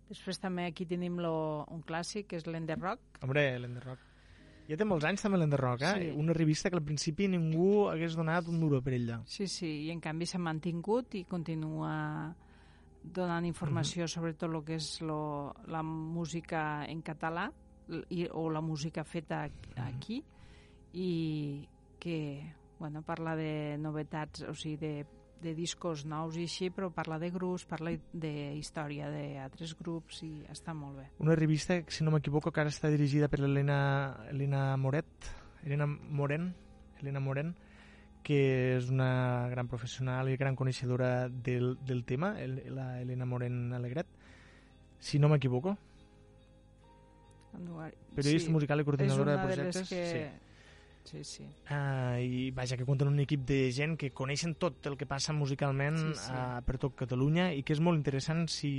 Després 0.09 0.39
també 0.41 0.65
aquí 0.65 0.87
tenim 0.87 1.19
lo, 1.19 1.65
un 1.69 1.83
clàssic, 1.83 2.27
que 2.27 2.37
és 2.37 2.47
l'Ender 2.47 2.79
Rock. 2.79 3.01
Hombre, 3.23 3.59
l'Ender 3.59 3.85
Rock 3.85 4.08
ja 4.69 4.77
té 4.77 4.85
molts 4.85 5.07
anys 5.09 5.25
també 5.25 5.39
l'Enderroc, 5.41 5.83
eh? 5.83 5.95
Sí. 5.97 6.11
Una 6.21 6.35
revista 6.37 6.71
que 6.71 6.77
al 6.77 6.85
principi 6.85 7.29
ningú 7.29 7.89
hagués 7.89 8.17
donat 8.19 8.49
un 8.53 8.61
duro 8.61 8.83
per 8.85 8.95
ella. 8.99 9.23
Sí, 9.27 9.49
sí, 9.49 9.71
i 9.87 9.91
en 9.95 10.03
canvi 10.05 10.29
s'ha 10.29 10.41
mantingut 10.43 11.17
i 11.17 11.25
continua 11.25 12.35
donant 13.03 13.45
informació 13.47 14.03
mm 14.03 14.07
-hmm. 14.07 14.15
sobre 14.15 14.35
tot 14.35 14.51
el 14.55 14.65
que 14.65 14.75
és 14.75 15.01
lo, 15.01 15.55
la 15.67 15.83
música 15.83 16.85
en 16.87 17.03
català 17.03 17.51
i, 18.11 18.29
o 18.31 18.51
la 18.51 18.61
música 18.61 19.05
feta 19.05 19.49
aquí 19.77 20.21
mm 20.21 20.25
-hmm. 20.25 20.99
i 21.01 21.69
que 21.99 22.55
bueno, 22.79 23.03
parla 23.03 23.35
de 23.35 23.77
novetats, 23.79 24.43
o 24.43 24.55
sigui, 24.55 24.77
de 24.77 25.07
de 25.43 25.55
discos 25.55 26.05
nous 26.09 26.37
i 26.39 26.45
així, 26.49 26.69
però 26.75 26.91
parla 26.95 27.19
de 27.23 27.31
grups, 27.31 27.65
parla 27.69 27.93
de 28.13 28.33
història 28.59 29.09
d'altres 29.13 29.75
grups 29.79 30.23
i 30.27 30.33
està 30.51 30.75
molt 30.75 30.99
bé. 30.99 31.07
Una 31.23 31.37
revista, 31.39 31.79
si 31.89 32.05
no 32.05 32.13
m'equivoco, 32.15 32.53
que 32.53 32.63
ara 32.63 32.73
està 32.73 32.91
dirigida 32.91 33.29
per 33.31 33.41
l'Helena 33.43 33.79
Helena 34.33 34.63
Moret, 34.77 35.31
Helena 35.65 35.87
Moren, 35.87 36.51
Helena 36.99 37.23
Moren, 37.23 37.55
que 38.27 38.41
és 38.77 38.91
una 38.91 39.49
gran 39.53 39.71
professional 39.71 40.29
i 40.29 40.37
gran 40.37 40.59
coneixedora 40.59 41.29
del, 41.29 41.77
del 41.87 42.05
tema, 42.05 42.35
el, 42.43 42.61
la 42.75 42.91
Helena 43.01 43.29
Moren 43.29 43.73
Alegret, 43.79 44.11
si 44.99 45.23
no 45.23 45.31
m'equivoco. 45.31 45.77
Periodista 48.15 48.51
sí, 48.51 48.53
musical 48.53 48.83
i 48.83 48.85
coordinadora 48.85 49.39
de 49.39 49.47
projectes. 49.47 49.89
Que... 49.89 50.05
Sí 50.13 50.48
Sí, 51.09 51.23
sí. 51.25 51.45
Uh, 51.71 52.21
I 52.21 52.51
vaja, 52.53 52.77
que 52.77 52.85
compten 52.85 53.09
un 53.09 53.21
equip 53.23 53.47
de 53.49 53.71
gent 53.73 53.95
que 53.97 54.11
coneixen 54.13 54.53
tot 54.61 54.85
el 54.91 54.99
que 55.01 55.07
passa 55.09 55.33
musicalment 55.33 55.97
sí, 55.97 56.11
sí. 56.21 56.33
Uh, 56.37 56.59
per 56.67 56.77
tot 56.83 56.99
Catalunya 56.99 57.47
i 57.57 57.63
que 57.65 57.73
és 57.73 57.81
molt 57.81 57.97
interessant 57.97 58.45
si 58.53 58.71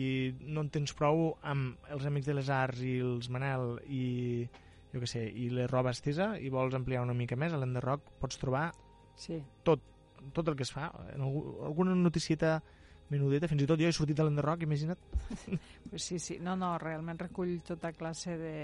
no 0.46 0.62
en 0.62 0.70
tens 0.70 0.94
prou 0.94 1.32
amb 1.42 1.90
els 1.90 2.06
Amics 2.06 2.30
de 2.30 2.36
les 2.38 2.52
Arts 2.54 2.84
i 2.86 3.00
els 3.02 3.32
Manel 3.34 3.80
i 3.90 4.04
jo 4.94 5.02
que 5.02 5.10
sé, 5.10 5.24
i 5.26 5.50
les 5.54 5.70
roba 5.72 5.94
estesa 5.96 6.36
i 6.38 6.54
vols 6.54 6.78
ampliar 6.78 7.02
una 7.06 7.18
mica 7.18 7.38
més, 7.38 7.54
a 7.54 7.62
l'Enderrock 7.62 8.14
pots 8.22 8.38
trobar 8.42 8.68
sí. 9.18 9.40
tot, 9.66 9.82
tot 10.34 10.54
el 10.54 10.58
que 10.58 10.66
es 10.68 10.74
fa. 10.74 10.92
En 11.16 11.26
alguna 11.26 11.98
noticieta 11.98 12.60
menudeta, 13.10 13.50
fins 13.50 13.66
i 13.66 13.70
tot 13.70 13.82
jo 13.82 13.90
he 13.90 13.96
sortit 13.96 14.22
a 14.22 14.26
l'Enderrock, 14.28 14.66
imagina't. 14.66 15.02
pues 15.90 16.06
sí, 16.06 16.20
sí, 16.22 16.38
no, 16.46 16.56
no, 16.58 16.76
realment 16.78 17.22
recull 17.22 17.58
tota 17.66 17.94
classe 17.98 18.38
de, 18.38 18.56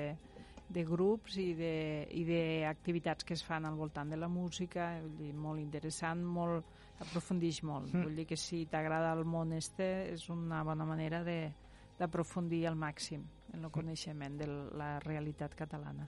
de 0.68 0.84
grups 0.84 1.38
i 1.38 1.52
d'activitats 1.56 3.24
que 3.24 3.36
es 3.36 3.44
fan 3.46 3.66
al 3.66 3.78
voltant 3.78 4.10
de 4.10 4.18
la 4.18 4.28
música, 4.28 4.96
vull 5.04 5.16
dir, 5.20 5.32
molt 5.34 5.62
interessant, 5.62 6.24
molt, 6.26 6.66
aprofundix 7.06 7.62
molt. 7.64 7.94
Mm. 7.94 8.04
Vull 8.08 8.20
dir 8.22 8.28
que 8.30 8.38
si 8.40 8.66
t'agrada 8.72 9.14
el 9.14 9.26
món 9.26 9.54
este 9.54 10.12
és 10.14 10.28
una 10.34 10.64
bona 10.64 10.88
manera 10.88 11.24
d'aprofundir 11.26 12.66
al 12.68 12.78
màxim 12.80 13.24
en 13.54 13.64
el 13.64 13.72
coneixement 13.72 14.38
de 14.40 14.48
la 14.50 14.96
realitat 15.04 15.56
catalana. 15.56 16.08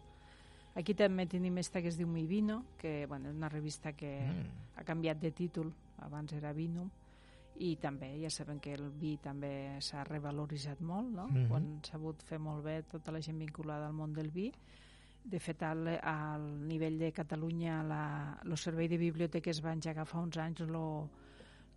Aquí 0.78 0.94
també 0.94 1.26
tenim 1.26 1.58
esta 1.58 1.82
que 1.82 1.90
es 1.90 1.98
diu 1.98 2.08
Mi 2.08 2.28
Vino, 2.30 2.64
que 2.78 3.08
bueno, 3.08 3.32
és 3.32 3.36
una 3.36 3.50
revista 3.50 3.94
que 3.98 4.20
mm. 4.22 4.78
ha 4.78 4.86
canviat 4.86 5.22
de 5.22 5.32
títol, 5.32 5.72
abans 6.06 6.34
era 6.38 6.54
Vinum, 6.54 6.90
i 7.60 7.76
també 7.82 8.12
ja 8.22 8.30
sabem 8.34 8.60
que 8.60 8.74
el 8.78 8.90
vi 9.00 9.16
també 9.24 9.78
s'ha 9.82 10.04
revaloritzat 10.08 10.82
molt, 10.82 11.10
no? 11.14 11.28
Mm 11.28 11.36
-hmm. 11.36 11.48
Quan 11.48 11.80
s'ha 11.84 11.92
sabut 11.92 12.24
fer 12.24 12.40
molt 12.40 12.64
bé 12.64 12.84
tota 12.84 13.12
la 13.12 13.22
gent 13.22 13.40
vinculada 13.40 13.88
al 13.88 13.94
món 13.94 14.14
del 14.14 14.30
vi. 14.32 14.52
De 15.24 15.40
fet, 15.40 15.62
al, 15.64 15.88
al 16.04 16.68
nivell 16.68 16.98
de 16.98 17.12
Catalunya, 17.12 17.84
la, 17.84 18.40
el 18.46 18.58
servei 18.58 18.88
de 18.88 18.98
biblioteques 18.98 19.64
va 19.64 19.74
engegar 19.74 20.06
fa 20.06 20.20
uns 20.20 20.38
anys 20.38 20.60
lo, 20.60 21.10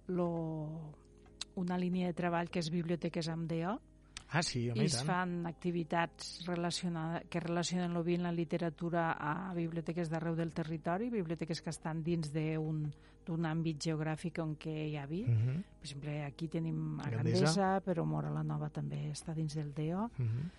lo, 0.07 0.95
una 1.57 1.78
línia 1.78 2.07
de 2.07 2.12
treball 2.12 2.49
que 2.49 2.61
és 2.61 2.70
Biblioteques 2.70 3.28
amb 3.28 3.51
DO, 3.51 3.81
Ah, 4.33 4.43
sí, 4.43 4.68
home, 4.70 4.78
i 4.78 4.87
i 4.87 4.87
es 4.87 5.03
fan 5.03 5.47
activitats 5.47 6.45
relacionades, 6.47 7.24
que 7.28 7.41
relacionen 7.41 7.97
el 7.97 8.05
vi 8.07 8.14
en 8.14 8.22
la 8.22 8.33
literatura 8.33 9.11
a 9.18 9.53
biblioteques 9.55 10.09
d'arreu 10.09 10.37
del 10.39 10.53
territori, 10.55 11.11
biblioteques 11.11 11.61
que 11.61 11.70
estan 11.70 12.03
dins 12.07 12.31
d'un 12.33 12.85
d'un 13.26 13.45
àmbit 13.47 13.76
geogràfic 13.85 14.39
on 14.43 14.55
què 14.57 14.72
hi 14.89 14.97
ha 14.97 15.05
vi. 15.07 15.22
Uh 15.22 15.28
-huh. 15.28 15.57
Per 15.78 15.85
exemple, 15.85 16.24
aquí 16.24 16.49
tenim 16.49 16.99
a 17.01 17.11
Gandesa. 17.11 17.45
Gandesa, 17.45 17.83
però 17.85 18.05
Mora 18.05 18.31
la 18.31 18.43
Nova 18.43 18.70
també 18.70 19.11
està 19.11 19.35
dins 19.35 19.55
del 19.55 19.74
DEO, 19.74 20.11
Uh 20.18 20.24
-huh. 20.24 20.51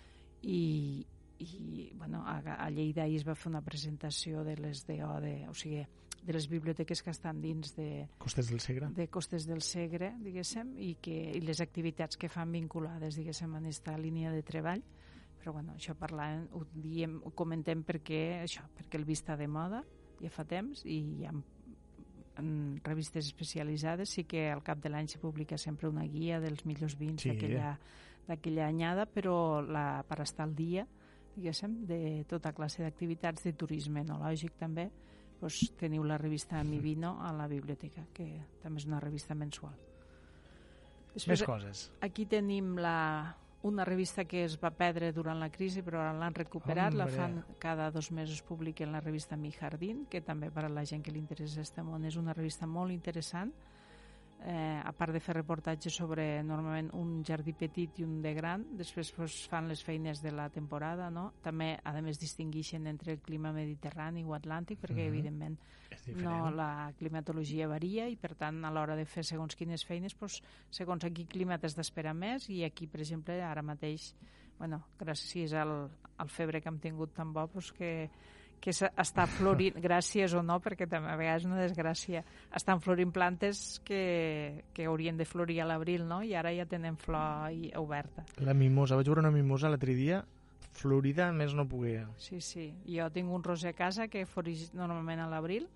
i, 0.42 1.06
i 1.38 1.92
bueno, 1.96 2.22
a, 2.26 2.38
a 2.38 2.70
Lleida 2.70 3.02
ahir 3.02 3.16
es 3.16 3.26
va 3.26 3.34
fer 3.34 3.50
una 3.50 3.62
presentació 3.62 4.44
de 4.44 4.56
les 4.56 4.86
DO, 4.86 5.20
de, 5.20 5.48
o 5.48 5.54
sigui, 5.54 5.84
de 6.22 6.32
les 6.32 6.46
biblioteques 6.48 7.02
que 7.02 7.10
estan 7.10 7.40
dins 7.42 7.74
de, 7.76 8.08
Costes 8.18 8.48
del 8.48 8.60
Segre. 8.60 8.88
de 8.94 9.08
Costes 9.08 9.46
del 9.46 9.62
Segre, 9.62 10.12
diguéssim, 10.22 10.76
i, 10.78 10.94
que, 11.02 11.16
i 11.34 11.40
les 11.42 11.60
activitats 11.60 12.16
que 12.16 12.28
fan 12.30 12.52
vinculades, 12.54 13.16
diguéssim, 13.18 13.50
en 13.58 13.66
aquesta 13.66 13.96
línia 13.98 14.30
de 14.30 14.42
treball. 14.46 14.82
Però, 15.42 15.52
bueno, 15.56 15.74
això 15.74 15.96
parlant, 15.98 16.44
ho, 16.54 16.62
diem, 16.74 17.16
ho 17.26 17.32
comentem 17.34 17.82
perquè, 17.82 18.42
això, 18.44 18.62
perquè 18.78 19.00
el 19.00 19.04
vi 19.08 19.16
està 19.18 19.34
de 19.36 19.48
moda, 19.50 19.82
ja 20.22 20.30
fa 20.30 20.44
temps, 20.46 20.84
i 20.86 21.00
hi 21.18 21.26
ha 21.26 21.32
en 22.38 22.80
revistes 22.82 23.26
especialitzades 23.26 24.08
sí 24.08 24.22
que 24.24 24.46
al 24.50 24.62
cap 24.64 24.78
de 24.80 24.88
l'any 24.88 25.04
s'hi 25.10 25.18
publica 25.20 25.58
sempre 25.60 25.90
una 25.90 26.06
guia 26.08 26.38
dels 26.40 26.62
millors 26.64 26.94
vins 26.96 27.20
Sí. 27.20 27.28
d'aquella 27.28 27.74
d'aquella 28.22 28.68
anyada, 28.70 29.04
però 29.04 29.60
la, 29.66 30.04
per 30.08 30.20
estar 30.22 30.44
al 30.46 30.54
dia, 30.54 30.86
diguéssim, 31.34 31.80
de 31.90 32.22
tota 32.30 32.52
classe 32.54 32.80
d'activitats, 32.84 33.42
de 33.42 33.52
turisme 33.52 34.00
enològic 34.06 34.54
també, 34.56 34.92
doncs 35.42 35.72
teniu 35.78 36.04
la 36.06 36.18
revista 36.20 36.62
Mi 36.64 36.78
Vino 36.80 37.16
a 37.20 37.32
la 37.34 37.48
biblioteca, 37.50 38.06
que 38.14 38.28
també 38.62 38.80
és 38.80 38.86
una 38.86 39.00
revista 39.02 39.34
mensual. 39.34 39.74
Més 41.28 41.42
coses. 41.44 41.90
Aquí 42.00 42.24
tenim 42.30 42.76
la, 42.80 43.34
una 43.68 43.84
revista 43.84 44.24
que 44.24 44.44
es 44.46 44.56
va 44.62 44.70
perdre 44.74 45.12
durant 45.12 45.38
la 45.38 45.50
crisi, 45.52 45.82
però 45.84 46.00
ara 46.00 46.14
l'han 46.16 46.34
recuperat, 46.34 46.94
la 46.94 47.04
Hombre. 47.04 47.18
fan 47.18 47.58
cada 47.62 47.90
dos 47.90 48.10
mesos 48.10 48.42
publiquen 48.42 48.92
la 48.92 49.00
revista 49.00 49.36
Mi 49.36 49.52
Jardín, 49.52 50.06
que 50.10 50.22
també 50.22 50.50
per 50.50 50.64
a 50.66 50.72
la 50.72 50.86
gent 50.88 51.02
que 51.02 51.12
li 51.12 51.20
interessa 51.20 51.60
este 51.60 51.82
món 51.82 52.04
és 52.08 52.16
una 52.16 52.32
revista 52.32 52.66
molt 52.66 52.94
interessant, 52.94 53.52
eh, 54.44 54.80
a 54.84 54.92
part 54.92 55.12
de 55.14 55.20
fer 55.22 55.34
reportatges 55.36 55.94
sobre 55.94 56.42
normalment 56.42 56.90
un 56.98 57.22
jardí 57.24 57.52
petit 57.54 58.00
i 58.00 58.04
un 58.04 58.20
de 58.22 58.32
gran, 58.34 58.64
després 58.78 59.12
pues, 59.14 59.36
fan 59.48 59.68
les 59.70 59.82
feines 59.84 60.22
de 60.22 60.32
la 60.34 60.48
temporada, 60.50 61.10
no? 61.10 61.32
També, 61.42 61.76
a 61.84 61.92
més, 62.02 62.18
distingueixen 62.18 62.86
entre 62.90 63.12
el 63.12 63.20
clima 63.22 63.52
mediterrani 63.52 64.24
o 64.24 64.34
atlàntic, 64.34 64.80
perquè, 64.80 65.06
Mhm. 65.06 65.12
evidentment, 65.14 65.58
És 65.90 66.04
diferent. 66.06 66.28
no, 66.30 66.50
la 66.50 66.92
climatologia 66.98 67.68
varia 67.68 68.08
i 68.08 68.16
per 68.16 68.34
tant 68.34 68.64
a 68.64 68.70
l'hora 68.70 68.96
de 68.96 69.04
fer 69.04 69.22
segons 69.24 69.54
quines 69.54 69.84
feines 69.84 70.16
doncs, 70.18 70.42
segons 70.70 71.04
a 71.04 71.10
quin 71.10 71.26
clima 71.26 71.58
t'has 71.58 71.76
d'esperar 71.76 72.14
més 72.14 72.48
i 72.48 72.64
aquí 72.64 72.86
per 72.86 73.00
exemple 73.00 73.42
ara 73.42 73.62
mateix 73.62 74.14
bueno, 74.58 74.82
gràcies 74.98 75.52
al, 75.54 75.90
al 76.18 76.28
febre 76.28 76.60
que 76.60 76.68
hem 76.68 76.78
tingut 76.78 77.12
tan 77.14 77.32
bo 77.32 77.46
doncs 77.52 77.72
que, 77.72 78.10
que 78.62 78.72
està 78.72 79.26
florint, 79.26 79.80
gràcies 79.88 80.36
o 80.38 80.42
no, 80.46 80.60
perquè 80.62 80.86
també 80.90 81.10
a 81.10 81.18
vegades 81.18 81.42
és 81.42 81.48
una 81.50 81.60
desgràcia, 81.60 82.22
estan 82.54 82.82
florint 82.84 83.12
plantes 83.14 83.80
que, 83.84 84.64
que 84.74 84.86
haurien 84.86 85.18
de 85.18 85.26
florir 85.26 85.60
a 85.62 85.68
l'abril, 85.68 86.06
no? 86.08 86.22
I 86.22 86.36
ara 86.38 86.54
ja 86.54 86.68
tenen 86.70 86.96
flor 87.00 87.50
i, 87.50 87.72
oberta. 87.78 88.24
La 88.40 88.54
mimosa. 88.54 88.96
Vaig 88.98 89.10
veure 89.10 89.24
una 89.26 89.34
mimosa 89.34 89.72
l'altre 89.72 89.96
dia 89.98 90.22
florida 90.72 91.28
més 91.36 91.52
no 91.54 91.66
pogué. 91.68 91.98
Sí, 92.22 92.40
sí. 92.40 92.70
Jo 92.88 93.10
tinc 93.12 93.30
un 93.32 93.44
roser 93.44 93.72
a 93.74 93.76
casa 93.76 94.08
que 94.08 94.24
floreix 94.26 94.70
normalment 94.76 95.20
a 95.20 95.28
l'abril, 95.30 95.68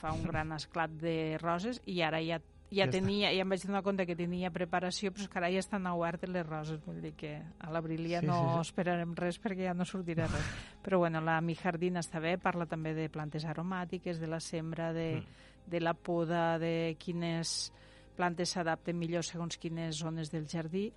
fa 0.00 0.14
un 0.16 0.24
gran 0.30 0.52
esclat 0.56 0.94
de 1.02 1.38
roses 1.42 1.82
i 1.86 2.00
ara 2.06 2.22
ja 2.24 2.40
ja, 2.70 2.84
Ja 2.84 2.84
està. 2.86 2.92
tenia, 3.00 3.32
ja 3.34 3.42
em 3.42 3.48
vaig 3.50 3.64
donar 3.66 3.82
compte 3.82 4.06
que 4.06 4.14
tenia 4.16 4.50
preparació, 4.50 5.10
però 5.10 5.22
és 5.24 5.28
que 5.28 5.38
ara 5.38 5.50
ja 5.50 5.58
estan 5.58 5.86
obertes 5.90 6.30
les 6.30 6.46
roses, 6.46 6.80
vull 6.86 7.00
dir 7.02 7.12
que 7.18 7.34
a 7.58 7.70
l'abril 7.70 8.06
ja 8.08 8.20
Sí, 8.20 8.26
no 8.26 8.36
sí, 8.38 8.54
sí. 8.54 8.60
esperarem 8.70 9.14
res 9.16 9.40
perquè 9.42 9.64
ja 9.66 9.74
no 9.74 9.84
sortirà 9.84 10.26
res. 10.30 10.46
Però 10.84 10.98
bueno, 10.98 11.20
la 11.20 11.40
Mi 11.40 11.54
Jardín 11.54 11.96
està 11.96 12.20
bé, 12.20 12.38
parla 12.38 12.66
també 12.66 12.94
de 12.94 13.08
plantes 13.10 13.44
aromàtiques, 13.44 14.18
de 14.20 14.26
la 14.26 14.40
sembra, 14.40 14.92
de, 14.92 15.20
Mm. 15.20 15.70
de 15.70 15.80
la 15.80 15.94
poda, 15.94 16.58
de 16.58 16.96
quines 16.98 17.72
plantes 18.16 18.50
s'adapten 18.50 18.96
millor 18.98 19.22
segons 19.24 19.56
quines 19.58 19.96
zones 19.96 20.30
del 20.30 20.46
jardí. 20.46 20.92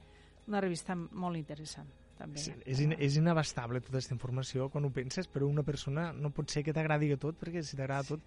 Una 0.48 0.60
revista 0.62 0.94
molt 0.96 1.38
interessant, 1.38 1.88
també. 2.18 2.40
És, 2.40 2.52
és, 2.66 2.80
in, 2.82 2.92
és 3.00 3.16
inabastable 3.18 3.80
tota 3.82 3.98
aquesta 3.98 4.14
informació 4.14 4.70
quan 4.70 4.84
ho 4.86 4.92
penses, 4.92 5.28
però 5.32 5.48
una 5.48 5.64
persona 5.64 6.12
no 6.14 6.32
pot 6.32 6.50
ser 6.52 6.64
que 6.64 6.74
t'agradi 6.74 7.16
tot, 7.18 7.38
perquè 7.40 7.62
si 7.64 7.78
t'agrada 7.78 8.04
tot 8.04 8.22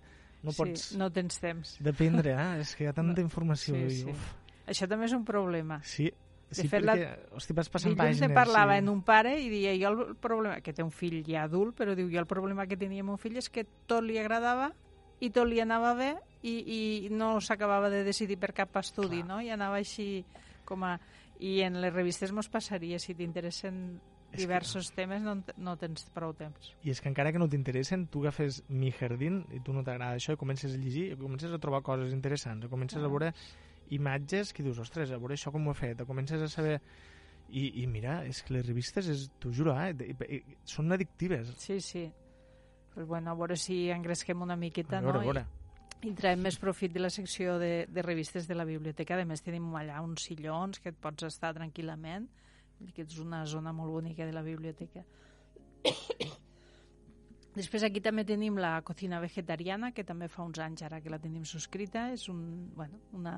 no 0.47 0.55
pots 0.57 0.85
Sí, 0.93 0.99
no 1.01 1.11
tens 1.13 1.41
temps. 1.43 1.77
dependre, 1.83 2.33
eh? 2.39 2.61
És 2.63 2.77
que 2.79 2.87
hi 2.87 2.89
ha 2.91 2.95
tanta 2.97 3.21
informació. 3.21 3.75
Sí, 3.75 3.83
i, 3.91 3.99
sí. 4.05 4.15
Uf, 4.15 4.31
Això 4.71 4.89
també 4.91 5.07
és 5.11 5.13
un 5.15 5.25
problema. 5.27 5.81
sí, 5.85 6.09
sí 6.51 6.69
fet, 6.71 6.83
la- 6.87 6.95
perquè, 6.95 7.35
hosti, 7.35 7.53
vas 7.59 7.69
passant 7.69 7.93
Dilluns 7.93 8.17
pàgines. 8.17 8.29
ne 8.29 8.35
parlava 8.35 8.75
sí. 8.75 8.79
en 8.85 8.89
un 8.89 9.03
pare 9.03 9.35
i 9.43 9.49
deia 9.51 9.75
jo 9.79 9.93
el 9.93 10.17
problema, 10.17 10.61
que 10.63 10.73
té 10.73 10.83
un 10.87 10.91
fill 10.95 11.21
ja 11.27 11.43
adult, 11.45 11.75
però 11.77 11.95
diu 11.99 12.09
jo 12.11 12.19
el 12.23 12.27
problema 12.31 12.67
que 12.71 12.77
tenia 12.79 13.05
meu 13.05 13.19
fill 13.19 13.37
és 13.39 13.51
que 13.51 13.67
tot 13.87 14.03
li 14.07 14.17
agradava 14.19 14.73
i 15.21 15.31
tot 15.31 15.47
li 15.49 15.59
anava 15.61 15.95
bé 15.99 16.11
i, 16.43 16.53
i 17.07 17.09
no 17.11 17.41
s'acabava 17.41 17.89
de 17.91 18.05
decidir 18.05 18.37
per 18.39 18.53
cap 18.55 18.75
estudi, 18.79 19.23
Clar. 19.23 19.29
no? 19.29 19.41
I 19.43 19.51
anava 19.51 19.77
així 19.83 20.25
com 20.65 20.85
a... 20.85 20.97
I 21.39 21.61
en 21.67 21.81
les 21.83 21.93
revistes 21.93 22.31
mos 22.33 22.49
passaria, 22.49 22.99
si 22.99 23.13
t'interessen 23.15 23.99
És 24.37 24.43
que- 24.43 24.47
diversos 24.47 24.93
temes 24.93 25.23
no, 25.25 25.35
no 25.57 25.77
tens 25.81 26.05
prou 26.15 26.33
temps. 26.37 26.73
I 26.85 26.91
és 26.93 27.01
que 27.01 27.09
encara 27.11 27.33
que 27.33 27.41
no 27.43 27.49
t'interessen, 27.49 28.07
tu 28.13 28.21
agafes 28.23 28.63
Mi 28.69 28.93
Jardín 28.93 29.43
i 29.57 29.61
tu 29.61 29.73
no 29.75 29.83
t'agrada 29.83 30.15
això 30.21 30.37
i 30.37 30.41
comences 30.41 30.75
a 30.75 30.79
llegir 30.79 31.11
i 31.13 31.17
comences 31.17 31.53
a 31.53 31.59
trobar 31.59 31.83
coses 31.83 32.13
interessants, 32.13 32.65
i 32.67 32.69
comences 32.73 33.03
a 33.03 33.07
Ah. 33.07 33.09
veure 33.11 33.33
imatges 33.91 34.53
que 34.53 34.63
dius, 34.63 34.79
ostres, 34.83 35.11
a 35.13 35.19
veure 35.19 35.35
això 35.35 35.53
com 35.53 35.67
ho 35.69 35.73
he 35.73 35.75
fet, 35.75 36.05
comences 36.07 36.41
a 36.43 36.49
saber... 36.49 36.81
I, 37.49 37.85
i 37.85 37.87
mira, 37.87 38.25
és 38.27 38.41
que 38.43 38.57
les 38.57 38.65
revistes, 38.67 39.07
t'ho 39.39 39.53
juro, 39.55 39.71
eh, 39.79 40.41
són 40.67 40.91
addictives. 40.91 41.53
Sí, 41.63 41.77
sí. 41.81 42.11
Pues 42.93 43.07
bueno, 43.07 43.31
a 43.31 43.35
veure 43.39 43.55
si 43.55 43.89
engresquem 43.89 44.43
una 44.43 44.57
miqueta, 44.57 44.99
A 44.99 45.01
veure, 45.01 45.21
no? 45.21 45.21
a 45.21 45.25
veure. 45.31 45.45
I, 46.03 46.09
i 46.11 46.15
traiem 46.19 46.43
més 46.43 46.59
profit 46.59 46.91
de 46.93 46.99
la 47.05 47.09
secció 47.09 47.55
de, 47.63 47.87
de 47.87 48.03
revistes 48.03 48.49
de 48.49 48.57
la 48.59 48.65
biblioteca. 48.67 49.15
A 49.15 49.25
més, 49.25 49.45
tenim 49.47 49.69
allà 49.79 50.01
uns 50.03 50.25
sillons 50.27 50.81
que 50.83 50.89
et 50.91 50.99
pots 50.99 51.23
estar 51.29 51.55
tranquil·lament, 51.55 52.27
que 52.95 53.05
és 53.05 53.19
una 53.23 53.45
zona 53.47 53.73
molt 53.73 53.93
bonica 53.93 54.27
de 54.27 54.35
la 54.35 54.43
biblioteca. 54.47 55.05
Després 57.57 57.87
aquí 57.89 58.03
també 58.05 58.27
tenim 58.29 58.59
la 58.61 58.75
cocina 58.85 59.21
vegetariana, 59.23 59.93
que 59.97 60.05
també 60.05 60.29
fa 60.29 60.45
uns 60.45 60.61
anys 60.61 60.85
ara 60.85 61.01
que 61.01 61.13
la 61.13 61.19
tenim 61.23 61.45
subscrita. 61.49 62.11
És 62.13 62.29
un, 62.29 62.71
bueno, 62.77 63.01
una... 63.17 63.37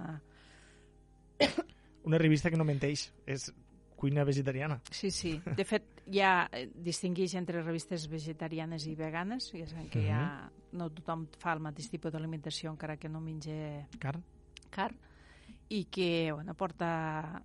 Una 2.08 2.16
revista 2.16 2.48
que 2.48 2.56
no 2.56 2.64
menteix, 2.64 3.02
és 3.28 3.50
cuina 3.98 4.22
vegetariana. 4.24 4.78
Sí, 4.94 5.10
sí. 5.12 5.34
De 5.58 5.64
fet, 5.66 5.84
ja 6.14 6.46
eh, 6.54 6.68
distingueix 6.72 7.34
entre 7.36 7.60
revistes 7.60 8.06
vegetarianes 8.08 8.86
i 8.88 8.94
veganes. 8.96 9.50
Ja 9.52 9.66
sabem 9.68 9.90
que 9.92 10.06
ja 10.06 10.22
no 10.78 10.88
tothom 10.94 11.26
fa 11.42 11.52
el 11.56 11.62
mateix 11.64 11.90
tipus 11.90 12.14
d'alimentació 12.14 12.72
encara 12.72 12.96
que 12.96 13.10
no 13.10 13.20
menja 13.20 13.84
Carn? 14.00 14.24
carn 14.70 14.96
i 15.68 15.84
que 15.92 16.30
bueno, 16.32 16.54
porta 16.54 17.42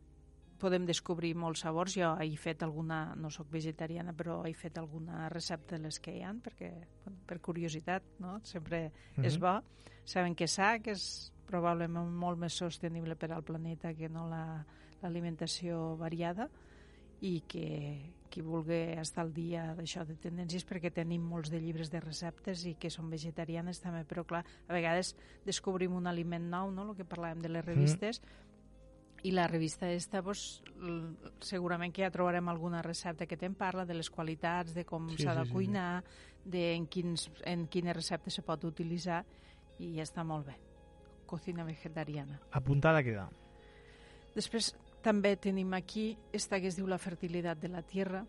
podem 0.64 0.86
descobrir 0.88 1.34
molts 1.36 1.66
sabors. 1.66 1.94
Jo 2.00 2.14
he 2.24 2.30
fet 2.40 2.64
alguna, 2.64 3.02
no 3.20 3.30
sóc 3.34 3.50
vegetariana, 3.52 4.14
però 4.16 4.40
he 4.48 4.54
fet 4.56 4.78
alguna 4.80 5.28
recepta 5.34 5.76
de 5.76 5.84
les 5.90 6.00
que 6.00 6.16
hi 6.16 6.24
ha, 6.24 6.32
perquè, 6.34 6.72
bueno, 7.04 7.20
per 7.28 7.42
curiositat, 7.44 8.04
no? 8.24 8.40
sempre 8.48 8.86
Mhm. 9.18 9.26
és 9.28 9.38
bo. 9.40 9.58
Sabem 10.06 10.36
que 10.36 10.46
és 10.46 10.52
sa, 10.56 10.78
que 10.80 10.92
és 10.96 11.32
probablement 11.46 12.08
molt 12.10 12.40
més 12.40 12.54
sostenible 12.54 13.16
per 13.16 13.32
al 13.34 13.44
planeta 13.44 13.94
que 13.94 14.08
no 14.10 14.28
la- 14.30 14.66
l'alimentació 15.04 15.98
variada 16.00 16.50
i 17.22 17.42
que 17.48 18.14
qui 18.34 18.42
vulgui 18.42 18.98
estar 18.98 19.22
al 19.22 19.30
dia 19.32 19.76
d'això 19.78 20.02
de 20.10 20.16
tendències 20.18 20.64
perquè 20.66 20.90
tenim 20.92 21.22
molts 21.22 21.52
de 21.54 21.60
llibres 21.62 21.92
de 21.94 22.00
receptes 22.02 22.64
i 22.66 22.74
que 22.82 22.90
són 22.90 23.12
vegetarianes 23.12 23.78
també, 23.80 24.02
però 24.10 24.24
clar, 24.26 24.42
a 24.68 24.74
vegades 24.74 25.12
descobrim 25.46 25.94
un 25.94 26.08
aliment 26.10 26.48
nou, 26.50 26.72
no? 26.74 26.88
el 26.90 26.96
que 26.98 27.06
parlàvem 27.06 27.44
de 27.44 27.50
les 27.54 27.64
revistes, 27.64 28.24
i 29.24 29.32
la 29.32 29.48
revista 29.48 29.90
esta, 29.90 30.22
pues, 30.22 30.62
segurament 31.40 31.94
que 31.96 32.04
ja 32.04 32.12
trobarem 32.12 32.50
alguna 32.52 32.82
recepta 32.84 33.26
que 33.26 33.38
te'n 33.40 33.56
parla 33.56 33.86
de 33.86 33.94
les 33.96 34.10
qualitats, 34.12 34.74
de 34.76 34.84
com 34.86 35.08
Sí, 35.10 35.24
s'ha 35.24 35.32
sí, 35.34 35.38
de 35.40 35.44
sí, 35.46 35.48
sí. 35.50 35.54
cuinar, 35.54 36.04
de 36.44 36.74
en, 36.76 36.88
quins, 36.88 37.30
en 37.46 37.68
quines 37.68 37.96
receptes 37.96 38.34
se 38.36 38.42
pot 38.44 38.64
utilitzar, 38.68 39.24
i 39.80 39.94
ja 39.96 40.04
està 40.04 40.24
molt 40.28 40.46
bé. 40.48 40.58
Cocina 41.26 41.64
vegetariana. 41.64 42.40
Apuntada 42.52 43.02
queda. 43.02 43.30
Després 44.36 44.74
també 45.02 45.36
tenim 45.38 45.74
aquí 45.74 46.18
esta 46.34 46.60
que 46.60 46.68
es 46.68 46.76
diu 46.76 46.88
la 46.88 46.98
fertilitat 47.00 47.60
de 47.60 47.70
la 47.70 47.82
tierra, 47.82 48.26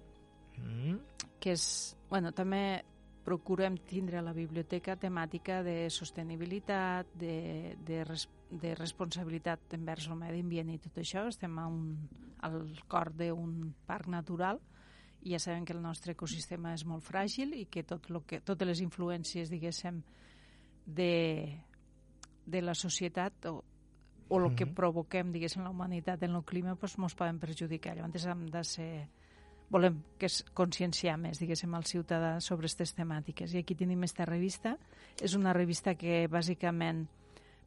Mm. 0.56 0.98
que 1.40 1.50
és, 1.52 1.96
bueno, 2.08 2.30
també 2.30 2.84
procurem 3.24 3.76
tindre 3.88 4.18
a 4.18 4.24
la 4.24 4.34
biblioteca 4.36 4.96
temàtica 5.00 5.62
de 5.64 5.88
sostenibilitat, 5.90 7.08
de, 7.18 7.76
de, 7.86 8.02
res, 8.04 8.28
de 8.50 8.74
responsabilitat 8.76 9.76
envers 9.78 10.08
el 10.08 10.18
medi 10.20 10.44
ambient 10.44 10.72
i 10.74 10.78
tot 10.82 11.00
això. 11.00 11.26
Estem 11.30 11.58
a 11.58 11.66
un, 11.70 11.94
al 12.44 12.60
cor 12.88 13.14
d'un 13.16 13.72
parc 13.88 14.10
natural 14.12 14.60
i 15.24 15.32
ja 15.32 15.40
sabem 15.40 15.64
que 15.64 15.72
el 15.72 15.82
nostre 15.82 16.12
ecosistema 16.12 16.74
és 16.76 16.84
molt 16.84 17.04
fràgil 17.06 17.54
i 17.56 17.64
que, 17.72 17.82
tot 17.88 18.10
lo 18.12 18.24
que 18.28 18.42
totes 18.44 18.68
les 18.68 18.84
influències, 18.84 19.48
diguéssim, 19.48 20.02
de, 20.84 21.14
de 22.44 22.60
la 22.60 22.74
societat 22.76 23.48
o 23.48 23.62
o 24.28 24.40
el 24.40 24.54
que 24.56 24.66
provoquem, 24.66 25.32
diguéssim, 25.34 25.62
la 25.62 25.70
humanitat 25.70 26.22
en 26.24 26.34
el 26.38 26.44
clima, 26.48 26.74
doncs 26.80 26.96
ens 26.98 27.16
poden 27.18 27.38
perjudicar. 27.42 27.96
Llavors 27.98 28.26
hem 28.26 28.46
de 28.50 28.64
ser... 28.64 28.90
Volem 29.74 29.96
que 30.20 30.28
es 30.30 30.44
conscienciar 30.54 31.16
més, 31.18 31.40
diguéssim, 31.42 31.72
al 31.74 31.86
ciutadà 31.88 32.36
sobre 32.44 32.68
aquestes 32.68 32.94
temàtiques. 32.94 33.50
I 33.54 33.64
aquí 33.64 33.74
tenim 33.74 34.04
aquesta 34.04 34.26
revista. 34.28 34.76
És 35.18 35.34
una 35.34 35.54
revista 35.56 35.96
que 35.98 36.28
bàsicament 36.30 37.08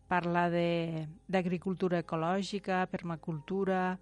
parla 0.08 0.46
d'agricultura 0.48 2.00
ecològica, 2.00 2.86
permacultura, 2.88 3.98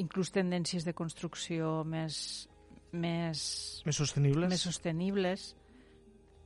inclús 0.00 0.32
tendències 0.32 0.86
de 0.88 0.94
construcció 0.96 1.82
més, 1.84 2.48
més, 2.92 3.44
més 3.84 4.00
sostenibles. 4.00 4.50
més 4.50 4.64
sostenibles 4.64 5.50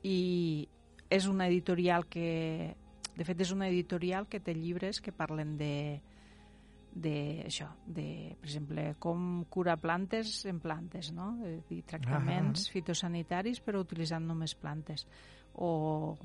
i 0.02 0.68
és 1.10 1.26
una 1.26 1.46
editorial 1.48 2.04
que 2.10 2.74
de 3.16 3.26
fet 3.26 3.40
és 3.42 3.50
una 3.54 3.66
editorial 3.70 4.28
que 4.30 4.40
té 4.40 4.54
llibres 4.54 5.00
que 5.02 5.14
parlen 5.14 5.56
de 5.58 6.00
de 6.92 7.44
això, 7.46 7.68
de, 7.86 8.34
per 8.40 8.48
exemple, 8.48 8.84
com 8.98 9.44
curar 9.52 9.78
plantes 9.82 10.40
en 10.48 10.58
plantes, 10.60 11.12
no? 11.14 11.34
Dir, 11.68 11.82
tractaments 11.86 12.66
ah, 12.66 12.72
fitosanitaris 12.72 13.60
però 13.64 13.82
utilitzant 13.84 14.26
només 14.26 14.56
plantes 14.58 15.06
o 15.54 16.16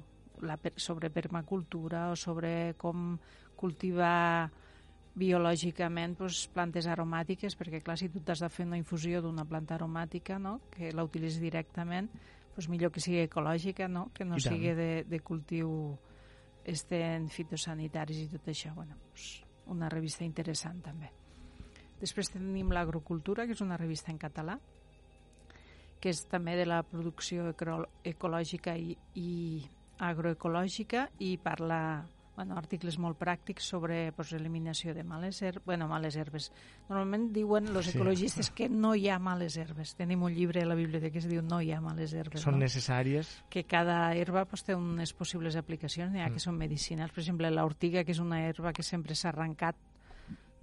la, 0.41 0.57
sobre 0.76 1.11
permacultura 1.14 2.09
o 2.11 2.16
sobre 2.20 2.74
com 2.80 3.18
cultivar 3.59 4.49
biològicament 5.14 6.18
doncs, 6.18 6.47
plantes 6.53 6.88
aromàtiques, 6.89 7.55
perquè 7.57 7.84
clar, 7.86 7.99
si 8.01 8.09
tu 8.09 8.24
t'has 8.26 8.41
de 8.41 8.49
fer 8.49 8.66
una 8.66 8.80
infusió 8.80 9.22
d'una 9.22 9.45
planta 9.45 9.78
aromàtica, 9.78 10.39
no? 10.41 10.59
que 10.74 10.91
la 10.91 11.05
utilitzis 11.05 11.41
directament, 11.43 12.09
doncs 12.55 12.70
millor 12.70 12.91
que 12.93 13.03
sigui 13.03 13.22
ecològica, 13.28 13.88
no? 13.88 14.07
que 14.14 14.26
no 14.26 14.41
sigui 14.41 14.74
de, 14.78 14.91
de 15.09 15.22
cultiu 15.22 15.70
en 16.66 17.28
fitosanitaris 17.30 18.24
i 18.24 18.30
tot 18.32 18.49
això. 18.49 18.74
Bueno, 18.74 18.97
doncs, 19.03 19.43
una 19.72 19.89
revista 19.89 20.26
interessant 20.26 20.82
també. 20.84 21.11
Després 22.01 22.34
tenim 22.34 22.72
l'agrocultura, 22.76 23.45
que 23.45 23.55
és 23.55 23.61
una 23.64 23.78
revista 23.80 24.11
en 24.11 24.20
català, 24.20 24.57
que 26.03 26.11
és 26.11 26.26
també 26.28 26.57
de 26.59 26.66
la 26.68 26.82
producció 26.84 27.47
ecològica 28.03 28.76
i, 28.76 28.97
i 29.16 29.64
agroecològica 30.03 31.07
i 31.24 31.38
parla 31.39 31.80
bueno, 32.36 32.57
articles 32.57 32.97
molt 32.97 33.19
pràctics 33.19 33.67
sobre 33.69 34.11
pues, 34.15 34.31
eliminació 34.34 34.93
de 34.93 35.03
males 35.03 35.41
herbes, 35.41 35.65
bueno, 35.65 35.88
males 35.88 36.15
herbes. 36.17 36.49
Normalment 36.89 37.27
diuen 37.36 37.69
els 37.69 37.91
ecologistes 37.93 38.49
sí. 38.49 38.55
que 38.57 38.69
no 38.69 38.95
hi 38.95 39.07
ha 39.09 39.19
males 39.21 39.57
herbes. 39.57 39.93
Tenim 39.99 40.23
un 40.25 40.34
llibre 40.34 40.63
a 40.63 40.69
la 40.69 40.77
biblioteca 40.79 41.13
que 41.13 41.21
es 41.21 41.29
diu 41.29 41.43
No 41.45 41.61
hi 41.61 41.71
ha 41.71 41.81
males 41.81 42.15
herbes. 42.17 42.41
Són 42.41 42.57
no? 42.57 42.63
necessàries. 42.65 43.29
Que 43.53 43.65
cada 43.69 43.99
herba 44.17 44.45
pues, 44.49 44.65
té 44.65 44.75
unes 44.75 45.13
possibles 45.13 45.57
aplicacions. 45.59 46.11
N'hi 46.13 46.23
ha 46.23 46.29
mm. 46.31 46.39
que 46.39 46.43
són 46.43 46.57
medicinals. 46.57 47.13
Per 47.13 47.21
exemple, 47.21 47.51
l'ortiga, 47.53 48.03
que 48.03 48.15
és 48.15 48.23
una 48.23 48.41
herba 48.47 48.73
que 48.73 48.86
sempre 48.86 49.15
s'ha 49.15 49.29
arrencat 49.29 49.77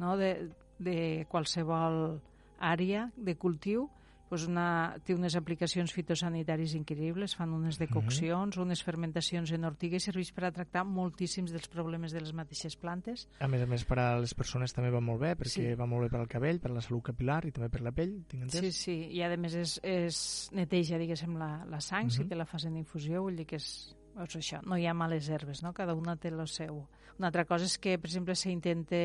no? 0.00 0.16
de, 0.18 0.50
de 0.82 0.98
qualsevol 1.30 2.18
àrea 2.58 3.08
de 3.16 3.36
cultiu, 3.38 3.86
pues 4.30 4.46
una, 4.46 4.94
té 5.02 5.10
unes 5.16 5.34
aplicacions 5.34 5.90
fitosanitaris 5.90 6.76
increïbles, 6.78 7.34
fan 7.34 7.50
unes 7.50 7.80
decoccions, 7.80 8.54
mm 8.54 8.60
-hmm. 8.60 8.62
unes 8.62 8.82
fermentacions 8.86 9.50
en 9.50 9.64
ortiga 9.66 9.96
i 9.96 10.00
serveix 10.00 10.30
per 10.32 10.44
a 10.44 10.52
tractar 10.52 10.84
moltíssims 10.84 11.50
dels 11.50 11.66
problemes 11.66 12.12
de 12.12 12.20
les 12.20 12.32
mateixes 12.32 12.76
plantes. 12.76 13.28
A 13.40 13.48
més 13.48 13.60
a 13.60 13.66
més, 13.66 13.84
per 13.84 13.98
a 13.98 14.20
les 14.20 14.32
persones 14.32 14.72
també 14.72 14.90
va 14.90 15.00
molt 15.00 15.20
bé, 15.20 15.34
perquè 15.34 15.74
sí. 15.74 15.74
va 15.74 15.86
molt 15.86 16.04
bé 16.04 16.10
per 16.10 16.20
al 16.20 16.28
cabell, 16.28 16.60
per 16.60 16.70
la 16.70 16.80
salut 16.80 17.02
capilar 17.02 17.44
i 17.44 17.50
també 17.50 17.68
per 17.68 17.80
la 17.82 17.90
pell, 17.90 18.22
tinc 18.28 18.44
entès? 18.44 18.60
Sí, 18.60 18.70
sí, 18.72 19.08
i 19.10 19.22
a 19.22 19.36
més 19.36 19.54
és, 19.54 19.80
és 19.82 20.50
neteja, 20.52 20.96
diguéssim, 20.96 21.36
la, 21.36 21.64
la 21.66 21.80
sang, 21.80 22.04
mm 22.04 22.08
-hmm. 22.08 22.22
si 22.22 22.28
te 22.28 22.36
la 22.36 22.46
fas 22.46 22.64
en 22.66 22.76
infusió, 22.76 23.22
vull 23.22 23.34
dir 23.34 23.46
que 23.46 23.56
és, 23.56 23.96
és 24.16 24.36
això, 24.36 24.62
no 24.62 24.76
hi 24.76 24.86
ha 24.86 24.94
males 24.94 25.28
herbes, 25.28 25.64
no? 25.64 25.72
cada 25.72 25.94
una 25.94 26.14
té 26.14 26.28
el 26.28 26.46
seu. 26.46 26.86
Una 27.18 27.26
altra 27.26 27.44
cosa 27.44 27.64
és 27.64 27.78
que, 27.78 27.98
per 27.98 28.06
exemple, 28.06 28.34
s'intenta 28.36 28.96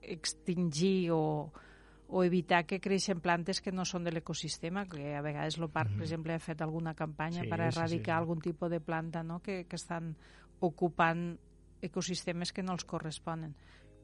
extingir 0.00 1.10
o 1.12 1.52
o 2.08 2.24
evitar 2.24 2.64
que 2.64 2.80
creixen 2.80 3.20
plantes 3.20 3.60
que 3.60 3.72
no 3.72 3.84
són 3.84 4.06
de 4.06 4.12
l'ecosistema, 4.14 4.86
que 4.88 5.12
a 5.12 5.20
vegades 5.20 5.58
el 5.58 5.68
parc, 5.68 5.90
mm 5.90 5.92
-hmm. 5.92 5.98
per 5.98 6.04
exemple, 6.04 6.34
ha 6.34 6.38
fet 6.38 6.62
alguna 6.62 6.94
campanya 6.94 7.42
sí, 7.42 7.48
per 7.48 7.60
erradicar 7.60 7.88
sí, 7.88 8.18
sí. 8.18 8.20
algun 8.22 8.40
tipus 8.40 8.70
de 8.70 8.80
planta 8.80 9.22
no? 9.22 9.40
que, 9.40 9.66
que 9.68 9.76
estan 9.76 10.16
ocupant 10.60 11.38
ecosistemes 11.82 12.52
que 12.52 12.62
no 12.62 12.72
els 12.72 12.84
corresponen. 12.84 13.54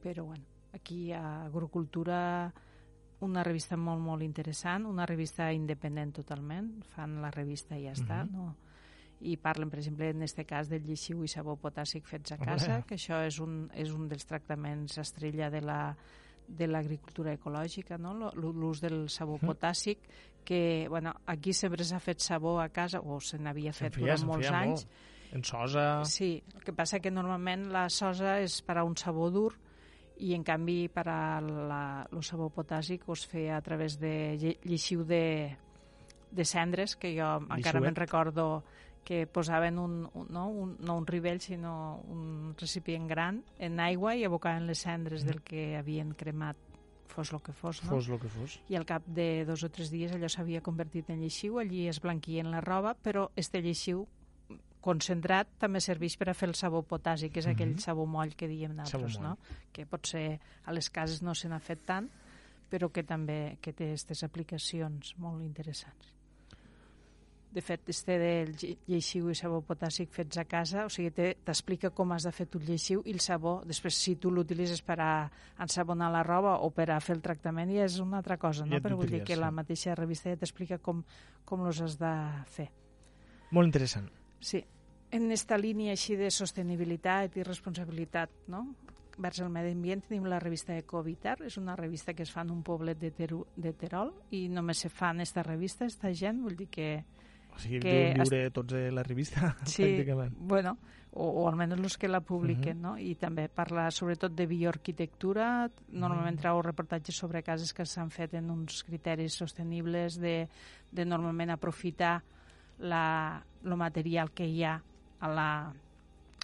Però, 0.01 0.23
bueno, 0.23 0.45
aquí 0.71 1.11
a 1.11 1.45
Agrocultura 1.45 2.53
una 3.21 3.43
revista 3.43 3.75
molt, 3.77 4.01
molt 4.01 4.21
interessant, 4.21 4.85
una 4.85 5.05
revista 5.05 5.51
independent 5.51 6.13
totalment, 6.13 6.83
fan 6.83 7.21
la 7.21 7.31
revista 7.31 7.77
i 7.77 7.85
ja 7.85 7.93
està, 7.93 8.23
mm 8.23 8.29
-hmm. 8.29 8.31
no? 8.31 8.55
i 9.21 9.37
parlen, 9.37 9.69
per 9.69 9.79
exemple, 9.79 10.09
en 10.09 10.17
aquest 10.17 10.43
cas 10.47 10.69
del 10.69 10.83
lleixiu 10.83 11.23
i 11.23 11.27
sabó 11.27 11.55
potàssic 11.55 12.05
fets 12.05 12.31
a 12.31 12.37
casa, 12.37 12.81
que 12.87 12.95
això 12.95 13.25
és 13.25 13.39
un, 13.39 13.69
és 13.73 13.91
un 13.91 14.07
dels 14.07 14.25
tractaments 14.25 14.97
estrella 14.97 15.49
de 15.49 15.61
la, 15.61 15.95
de 16.47 16.67
l'agricultura 16.67 17.33
ecològica, 17.35 17.97
no? 17.97 18.13
l'ús 18.35 18.81
del 18.83 19.05
sabó 19.09 19.37
potàssic, 19.41 20.05
que 20.45 20.85
bueno, 20.89 21.15
aquí 21.25 21.53
sempre 21.53 21.83
s'ha 21.83 21.99
fet 21.99 22.21
sabó 22.21 22.59
a 22.61 22.69
casa, 22.69 23.01
o 23.01 23.19
se 23.19 23.39
n'havia 23.41 23.73
fet 23.73 23.95
feia, 23.95 24.13
durant 24.13 24.25
molts 24.29 24.51
anys. 24.51 24.85
Molt. 24.85 25.11
En 25.35 25.43
sosa... 25.43 25.85
Sí, 26.07 26.37
el 26.53 26.63
que 26.63 26.71
passa 26.71 27.01
que 27.03 27.11
normalment 27.11 27.67
la 27.73 27.89
sosa 27.89 28.37
és 28.39 28.61
per 28.63 28.77
a 28.79 28.85
un 28.87 28.95
sabó 28.95 29.27
dur 29.33 29.51
i 30.23 30.31
en 30.35 30.45
canvi 30.47 30.85
per 30.93 31.07
a 31.11 31.41
la, 31.43 31.83
el 32.07 32.23
sabó 32.23 32.47
potàssic 32.53 33.03
es 33.11 33.25
feia 33.27 33.57
a 33.57 33.63
través 33.65 33.97
de 33.99 34.13
lleixiu 34.39 35.03
de, 35.03 35.57
de 36.31 36.45
cendres, 36.45 36.95
que 36.95 37.11
jo 37.17 37.27
encara 37.49 37.81
me'n 37.83 37.97
recordo 37.97 38.63
que 39.05 39.27
posaven 39.27 39.77
un, 39.77 40.09
un, 40.13 40.27
no, 40.33 40.47
un, 40.49 40.75
no 40.81 40.97
un 40.97 41.05
rivell, 41.07 41.39
sinó 41.39 42.01
un 42.09 42.55
recipient 42.57 43.05
gran 43.07 43.43
en 43.61 43.79
aigua 43.79 44.15
i 44.17 44.25
abocaven 44.25 44.65
les 44.65 44.81
cendres 44.81 45.23
mm. 45.23 45.27
del 45.29 45.43
que 45.45 45.65
havien 45.77 46.15
cremat 46.17 46.57
fos 47.07 47.31
el 47.31 47.39
que 47.45 47.53
fos, 47.53 47.83
no? 47.85 47.93
Fos 47.93 48.09
el 48.09 48.19
que 48.19 48.27
fos. 48.27 48.57
I 48.67 48.75
al 48.75 48.87
cap 48.89 49.05
de 49.05 49.45
dos 49.45 49.63
o 49.63 49.69
tres 49.69 49.93
dies 49.93 50.11
allò 50.11 50.27
s'havia 50.27 50.63
convertit 50.65 51.13
en 51.13 51.21
lleixiu, 51.21 51.61
allí 51.61 51.85
es 51.87 52.01
blanquien 52.03 52.49
la 52.51 52.63
roba, 52.65 52.95
però 52.97 53.29
este 53.37 53.61
lleixiu 53.61 54.03
concentrat 54.85 55.53
també 55.61 55.79
serveix 55.81 56.17
per 56.17 56.31
a 56.33 56.35
fer 56.37 56.49
el 56.49 56.57
sabó 56.57 56.81
potàsic, 56.81 57.31
que 57.31 57.39
és 57.39 57.45
mm 57.45 57.49
-hmm. 57.49 57.55
aquell 57.55 57.79
sabó 57.79 58.05
moll 58.05 58.35
que 58.35 58.47
diem 58.47 58.75
nosaltres, 58.75 59.19
no? 59.19 59.37
Que 59.71 59.85
potser 59.85 60.39
a 60.65 60.73
les 60.73 60.89
cases 60.89 61.21
no 61.21 61.33
se 61.33 61.47
n'ha 61.47 61.59
fet 61.59 61.85
tant, 61.85 62.09
però 62.69 62.91
que 62.91 63.03
també 63.03 63.57
que 63.61 63.71
té 63.71 63.85
aquestes 63.85 64.23
aplicacions 64.23 65.15
molt 65.17 65.41
interessants 65.41 66.14
de 67.55 67.61
fet, 67.63 67.87
este 67.89 68.17
del 68.19 68.51
lleixiu 68.59 69.29
i 69.31 69.35
sabó 69.39 69.61
potàssic 69.63 70.11
fets 70.11 70.37
a 70.41 70.43
casa, 70.49 70.83
o 70.85 70.91
sigui, 70.91 71.09
t'explica 71.47 71.91
com 71.95 72.11
has 72.11 72.27
de 72.27 72.33
fer 72.35 72.45
tu 72.51 72.59
el 72.59 72.67
lleixiu 72.67 73.03
i 73.07 73.15
el 73.15 73.21
sabó. 73.23 73.57
Després, 73.65 73.95
si 73.95 74.17
tu 74.19 74.31
l'utilitzes 74.33 74.83
per 74.83 74.99
a 74.99 75.11
ensabonar 75.63 76.11
la 76.11 76.23
roba 76.27 76.57
o 76.67 76.69
per 76.75 76.89
a 76.91 76.99
fer 76.99 77.15
el 77.15 77.23
tractament, 77.23 77.71
ja 77.71 77.87
és 77.87 77.97
una 78.03 78.19
altra 78.19 78.37
cosa, 78.37 78.67
no? 78.67 78.75
Ja 78.75 78.83
Però 78.83 78.99
vull 78.99 79.11
dir 79.11 79.23
que 79.23 79.39
la 79.39 79.53
mateixa 79.55 79.95
revista 79.95 80.33
ja 80.33 80.41
t'explica 80.41 80.81
com, 80.83 81.03
com 81.47 81.63
los 81.63 81.79
has 81.81 81.95
de 82.01 82.13
fer. 82.57 82.69
Molt 83.55 83.71
interessant. 83.71 84.11
Sí. 84.43 84.63
En 85.15 85.31
esta 85.31 85.55
línia 85.55 85.93
així 85.95 86.17
de 86.19 86.27
sostenibilitat 86.33 87.37
i 87.39 87.47
responsabilitat, 87.47 88.33
no? 88.51 88.67
vers 89.17 89.39
el 89.39 89.49
medi 89.49 89.71
ambient 89.71 90.01
tenim 90.03 90.25
la 90.27 90.39
revista 90.43 90.75
Ecovitar, 90.75 91.37
és 91.47 91.55
una 91.57 91.75
revista 91.79 92.13
que 92.13 92.25
es 92.25 92.31
fa 92.31 92.43
en 92.43 92.51
un 92.51 92.63
poblet 92.67 92.99
de, 92.99 93.11
Teru, 93.15 93.45
de 93.55 93.71
Terol 93.73 94.11
i 94.35 94.45
només 94.51 94.83
se 94.83 94.91
fa 94.91 95.13
en 95.15 95.23
esta 95.23 95.43
revista, 95.43 95.87
esta 95.87 96.11
gent, 96.13 96.41
vull 96.43 96.57
dir 96.59 96.67
que 96.67 96.89
o 97.55 97.59
sigui, 97.63 97.79
que 97.79 97.95
viure 98.15 98.43
est... 98.45 98.53
tots 98.53 98.73
de 98.73 98.91
la 98.91 99.03
revista, 99.03 99.55
sí, 99.65 99.83
pràcticament. 99.83 100.35
bueno, 100.37 100.75
o, 101.15 101.29
o 101.41 101.45
almenys 101.47 101.79
els 101.79 101.97
que 101.97 102.09
la 102.11 102.21
publiquen, 102.21 102.77
uh 102.77 102.81
-huh. 102.81 102.95
no? 102.95 102.97
I 102.97 103.15
també 103.15 103.47
parla 103.47 103.89
sobretot 103.91 104.35
de 104.35 104.45
bioarquitectura, 104.45 105.69
normalment 105.91 106.35
uh 106.35 106.37
-huh. 106.37 106.41
trau 106.41 106.61
reportatges 106.61 107.15
sobre 107.15 107.43
cases 107.43 107.73
que 107.73 107.85
s'han 107.85 108.11
fet 108.11 108.33
en 108.33 108.51
uns 108.51 108.83
criteris 108.83 109.33
sostenibles 109.33 110.19
de, 110.19 110.47
de 110.91 111.05
normalment 111.05 111.51
aprofitar 111.51 112.21
la, 112.79 113.41
el 113.63 113.75
material 113.75 114.31
que 114.31 114.45
hi 114.45 114.63
ha 114.63 114.81
a 115.19 115.27
la 115.27 115.73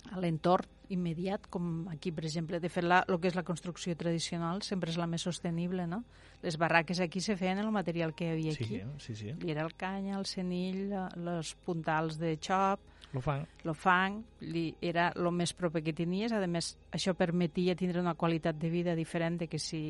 a 0.10 0.20
l'entorn 0.20 0.68
immediat, 0.91 1.45
com 1.47 1.88
aquí, 1.91 2.12
per 2.12 2.26
exemple. 2.28 2.60
De 2.60 2.70
fet, 2.70 2.84
la, 2.84 3.02
el 3.08 3.20
que 3.22 3.30
és 3.32 3.38
la 3.38 3.45
construcció 3.47 3.95
tradicional 3.95 4.62
sempre 4.66 4.91
és 4.91 4.99
la 4.99 5.08
més 5.08 5.24
sostenible, 5.24 5.86
no? 5.88 6.04
Les 6.43 6.58
barraques 6.60 6.99
aquí 6.99 7.22
se 7.24 7.38
feien 7.39 7.62
en 7.62 7.70
el 7.70 7.72
material 7.72 8.16
que 8.18 8.28
hi 8.28 8.32
havia 8.34 8.56
aquí. 8.58 8.82
Sí, 8.99 9.16
sí. 9.16 9.32
I 9.32 9.54
era 9.54 9.64
el 9.64 9.76
canya, 9.80 10.18
el 10.20 10.28
cenill, 10.28 10.91
els 11.16 11.56
puntals 11.66 12.20
de 12.22 12.36
xop... 12.41 12.88
Lo 13.12 13.20
fang. 13.20 13.43
Lo 13.68 13.74
fang, 13.76 14.22
li, 14.47 14.70
era 14.80 15.10
el 15.20 15.28
més 15.36 15.52
proper 15.52 15.82
que 15.84 15.91
tenies. 15.91 16.32
A 16.32 16.39
més, 16.47 16.78
això 16.95 17.12
permetia 17.20 17.76
tindre 17.76 17.99
una 17.99 18.16
qualitat 18.16 18.56
de 18.56 18.70
vida 18.72 18.95
diferent 18.95 19.36
de 19.41 19.49
que 19.52 19.60
si 19.60 19.82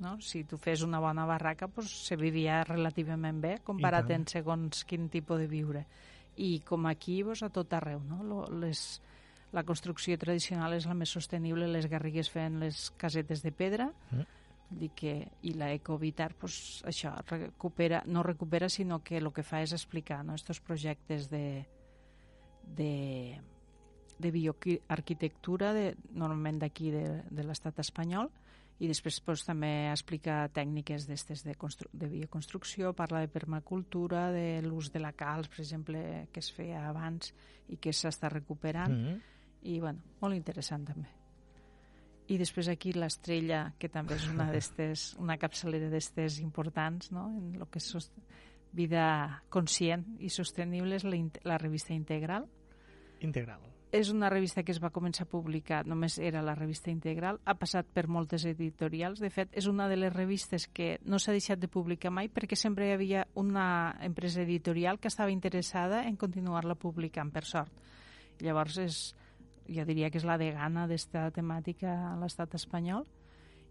no? 0.00 0.20
si 0.20 0.42
tu 0.44 0.58
fes 0.58 0.82
una 0.82 0.98
bona 0.98 1.24
barraca 1.24 1.68
pues, 1.68 1.90
se 2.06 2.16
vivia 2.16 2.64
relativament 2.64 3.40
bé 3.40 3.58
comparat 3.64 4.10
en 4.10 4.26
segons 4.26 4.84
quin 4.90 5.08
tipus 5.08 5.38
de 5.38 5.46
viure 5.46 5.84
i 6.36 6.58
com 6.66 6.86
aquí 6.90 7.22
pues, 7.22 7.44
a 7.46 7.50
tot 7.54 7.72
arreu 7.78 8.02
no? 8.02 8.22
Lo, 8.26 8.40
les, 8.50 9.00
la 9.54 9.64
construcció 9.64 10.16
tradicional 10.18 10.74
és 10.74 10.88
la 10.90 10.96
més 10.98 11.12
sostenible, 11.14 11.68
les 11.70 11.86
garrigues 11.90 12.30
feien 12.30 12.58
les 12.62 12.88
casetes 12.98 13.44
de 13.44 13.52
pedra, 13.54 13.88
mm. 14.10 14.26
dir 14.80 14.90
que, 14.98 15.14
i 15.46 15.54
la 15.54 15.70
Ecovitar, 15.72 16.32
pues, 16.34 16.82
això, 16.90 17.14
recupera, 17.30 18.02
no 18.06 18.26
recupera, 18.26 18.68
sinó 18.68 19.02
que 19.06 19.18
el 19.22 19.30
que 19.32 19.46
fa 19.46 19.62
és 19.62 19.72
explicar 19.72 20.24
no, 20.26 20.34
estos 20.34 20.60
projectes 20.60 21.30
de, 21.30 21.64
de 22.76 22.92
de 24.18 24.30
bioarquitectura, 24.30 25.72
de, 25.74 25.94
normalment 26.14 26.60
d'aquí 26.62 26.90
de, 26.94 27.04
de 27.30 27.44
l'estat 27.44 27.78
espanyol, 27.82 28.30
i 28.82 28.88
després 28.90 29.20
pues, 29.22 29.44
també 29.46 29.90
explica 29.90 30.44
tècniques 30.54 31.06
d'estes 31.06 31.44
de, 31.46 31.54
de 31.54 32.08
bioconstrucció, 32.10 32.92
parla 32.96 33.22
de 33.22 33.30
permacultura, 33.30 34.30
de 34.34 34.62
l'ús 34.66 34.90
de 34.94 35.02
la 35.02 35.12
calç, 35.14 35.50
per 35.52 35.62
exemple, 35.62 36.00
que 36.32 36.42
es 36.42 36.50
feia 36.54 36.88
abans 36.88 37.32
i 37.70 37.78
que 37.78 37.94
s'està 37.94 38.30
recuperant, 38.32 38.92
mm 38.92 39.06
-hmm. 39.06 39.20
I 39.64 39.80
bueno, 39.80 40.00
molt 40.20 40.36
interessant 40.36 40.86
també. 40.88 41.10
I 42.28 42.38
després 42.40 42.70
aquí 42.72 42.94
l'estrella, 42.96 43.66
que 43.78 43.90
també 43.92 44.16
és 44.16 44.24
una 44.30 44.48
d'estes, 44.52 45.10
una 45.24 45.36
capçalera 45.40 45.90
d'estes 45.92 46.40
importants, 46.44 47.12
no?, 47.12 47.28
en 47.36 47.52
el 47.58 47.68
que 47.68 47.82
és 47.82 48.10
vida 48.74 49.04
conscient 49.54 50.06
i 50.18 50.32
sostenible 50.32 50.96
és 50.96 51.04
la, 51.06 51.20
la 51.44 51.60
revista 51.60 51.94
Integral. 51.94 52.48
Integral 53.20 53.74
és 53.94 54.08
una 54.10 54.28
revista 54.28 54.64
que 54.66 54.72
es 54.74 54.80
va 54.82 54.90
començar 54.90 55.22
a 55.22 55.30
publicar, 55.30 55.84
només 55.86 56.16
era 56.18 56.40
la 56.42 56.56
revista 56.58 56.90
integral, 56.90 57.36
ha 57.46 57.54
passat 57.54 57.86
per 57.94 58.08
moltes 58.10 58.42
editorials, 58.50 59.20
de 59.22 59.30
fet 59.30 59.54
és 59.54 59.68
una 59.70 59.86
de 59.86 59.94
les 59.94 60.10
revistes 60.10 60.66
que 60.66 60.96
no 61.06 61.20
s'ha 61.22 61.30
deixat 61.36 61.60
de 61.62 61.70
publicar 61.70 62.10
mai 62.10 62.26
perquè 62.26 62.58
sempre 62.58 62.88
hi 62.88 62.94
havia 62.96 63.22
una 63.38 63.94
empresa 64.02 64.42
editorial 64.42 64.98
que 64.98 65.12
estava 65.12 65.30
interessada 65.30 66.02
en 66.08 66.18
continuar-la 66.18 66.74
publicant, 66.74 67.30
per 67.30 67.44
sort. 67.46 67.70
Llavors 68.42 68.80
és, 68.82 68.98
jo 69.68 69.84
diria 69.88 70.10
que 70.10 70.18
és 70.20 70.26
la 70.28 70.38
degana 70.40 70.86
d'esta 70.90 71.30
temàtica 71.34 71.94
a 72.12 72.14
l'estat 72.20 72.54
espanyol 72.54 73.06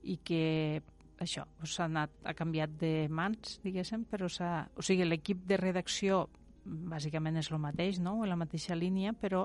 i 0.03 0.17
que 0.25 0.81
això 1.21 1.45
s'ha 1.63 1.85
anat 1.85 2.11
ha 2.25 2.33
canviat 2.33 2.71
de 2.79 3.07
mans, 3.09 3.59
diguéssim, 3.63 4.05
però 4.09 4.29
s'ha, 4.29 4.67
o 4.75 4.81
sigui, 4.81 5.05
l'equip 5.07 5.45
de 5.47 5.57
redacció 5.57 6.25
bàsicament 6.63 7.37
és 7.41 7.51
el 7.51 7.59
mateix, 7.59 7.99
no? 7.99 8.21
en 8.23 8.31
la 8.31 8.39
mateixa 8.39 8.75
línia, 8.75 9.13
però 9.13 9.43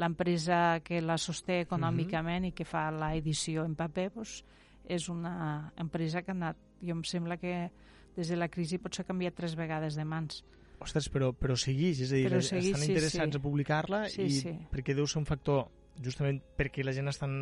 l'empresa 0.00 0.80
que 0.86 1.00
la 1.02 1.18
sosté 1.18 1.60
econòmicament 1.66 2.44
uh 2.44 2.46
-huh. 2.46 2.52
i 2.52 2.56
que 2.56 2.64
fa 2.64 2.90
la 2.90 3.14
edició 3.16 3.64
en 3.64 3.74
paper 3.74 4.10
doncs, 4.14 4.44
és 4.88 5.08
una 5.08 5.72
empresa 5.76 6.22
que 6.22 6.30
ha 6.30 6.34
anat, 6.34 6.56
jo 6.80 6.92
em 6.92 7.04
sembla 7.04 7.36
que 7.36 7.70
des 8.16 8.28
de 8.28 8.36
la 8.36 8.48
crisi 8.48 8.78
pot 8.78 8.94
ser 8.94 9.04
canviat 9.04 9.34
tres 9.34 9.54
vegades 9.54 9.94
de 9.94 10.04
mans. 10.04 10.44
Ostres, 10.80 11.10
però, 11.12 11.32
però 11.36 11.56
seguix, 11.56 12.00
és 12.00 12.12
a 12.12 12.14
dir, 12.16 12.28
però 12.28 12.40
seguix, 12.40 12.72
estan 12.72 12.82
sí, 12.86 12.92
interessats 12.92 13.34
sí. 13.34 13.36
a 13.36 13.40
publicar-la 13.40 14.08
sí, 14.08 14.22
i 14.22 14.30
sí. 14.30 14.54
perquè 14.72 14.94
deu 14.94 15.06
ser 15.06 15.18
un 15.18 15.26
factor, 15.26 15.68
justament 16.02 16.40
perquè 16.56 16.84
la 16.84 16.94
gent 16.96 17.08
estan 17.08 17.34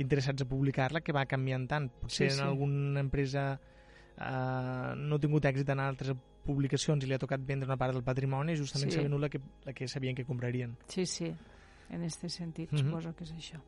interessats 0.00 0.42
a 0.42 0.48
publicar-la, 0.48 1.02
que 1.04 1.12
va 1.12 1.26
canviant 1.28 1.66
tant. 1.68 1.90
Potser 2.02 2.30
sí, 2.30 2.36
sí. 2.36 2.40
en 2.40 2.46
alguna 2.46 3.00
empresa 3.00 3.52
eh, 3.54 4.92
no 4.96 5.16
ha 5.16 5.22
tingut 5.22 5.48
èxit 5.50 5.72
en 5.74 5.82
altres 5.84 6.14
publicacions 6.44 7.04
i 7.04 7.10
li 7.10 7.16
ha 7.16 7.20
tocat 7.20 7.42
vendre 7.46 7.68
una 7.68 7.78
part 7.80 7.94
del 7.96 8.06
patrimoni, 8.06 8.56
justament 8.56 8.92
sí. 8.92 9.00
sabent 9.00 9.18
la 9.20 9.28
que, 9.28 9.42
la 9.66 9.74
que 9.76 9.88
sabien 9.88 10.16
que 10.16 10.24
comprarien. 10.24 10.76
Sí, 10.88 11.04
sí, 11.06 11.28
en 11.90 12.06
aquest 12.06 12.28
sentit, 12.28 12.72
mm 12.72 12.76
-hmm. 12.76 12.86
suposo 12.86 13.14
que 13.14 13.24
és 13.24 13.34
això. 13.34 13.60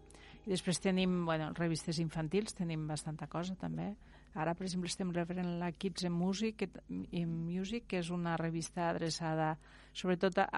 I 0.47 0.51
després 0.51 0.81
tenim, 0.81 1.25
bueno, 1.25 1.53
revistes 1.55 1.99
infantils, 1.99 2.55
tenim 2.55 2.87
bastanta 2.87 3.29
cosa 3.29 3.55
també. 3.55 3.95
Ara, 4.35 4.55
per 4.55 4.65
exemple, 4.65 4.89
estem 4.89 5.13
referent 5.13 5.59
la 5.61 5.71
Kids 5.73 6.05
in 6.05 6.13
Music, 6.13 6.57
que, 6.57 6.69
in 7.11 7.29
Music, 7.29 7.87
que 7.87 7.99
és 7.99 8.11
una 8.11 8.37
revista 8.37 8.89
adreçada 8.89 9.59
sobretot 9.93 10.39
a, 10.39 10.49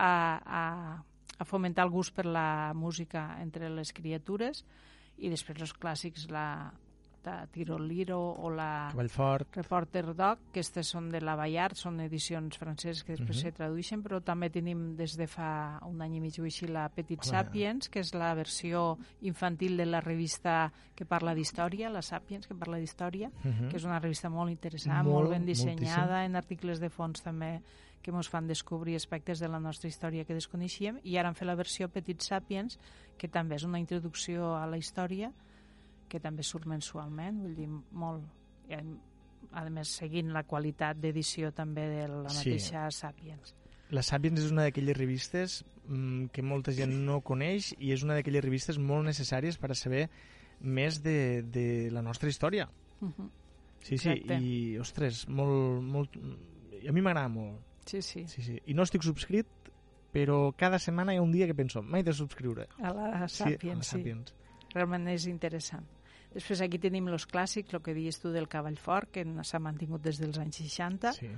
a, 0.46 1.04
a 1.38 1.44
fomentar 1.44 1.84
el 1.86 1.90
gust 1.90 2.14
per 2.14 2.26
la 2.26 2.72
música 2.74 3.36
entre 3.40 3.68
les 3.70 3.92
criatures 3.92 4.64
i 5.18 5.30
després 5.30 5.60
els 5.62 5.74
clàssics, 5.78 6.28
la, 6.30 6.72
de 7.24 7.46
Tiroliro 7.50 8.18
o 8.20 8.50
la 8.50 8.90
Cavallfort. 8.92 9.56
Reporter 9.56 10.04
que 10.14 10.26
aquestes 10.36 10.90
són 10.92 11.08
de 11.10 11.20
la 11.24 11.34
Ballard, 11.38 11.76
són 11.78 11.98
edicions 12.04 12.58
franceses 12.60 13.02
que 13.02 13.16
després 13.16 13.38
uh 13.38 13.40
-huh. 13.40 13.50
se 13.50 13.56
tradueixen, 13.56 14.02
però 14.02 14.20
també 14.22 14.50
tenim 14.50 14.94
des 14.96 15.16
de 15.16 15.26
fa 15.26 15.80
un 15.86 16.02
any 16.02 16.16
i 16.16 16.20
mig 16.20 16.38
o 16.38 16.44
així 16.44 16.66
la 16.66 16.88
Petit 16.88 17.20
Hola. 17.20 17.30
Sapiens, 17.30 17.88
que 17.88 18.00
és 18.00 18.14
la 18.14 18.34
versió 18.34 18.98
infantil 19.22 19.76
de 19.76 19.86
la 19.86 20.00
revista 20.00 20.72
que 20.94 21.04
parla 21.04 21.34
d'història, 21.34 21.90
la 21.90 22.02
Sapiens, 22.02 22.46
que 22.46 22.54
parla 22.54 22.76
d'història, 22.76 23.28
uh 23.28 23.50
-huh. 23.50 23.68
que 23.68 23.76
és 23.76 23.84
una 23.84 23.98
revista 23.98 24.28
molt 24.28 24.50
interessant, 24.50 25.04
molt, 25.04 25.16
molt 25.16 25.30
ben 25.30 25.46
dissenyada, 25.46 26.18
moltíssim. 26.20 26.26
en 26.26 26.36
articles 26.36 26.80
de 26.80 26.90
fons 26.90 27.22
també 27.22 27.62
que 28.04 28.12
ens 28.12 28.28
fan 28.28 28.46
descobrir 28.46 28.98
aspectes 28.98 29.40
de 29.40 29.48
la 29.48 29.58
nostra 29.62 29.88
història 29.88 30.26
que 30.28 30.36
desconeixíem, 30.36 31.00
i 31.08 31.16
ara 31.16 31.30
han 31.30 31.38
fet 31.38 31.48
la 31.48 31.56
versió 31.56 31.88
Petit 31.88 32.20
Sapiens, 32.20 32.76
que 33.16 33.30
també 33.32 33.56
és 33.56 33.64
una 33.64 33.80
introducció 33.80 34.52
a 34.58 34.66
la 34.68 34.76
història, 34.76 35.32
que 36.08 36.20
també 36.20 36.44
surt 36.44 36.68
mensualment, 36.70 37.42
vull 37.46 37.56
dir, 37.56 37.68
molt... 37.90 38.28
I, 38.68 38.80
a 39.54 39.62
més, 39.70 39.90
seguint 40.00 40.32
la 40.34 40.42
qualitat 40.48 40.98
d'edició 40.98 41.50
també 41.54 41.84
de 41.90 42.06
la 42.10 42.30
mateixa 42.32 42.88
sí. 42.90 43.00
Sapiens. 43.04 43.54
La 43.94 44.02
Sapiens 44.02 44.40
és 44.40 44.50
una 44.50 44.64
d'aquelles 44.66 44.96
revistes 44.96 45.58
mm, 45.86 46.30
que 46.34 46.42
molta 46.42 46.72
gent 46.74 46.94
no 47.06 47.20
coneix 47.22 47.72
i 47.78 47.92
és 47.94 48.02
una 48.06 48.16
d'aquelles 48.18 48.42
revistes 48.44 48.80
molt 48.80 49.06
necessàries 49.06 49.60
per 49.60 49.70
a 49.70 49.78
saber 49.78 50.08
més 50.60 51.02
de, 51.04 51.44
de 51.44 51.66
la 51.94 52.02
nostra 52.02 52.28
història. 52.32 52.68
Uh 53.00 53.10
-huh. 53.10 53.28
Sí, 53.84 53.98
sí, 53.98 54.08
Exacte. 54.08 54.40
i, 54.40 54.78
ostres, 54.78 55.28
molt, 55.28 55.82
molt... 55.82 56.16
A 56.88 56.92
mi 56.92 57.00
m'agrada 57.00 57.28
molt. 57.28 57.60
Sí, 57.86 58.02
sí. 58.02 58.24
sí, 58.28 58.42
sí. 58.42 58.60
I 58.66 58.74
no 58.74 58.86
estic 58.86 59.04
subscrit, 59.06 59.50
però 60.14 60.54
cada 60.56 60.78
setmana 60.78 61.14
hi 61.14 61.18
ha 61.18 61.26
un 61.26 61.34
dia 61.34 61.48
que 61.50 61.56
penso, 61.58 61.82
m'he 61.82 62.04
de 62.06 62.14
subscriure. 62.14 62.68
A 62.78 62.94
la 62.94 63.28
Sapiens, 63.28 63.60
sí. 63.60 63.70
A 63.70 63.76
la 63.76 63.90
Sapiens. 63.90 64.32
sí. 64.32 64.70
Realment 64.74 65.10
és 65.12 65.28
interessant. 65.30 65.84
Després 66.34 66.64
aquí 66.64 66.80
tenim 66.82 67.06
els 67.12 67.28
clàssics, 67.30 67.74
el 67.76 67.82
que 67.82 67.94
dius 67.94 68.18
tu 68.22 68.32
del 68.34 68.48
cavall 68.50 68.78
fort, 68.80 69.12
que 69.14 69.22
s'ha 69.46 69.60
mantingut 69.62 70.02
des 70.02 70.18
dels 70.18 70.40
anys 70.42 70.58
60. 70.64 71.12
Sí. 71.14 71.30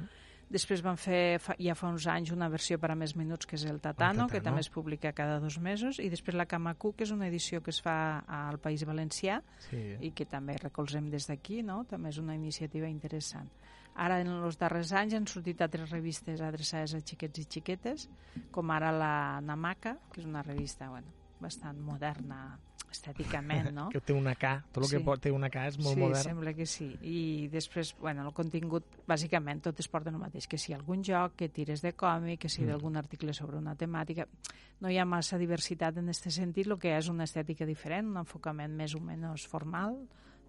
Després 0.49 0.80
van 0.84 0.97
fer 0.97 1.40
fa, 1.42 1.57
ja 1.59 1.74
fa 1.74 1.88
uns 1.90 2.07
anys 2.07 2.30
una 2.30 2.47
versió 2.49 2.78
per 2.78 2.92
a 2.92 2.97
més 2.97 3.16
minuts 3.18 3.49
que 3.51 3.57
és 3.59 3.64
el 3.66 3.80
Tatano, 3.82 3.90
el 3.90 3.90
Tatano, 3.90 4.26
que 4.30 4.40
també 4.44 4.62
es 4.62 4.70
publica 4.70 5.11
cada 5.12 5.40
dos 5.42 5.59
mesos, 5.59 5.99
i 5.99 6.07
després 6.09 6.38
la 6.38 6.47
Camacu, 6.47 6.92
que 6.94 7.03
és 7.05 7.11
una 7.11 7.26
edició 7.26 7.61
que 7.66 7.74
es 7.74 7.80
fa 7.82 8.22
al 8.22 8.61
País 8.62 8.86
Valencià 8.86 9.40
sí. 9.66 9.82
i 10.07 10.12
que 10.14 10.28
també 10.30 10.55
recolzem 10.62 11.11
des 11.11 11.26
d'aquí, 11.26 11.64
no? 11.66 11.82
també 11.90 12.14
és 12.14 12.22
una 12.22 12.38
iniciativa 12.38 12.86
interessant. 12.88 13.51
Ara, 13.97 14.20
en 14.20 14.28
els 14.44 14.59
darrers 14.61 14.92
anys, 14.92 15.16
han 15.16 15.26
sortit 15.30 15.62
altres 15.64 15.90
revistes 15.90 16.42
adreçades 16.44 16.94
a 16.94 17.01
xiquets 17.01 17.40
i 17.40 17.47
xiquetes, 17.57 18.09
com 18.53 18.72
ara 18.74 18.92
la 18.92 19.14
Namaka, 19.40 19.97
que 20.12 20.20
és 20.20 20.28
una 20.28 20.44
revista 20.44 20.90
bueno, 20.92 21.14
bastant 21.40 21.80
moderna, 21.80 22.59
estèticament, 22.92 23.70
no? 23.74 23.86
que 23.94 24.01
té 24.05 24.14
una 24.16 24.34
K, 24.38 24.53
tot 24.72 24.84
el 24.84 24.90
sí. 24.90 25.01
que 25.01 25.16
té 25.24 25.32
una 25.34 25.51
K 25.53 25.64
és 25.70 25.78
molt 25.80 25.97
sí, 25.97 26.03
modern. 26.03 26.20
Sí, 26.22 26.30
sembla 26.30 26.53
que 26.57 26.66
sí. 26.70 26.88
I 27.01 27.22
després, 27.53 27.94
bueno, 28.01 28.26
el 28.28 28.36
contingut, 28.36 29.01
bàsicament, 29.09 29.62
tot 29.64 29.80
es 29.82 29.88
porta 29.92 30.12
el 30.12 30.20
mateix, 30.20 30.49
que 30.51 30.61
si 30.61 30.76
algun 30.76 31.05
joc, 31.07 31.36
que 31.40 31.51
tires 31.53 31.84
de 31.84 31.92
còmic, 31.97 32.42
que 32.44 32.53
si 32.53 32.62
mm. 32.62 32.72
d'algun 32.72 33.01
article 33.01 33.34
sobre 33.36 33.61
una 33.61 33.76
temàtica... 33.78 34.28
No 34.76 34.90
hi 34.92 34.99
ha 35.01 35.07
massa 35.09 35.38
diversitat 35.40 35.97
en 35.97 36.11
aquest 36.12 36.28
sentit, 36.36 36.66
el 36.68 36.76
que 36.76 36.90
és 36.92 37.07
una 37.09 37.24
estètica 37.24 37.64
diferent, 37.64 38.11
un 38.12 38.20
enfocament 38.20 38.74
més 38.76 38.92
o 38.92 39.01
menys 39.01 39.47
formal, 39.49 40.03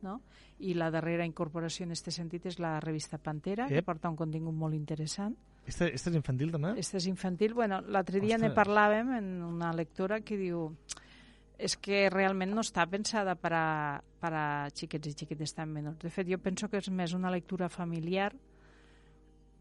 no? 0.06 0.20
I 0.60 0.74
la 0.78 0.90
darrera 0.94 1.26
incorporació 1.28 1.86
en 1.86 1.94
aquest 1.94 2.12
sentit 2.16 2.48
és 2.50 2.60
la 2.60 2.78
revista 2.84 3.20
Pantera, 3.22 3.68
yep. 3.68 3.80
que 3.80 3.86
porta 3.86 4.10
un 4.10 4.18
contingut 4.20 4.56
molt 4.56 4.78
interessant. 4.78 5.36
Esta, 5.68 5.90
esta 5.92 6.10
és 6.10 6.16
infantil, 6.16 6.52
també? 6.54 6.74
Esta 6.80 6.98
és 6.98 7.08
infantil. 7.12 7.54
Bueno, 7.54 7.82
l'altre 7.82 8.22
dia 8.24 8.38
ne 8.40 8.54
parlàvem 8.56 9.12
en 9.18 9.34
una 9.44 9.74
lectora 9.76 10.22
que 10.24 10.40
diu 10.40 10.70
és 11.58 11.74
que 11.82 12.06
realment 12.14 12.54
no 12.54 12.62
està 12.62 12.86
pensada 12.90 13.34
per 13.36 13.52
a, 13.58 13.68
per 14.22 14.32
a 14.34 14.46
xiquets 14.78 15.10
i 15.10 15.16
xiquetes 15.18 15.56
tan 15.58 15.72
menors. 15.74 15.98
De 16.04 16.12
fet, 16.14 16.30
jo 16.30 16.38
penso 16.42 16.70
que 16.70 16.80
és 16.80 16.90
més 16.94 17.16
una 17.18 17.34
lectura 17.34 17.70
familiar 17.70 18.32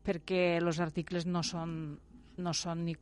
perquè 0.07 0.59
els 0.61 0.79
articles 0.81 1.27
no 1.27 1.43
són, 1.43 1.97
no 2.39 2.53
són 2.55 2.85
ni 2.87 2.95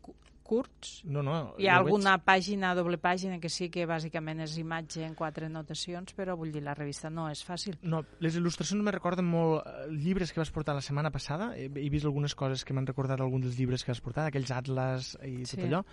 curts. 0.45 1.01
No, 1.09 1.23
no. 1.25 1.37
Hi 1.59 1.69
ha 1.71 1.79
alguna 1.81 2.17
veig... 2.19 2.27
pàgina, 2.29 2.75
doble 2.77 2.99
pàgina, 3.03 3.41
que 3.43 3.51
sí 3.53 3.71
que 3.73 3.87
bàsicament 3.89 4.45
és 4.45 4.59
imatge 4.61 5.05
en 5.07 5.17
quatre 5.19 5.49
notacions, 5.53 6.15
però 6.17 6.37
vull 6.39 6.53
dir, 6.55 6.63
la 6.65 6.77
revista 6.77 7.11
no 7.11 7.27
és 7.33 7.43
fàcil. 7.47 7.79
No, 7.83 8.05
les 8.25 8.37
il·lustracions 8.41 8.85
me 8.85 8.95
recorden 8.95 9.27
molt 9.29 9.65
eh, 9.65 9.87
llibres 9.95 10.35
que 10.35 10.43
vas 10.43 10.53
portar 10.55 10.77
la 10.77 10.85
setmana 10.85 11.13
passada. 11.15 11.53
He, 11.57 11.71
he 11.71 11.89
vist 11.93 12.07
algunes 12.09 12.37
coses 12.39 12.65
que 12.65 12.77
m'han 12.77 12.91
recordat 12.91 13.25
alguns 13.25 13.49
dels 13.49 13.59
llibres 13.59 13.85
que 13.85 13.95
vas 13.95 14.05
portar, 14.05 14.29
aquells 14.29 14.53
atlas 14.55 15.15
i 15.25 15.41
tot 15.43 15.59
sí. 15.59 15.65
allò 15.69 15.85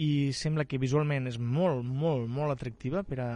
i 0.00 0.32
sembla 0.36 0.64
que 0.68 0.78
visualment 0.80 1.26
és 1.28 1.36
molt, 1.40 1.82
molt, 1.84 2.28
molt 2.30 2.54
atractiva 2.54 3.02
per 3.06 3.18
a, 3.24 3.30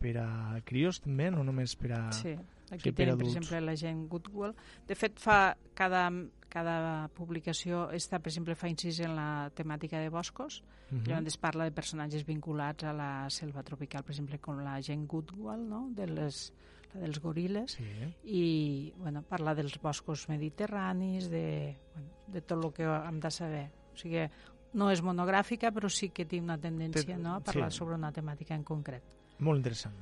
per 0.00 0.14
a 0.22 0.28
crios 0.66 1.02
també, 1.04 1.28
no 1.30 1.44
només 1.46 1.76
per 1.78 1.92
a 1.94 2.00
Sí, 2.16 2.32
aquí 2.72 2.90
tenim, 2.90 3.14
per, 3.14 3.20
per 3.20 3.28
exemple, 3.28 3.60
la 3.62 3.76
gent 3.78 4.06
Goodwill. 4.10 4.54
De 4.88 4.96
fet, 4.98 5.20
fa 5.20 5.54
cada, 5.78 6.08
cada 6.48 7.08
publicació 7.16 7.86
està, 7.94 8.18
per 8.22 8.32
exemple, 8.32 8.56
fa 8.58 8.70
incís 8.70 9.00
en 9.04 9.14
la 9.16 9.50
temàtica 9.54 10.00
de 10.00 10.08
boscos, 10.08 10.62
uh 10.90 10.96
-huh. 10.96 11.06
llavors 11.06 11.26
es 11.26 11.36
parla 11.36 11.64
de 11.64 11.72
personatges 11.72 12.24
vinculats 12.26 12.84
a 12.84 12.92
la 12.92 13.30
selva 13.30 13.62
tropical, 13.62 14.02
per 14.02 14.12
exemple, 14.12 14.38
com 14.38 14.58
la 14.58 14.80
gent 14.82 15.06
Goodwill, 15.06 15.68
no?, 15.68 15.88
de 15.90 16.06
les, 16.06 16.52
la 16.94 17.00
dels 17.00 17.22
goril·les, 17.22 17.66
sí. 17.76 17.84
i 18.24 18.92
bueno, 18.96 19.22
parla 19.22 19.54
dels 19.54 19.78
boscos 19.80 20.28
mediterranis, 20.28 21.28
de, 21.30 21.76
bueno, 21.94 22.08
de 22.26 22.40
tot 22.40 22.64
el 22.64 22.72
que 22.72 22.84
hem 22.84 23.20
de 23.20 23.30
saber. 23.30 23.70
O 23.92 23.96
sigui, 23.96 24.28
no 24.74 24.90
és 24.90 25.02
monogràfica, 25.02 25.70
però 25.72 25.88
sí 25.88 26.10
que 26.10 26.24
té 26.24 26.40
una 26.40 26.58
tendència 26.58 27.16
Té, 27.16 27.16
no, 27.16 27.34
a 27.34 27.40
parlar 27.40 27.72
sí. 27.72 27.78
sobre 27.78 27.94
una 27.94 28.12
temàtica 28.12 28.54
en 28.54 28.64
concret. 28.64 29.02
Molt 29.38 29.58
interessant. 29.58 29.94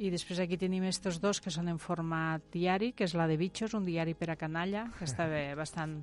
I 0.00 0.08
després 0.08 0.38
aquí 0.40 0.56
tenim 0.56 0.86
estos 0.88 1.18
dos 1.20 1.42
que 1.44 1.52
són 1.52 1.68
en 1.68 1.78
format 1.78 2.44
diari, 2.54 2.94
que 2.96 3.04
és 3.04 3.12
la 3.18 3.26
de 3.28 3.36
Bitxos, 3.36 3.74
un 3.76 3.84
diari 3.84 4.14
per 4.16 4.30
a 4.32 4.36
canalla, 4.40 4.86
que 4.96 5.04
està 5.04 5.26
bé, 5.28 5.50
bastant... 5.60 6.00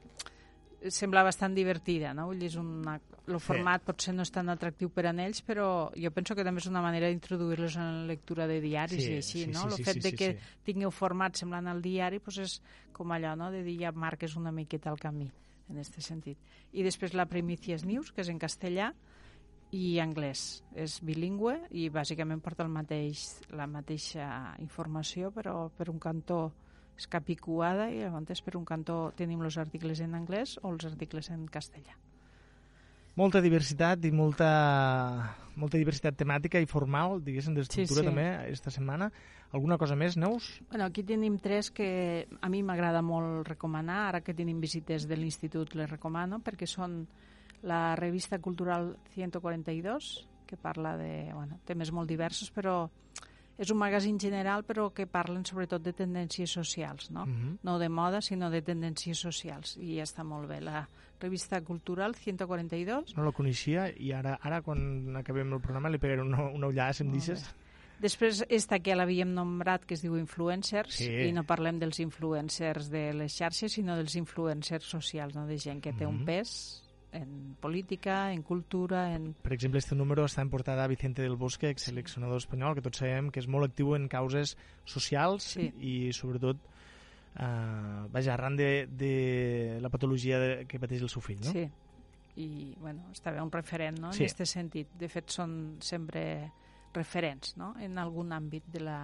sembla 0.94 1.24
bastant 1.26 1.56
divertida, 1.58 2.12
no? 2.14 2.28
Vull 2.30 2.44
dir, 2.44 2.52
és 2.52 2.60
una, 2.62 3.00
el 3.28 3.40
format 3.42 3.82
sí. 3.82 3.88
potser 3.88 4.14
no 4.14 4.22
és 4.28 4.32
tan 4.32 4.54
atractiu 4.54 4.92
per 4.94 5.08
a 5.10 5.16
ells, 5.26 5.42
però 5.42 5.90
jo 5.98 6.12
penso 6.14 6.38
que 6.38 6.46
també 6.46 6.62
és 6.62 6.70
una 6.70 6.84
manera 6.86 7.10
d'introduir-los 7.10 7.80
en 7.82 7.90
la 8.04 8.06
lectura 8.14 8.46
de 8.48 8.60
diaris 8.62 9.02
sí, 9.02 9.10
i 9.10 9.18
així, 9.18 9.42
sí, 9.48 9.50
no? 9.50 9.66
Sí, 9.66 9.74
el 9.74 9.76
sí, 9.80 9.88
fet 9.90 9.98
sí, 9.98 10.06
de 10.06 10.12
sí, 10.14 10.20
que 10.22 10.30
sí. 10.36 10.54
tingueu 10.70 10.94
format 10.94 11.36
semblant 11.36 11.68
al 11.68 11.82
diari 11.82 12.22
pues 12.22 12.38
és 12.46 12.60
com 12.94 13.12
allò, 13.12 13.34
no? 13.40 13.50
De 13.52 13.66
dir 13.66 13.80
ja 13.82 13.92
marques 13.92 14.38
una 14.38 14.54
miqueta 14.54 14.94
el 14.94 15.02
camí, 15.02 15.32
en 15.72 15.82
aquest 15.82 15.98
sentit. 16.06 16.38
I 16.72 16.86
després 16.86 17.18
la 17.18 17.26
Primicias 17.26 17.84
News, 17.84 18.14
que 18.14 18.22
és 18.22 18.30
en 18.30 18.38
castellà, 18.38 18.94
i 19.76 20.00
anglès. 20.00 20.64
És 20.76 21.00
bilingüe 21.04 21.58
i 21.76 21.90
bàsicament 21.94 22.42
porta 22.44 22.64
el 22.64 22.72
mateix, 22.72 23.28
la 23.52 23.68
mateixa 23.68 24.56
informació, 24.64 25.32
però 25.36 25.68
per 25.76 25.90
un 25.92 26.00
cantó 26.00 26.52
és 26.98 27.06
capicuada 27.08 27.92
i 27.94 28.02
llavors 28.02 28.42
per 28.42 28.56
un 28.58 28.66
cantó 28.66 29.12
tenim 29.18 29.44
els 29.46 29.58
articles 29.62 30.02
en 30.02 30.16
anglès 30.18 30.58
o 30.64 30.72
els 30.72 30.86
articles 30.88 31.30
en 31.30 31.46
castellà. 31.48 31.98
Molta 33.18 33.42
diversitat 33.42 34.04
i 34.06 34.12
molta, 34.14 34.48
molta 35.58 35.80
diversitat 35.82 36.20
temàtica 36.20 36.60
i 36.62 36.68
formal, 36.70 37.18
diguéssim, 37.26 37.56
d'estructura 37.58 38.04
Sí, 38.04 38.06
sí. 38.06 38.10
també 38.12 38.26
esta 38.52 38.70
setmana. 38.70 39.12
Alguna 39.58 39.78
cosa 39.78 39.96
més, 39.96 40.18
Neus? 40.18 40.62
Bueno, 40.70 40.86
aquí 40.86 41.04
tenim 41.04 41.40
tres 41.40 41.72
que 41.72 42.28
a 42.42 42.50
mi 42.50 42.62
m'agrada 42.62 43.02
molt 43.02 43.48
recomanar, 43.48 44.04
ara 44.10 44.22
que 44.22 44.36
tenim 44.38 44.60
visites 44.62 45.08
de 45.08 45.18
l'institut 45.18 45.74
les 45.74 45.90
recomano, 45.90 46.44
perquè 46.46 46.68
són 46.70 47.08
la 47.64 47.96
revista 47.96 48.40
cultural 48.40 48.98
142, 49.14 50.28
que 50.46 50.58
parla 50.58 50.96
de 50.98 51.32
bueno, 51.34 51.60
temes 51.66 51.92
molt 51.92 52.08
diversos, 52.10 52.52
però 52.54 52.90
és 53.58 53.72
un 53.74 53.78
magazín 53.82 54.20
general 54.22 54.64
però 54.64 54.92
que 54.94 55.08
parlen 55.10 55.44
sobretot 55.46 55.82
de 55.82 55.92
tendències 55.94 56.52
socials, 56.54 57.10
no? 57.12 57.26
Mhm. 57.26 57.58
no 57.64 57.80
de 57.80 57.90
moda, 57.90 58.22
sinó 58.22 58.50
de 58.50 58.62
tendències 58.62 59.18
socials, 59.18 59.76
i 59.78 59.98
ja 59.98 60.04
està 60.04 60.24
molt 60.24 60.48
bé. 60.48 60.62
La 60.62 60.88
revista 61.20 61.60
cultural 61.62 62.14
142 62.16 63.16
No 63.18 63.24
la 63.26 63.32
coneixia 63.32 63.90
i 63.98 64.12
ara, 64.14 64.38
ara 64.42 64.62
quan 64.62 65.16
acabem 65.18 65.52
el 65.54 65.60
programa 65.60 65.90
li 65.90 65.98
pegaré 65.98 66.22
una, 66.22 66.46
una 66.50 66.68
ullada, 66.68 66.94
si 66.94 67.04
em 67.04 67.12
deixes. 67.12 67.44
Després, 68.00 68.44
esta 68.48 68.78
que 68.80 68.94
l'havíem 68.96 69.32
nombrat, 69.34 69.84
que 69.84 69.96
es 69.96 70.04
diu 70.04 70.16
influencers, 70.20 70.94
Sí. 70.94 71.10
i 71.10 71.32
no 71.34 71.44
parlem 71.44 71.80
dels 71.80 72.00
influencers 72.00 72.92
de 72.92 73.12
les 73.12 73.34
xarxes, 73.34 73.74
sinó 73.74 73.96
dels 73.98 74.16
influencers 74.16 74.84
socials, 74.86 75.34
no? 75.34 75.48
de 75.48 75.58
gent 75.58 75.82
que 75.82 75.94
té 75.94 76.06
un 76.06 76.20
Mhm. 76.20 76.26
pes 76.26 76.84
en 77.12 77.56
política, 77.60 78.32
en 78.34 78.42
cultura, 78.44 79.14
en... 79.16 79.34
Per 79.42 79.54
exemple, 79.54 79.80
este 79.80 79.96
número 79.96 80.26
està 80.28 80.42
en 80.44 80.50
portada 80.50 80.84
a 80.84 80.88
Vicente 80.92 81.22
del 81.22 81.36
Bosque, 81.40 81.70
exseleccionador 81.70 82.38
espanyol, 82.38 82.76
que 82.76 82.84
tots 82.86 83.00
sabem 83.00 83.32
que 83.32 83.40
és 83.40 83.48
molt 83.48 83.70
actiu 83.70 83.96
en 83.96 84.08
causes 84.12 84.58
socials 84.86 85.54
Sí. 85.56 85.72
i 85.80 86.12
sobretot 86.14 86.60
eh, 87.40 88.08
vaja, 88.12 88.34
arran 88.34 88.56
de, 88.58 88.88
de 88.92 89.78
la 89.82 89.90
patologia 89.90 90.40
de, 90.40 90.66
que 90.68 90.80
pateix 90.80 91.02
el 91.02 91.10
seu 91.10 91.22
fill, 91.22 91.40
no? 91.46 91.52
Sí. 91.56 91.66
I, 92.38 92.76
bueno, 92.78 93.08
està 93.16 93.32
bé 93.34 93.42
un 93.42 93.52
referent, 93.52 93.98
no?, 94.00 94.12
Sí. 94.14 94.24
en 94.26 94.30
aquest 94.30 94.46
sentit. 94.46 94.92
De 95.00 95.08
fet, 95.10 95.32
són 95.34 95.78
sempre 95.82 96.52
referents, 96.94 97.56
no?, 97.58 97.72
en 97.82 97.98
algun 97.98 98.36
àmbit 98.36 98.68
de 98.74 98.84
la, 98.84 99.00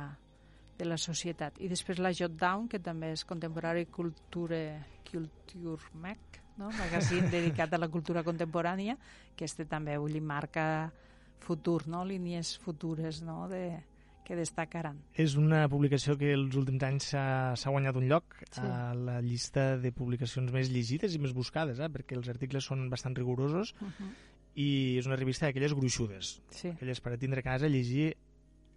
de 0.78 0.86
la 0.86 0.97
societat. 0.97 1.58
I 1.62 1.72
després 1.72 1.97
la 2.04 2.12
Jot 2.14 2.36
Down, 2.38 2.68
que 2.70 2.80
també 2.84 3.14
és 3.16 3.26
Contemporary 3.26 3.88
Culture, 3.88 4.84
Culture 5.10 5.82
Mac, 5.95 6.42
no? 6.58 6.70
magazín 6.72 7.30
dedicat 7.32 7.74
a 7.74 7.78
la 7.78 7.88
cultura 7.89 8.24
contemporània, 8.24 8.97
que 9.36 9.45
este 9.45 9.66
també, 9.66 9.97
vull 9.97 10.14
dir, 10.14 10.22
marca 10.22 10.91
futur, 11.39 11.88
no?, 11.88 12.06
línies 12.06 12.58
futures, 12.60 13.22
no?, 13.22 13.47
de, 13.49 13.80
que 14.24 14.36
destacaran. 14.39 15.01
És 15.20 15.36
una 15.36 15.66
publicació 15.68 16.16
que 16.18 16.30
els 16.32 16.56
últims 16.56 16.84
anys 16.88 17.10
s'ha 17.12 17.56
s'ha 17.60 17.70
guanyat 17.74 17.97
un 17.99 18.08
lloc 18.08 18.24
Sí. 18.51 18.62
a 18.64 18.93
la 18.95 19.18
llista 19.22 19.78
de 19.78 19.91
publicacions 19.91 20.51
més 20.54 20.70
llegides 20.72 21.14
i 21.16 21.20
més 21.20 21.34
buscades, 21.34 21.80
eh? 21.80 21.89
perquè 21.91 22.16
els 22.16 22.30
articles 22.30 22.64
són 22.64 22.89
bastant 22.89 23.16
rigorosos 23.18 23.74
Uh 23.82 23.88
-huh. 23.88 24.14
i 24.56 24.97
és 24.99 25.06
una 25.06 25.16
revista 25.18 25.45
d'aquelles 25.47 25.74
gruixudes, 25.74 26.41
Sí. 26.51 26.70
aquelles 26.70 27.01
per 27.01 27.14
a 27.14 27.18
tindre 27.18 27.39
a 27.41 27.43
casa, 27.43 27.68
llegir 27.68 28.16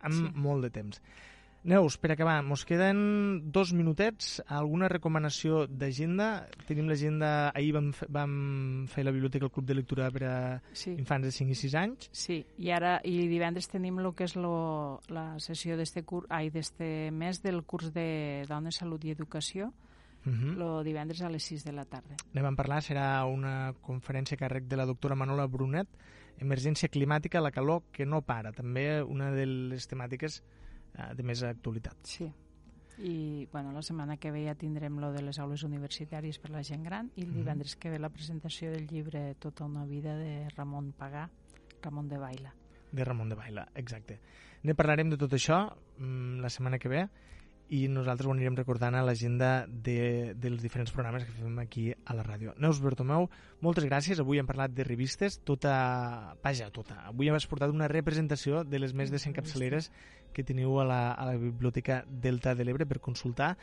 amb 0.00 0.14
Sí. 0.14 0.32
molt 0.34 0.62
de 0.64 0.70
temps. 0.70 1.00
Neus, 1.66 1.96
per 1.98 2.12
acabar, 2.14 2.44
mos 2.46 2.62
queden 2.64 3.50
dos 3.50 3.72
minutets. 3.74 4.36
Alguna 4.46 4.86
recomanació 4.86 5.64
d'agenda? 5.66 6.46
Tenim 6.68 6.86
l'agenda... 6.86 7.50
Ahir 7.58 7.72
vam, 7.74 7.88
vam 8.14 8.36
fer 8.86 9.02
la 9.02 9.10
biblioteca 9.10 9.48
al 9.48 9.50
Club 9.50 9.66
de 9.66 9.74
Lectura 9.74 10.06
per 10.14 10.22
a 10.30 10.36
Sí. 10.70 10.92
infants 10.94 11.26
de 11.26 11.32
5 11.34 11.50
i 11.50 11.58
6 11.58 11.74
anys. 11.80 12.06
Sí, 12.14 12.36
i 12.62 12.70
ara 12.70 13.00
i 13.02 13.16
divendres 13.26 13.66
tenim 13.72 13.98
el 13.98 14.12
que 14.14 14.28
és 14.30 14.36
lo, 14.38 15.00
la 15.10 15.32
sessió 15.42 15.74
d'este 15.76 16.04
curs, 16.06 16.30
ai, 16.30 16.52
d'este 16.54 17.10
mes 17.10 17.42
del 17.42 17.64
curs 17.66 17.90
de 17.92 18.44
Dones, 18.46 18.78
Salut 18.78 19.04
i 19.04 19.10
Educació, 19.10 19.72
Uh 20.26 20.32
-huh. 20.32 20.54
lo 20.56 20.82
divendres 20.82 21.22
a 21.22 21.28
les 21.30 21.42
6 21.44 21.62
de 21.64 21.70
la 21.72 21.84
tarda. 21.84 22.16
Ne 22.32 22.42
vam 22.42 22.56
parlar, 22.56 22.82
serà 22.82 23.24
una 23.26 23.72
conferència 23.80 24.34
a 24.34 24.38
càrrec 24.38 24.64
de 24.66 24.76
la 24.76 24.84
doctora 24.84 25.14
Manola 25.14 25.46
Brunet, 25.46 25.86
Emergència 26.38 26.88
climàtica, 26.90 27.40
la 27.40 27.50
calor 27.50 27.84
que 27.92 28.04
no 28.04 28.22
para, 28.22 28.52
també 28.52 29.02
una 29.02 29.30
de 29.30 29.46
les 29.46 29.86
temàtiques 29.88 30.42
de 31.14 31.22
més 31.22 31.42
actualitat. 31.42 31.96
Sí. 32.02 32.30
I 32.98 33.46
bueno, 33.52 33.72
la 33.72 33.82
setmana 33.82 34.16
que 34.16 34.30
ve 34.32 34.46
ja 34.46 34.54
tindrem 34.56 34.96
lo 34.98 35.10
de 35.12 35.20
les 35.22 35.38
aules 35.38 35.62
universitàries 35.68 36.38
per 36.40 36.50
la 36.54 36.62
gent 36.64 36.82
gran 36.84 37.10
i 37.14 37.22
el 37.22 37.28
Mhm. 37.28 37.36
divendres 37.36 37.76
que 37.76 37.90
ve 37.90 37.98
la 37.98 38.08
presentació 38.08 38.70
del 38.70 38.86
llibre 38.86 39.34
Tota 39.34 39.64
una 39.66 39.84
vida 39.84 40.16
de 40.16 40.48
Ramon 40.56 40.92
Pagà, 40.92 41.28
Ramon 41.82 42.08
de 42.08 42.16
Baila. 42.18 42.54
De 42.92 43.04
Ramon 43.04 43.28
de 43.28 43.34
Baila, 43.34 43.68
exacte. 43.74 44.20
Ne 44.62 44.74
parlarem 44.74 45.10
de 45.10 45.18
tot 45.18 45.32
això 45.32 45.76
mm, 45.98 46.40
la 46.40 46.48
setmana 46.48 46.78
que 46.78 46.88
ve 46.88 47.08
i 47.68 47.88
nosaltres 47.90 48.28
ho 48.28 48.32
anirem 48.32 48.54
recordant 48.54 48.94
a 48.94 49.02
l'agenda 49.02 49.66
de, 49.66 50.34
dels 50.38 50.62
diferents 50.62 50.92
programes 50.94 51.24
que 51.26 51.32
fem 51.32 51.58
aquí 51.58 51.88
a 51.92 52.14
la 52.14 52.22
ràdio. 52.22 52.54
Neus 52.62 52.80
Bertomeu, 52.80 53.28
moltes 53.60 53.84
gràcies. 53.84 54.20
Avui 54.22 54.38
hem 54.38 54.46
parlat 54.46 54.70
de 54.70 54.84
revistes, 54.84 55.40
tota... 55.42 56.36
Vaja, 56.44 56.70
tota. 56.70 57.00
Avui 57.10 57.28
hem 57.28 57.36
portat 57.50 57.70
una 57.74 57.88
representació 57.88 58.62
de 58.62 58.78
les 58.78 58.94
més 58.94 59.10
de 59.10 59.18
100 59.18 59.34
capçaleres 59.34 59.90
que 60.36 60.44
teniu 60.44 60.76
a 60.82 60.84
la, 60.84 61.00
a 61.16 61.24
la 61.30 61.36
Biblioteca 61.40 62.02
Delta 62.06 62.52
de 62.54 62.64
l'Ebre 62.68 62.84
per 62.86 63.00
consultar. 63.00 63.54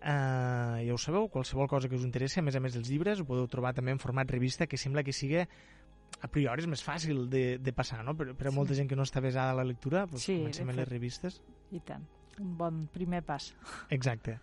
Uh, 0.00 0.80
ja 0.80 0.94
ho 0.94 0.98
sabeu, 0.98 1.26
qualsevol 1.28 1.68
cosa 1.68 1.88
que 1.88 1.94
us 1.98 2.06
interessi, 2.06 2.40
a 2.40 2.42
més 2.42 2.56
a 2.56 2.60
més 2.64 2.72
dels 2.74 2.88
llibres, 2.88 3.20
ho 3.20 3.26
podeu 3.28 3.46
trobar 3.52 3.74
també 3.76 3.92
en 3.92 4.00
format 4.00 4.30
revista, 4.32 4.66
que 4.66 4.78
sembla 4.80 5.04
que 5.04 5.12
sigui 5.12 5.42
a 5.44 6.28
priori 6.32 6.64
és 6.64 6.68
més 6.72 6.80
fàcil 6.82 7.26
de, 7.30 7.58
de 7.62 7.72
passar, 7.76 8.00
no? 8.04 8.16
Per, 8.16 8.32
per 8.34 8.48
a 8.48 8.54
molta 8.56 8.72
Sí. 8.74 8.80
gent 8.80 8.88
que 8.90 8.96
no 8.98 9.04
està 9.06 9.20
besada 9.22 9.52
a 9.52 9.58
la 9.60 9.64
lectura, 9.68 10.06
doncs 10.08 10.24
Sí, 10.26 10.38
comencem 10.40 10.68
amb 10.72 10.80
les 10.80 10.88
revistes. 10.88 11.38
I 11.70 11.80
tant. 11.84 12.08
Un 12.40 12.56
bon 12.56 12.86
primer 12.90 13.20
pas. 13.28 13.52
Exacte. 13.92 14.38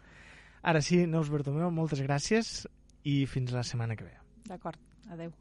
Ara 0.62 0.82
sí, 0.86 1.04
Neus 1.10 1.30
Bertomeu, 1.34 1.72
moltes 1.74 2.02
gràcies 2.06 2.68
i 3.04 3.24
fins 3.26 3.52
la 3.52 3.66
setmana 3.66 3.98
que 3.98 4.06
ve. 4.06 4.16
D'acord. 4.46 4.78
Adeu. 5.10 5.34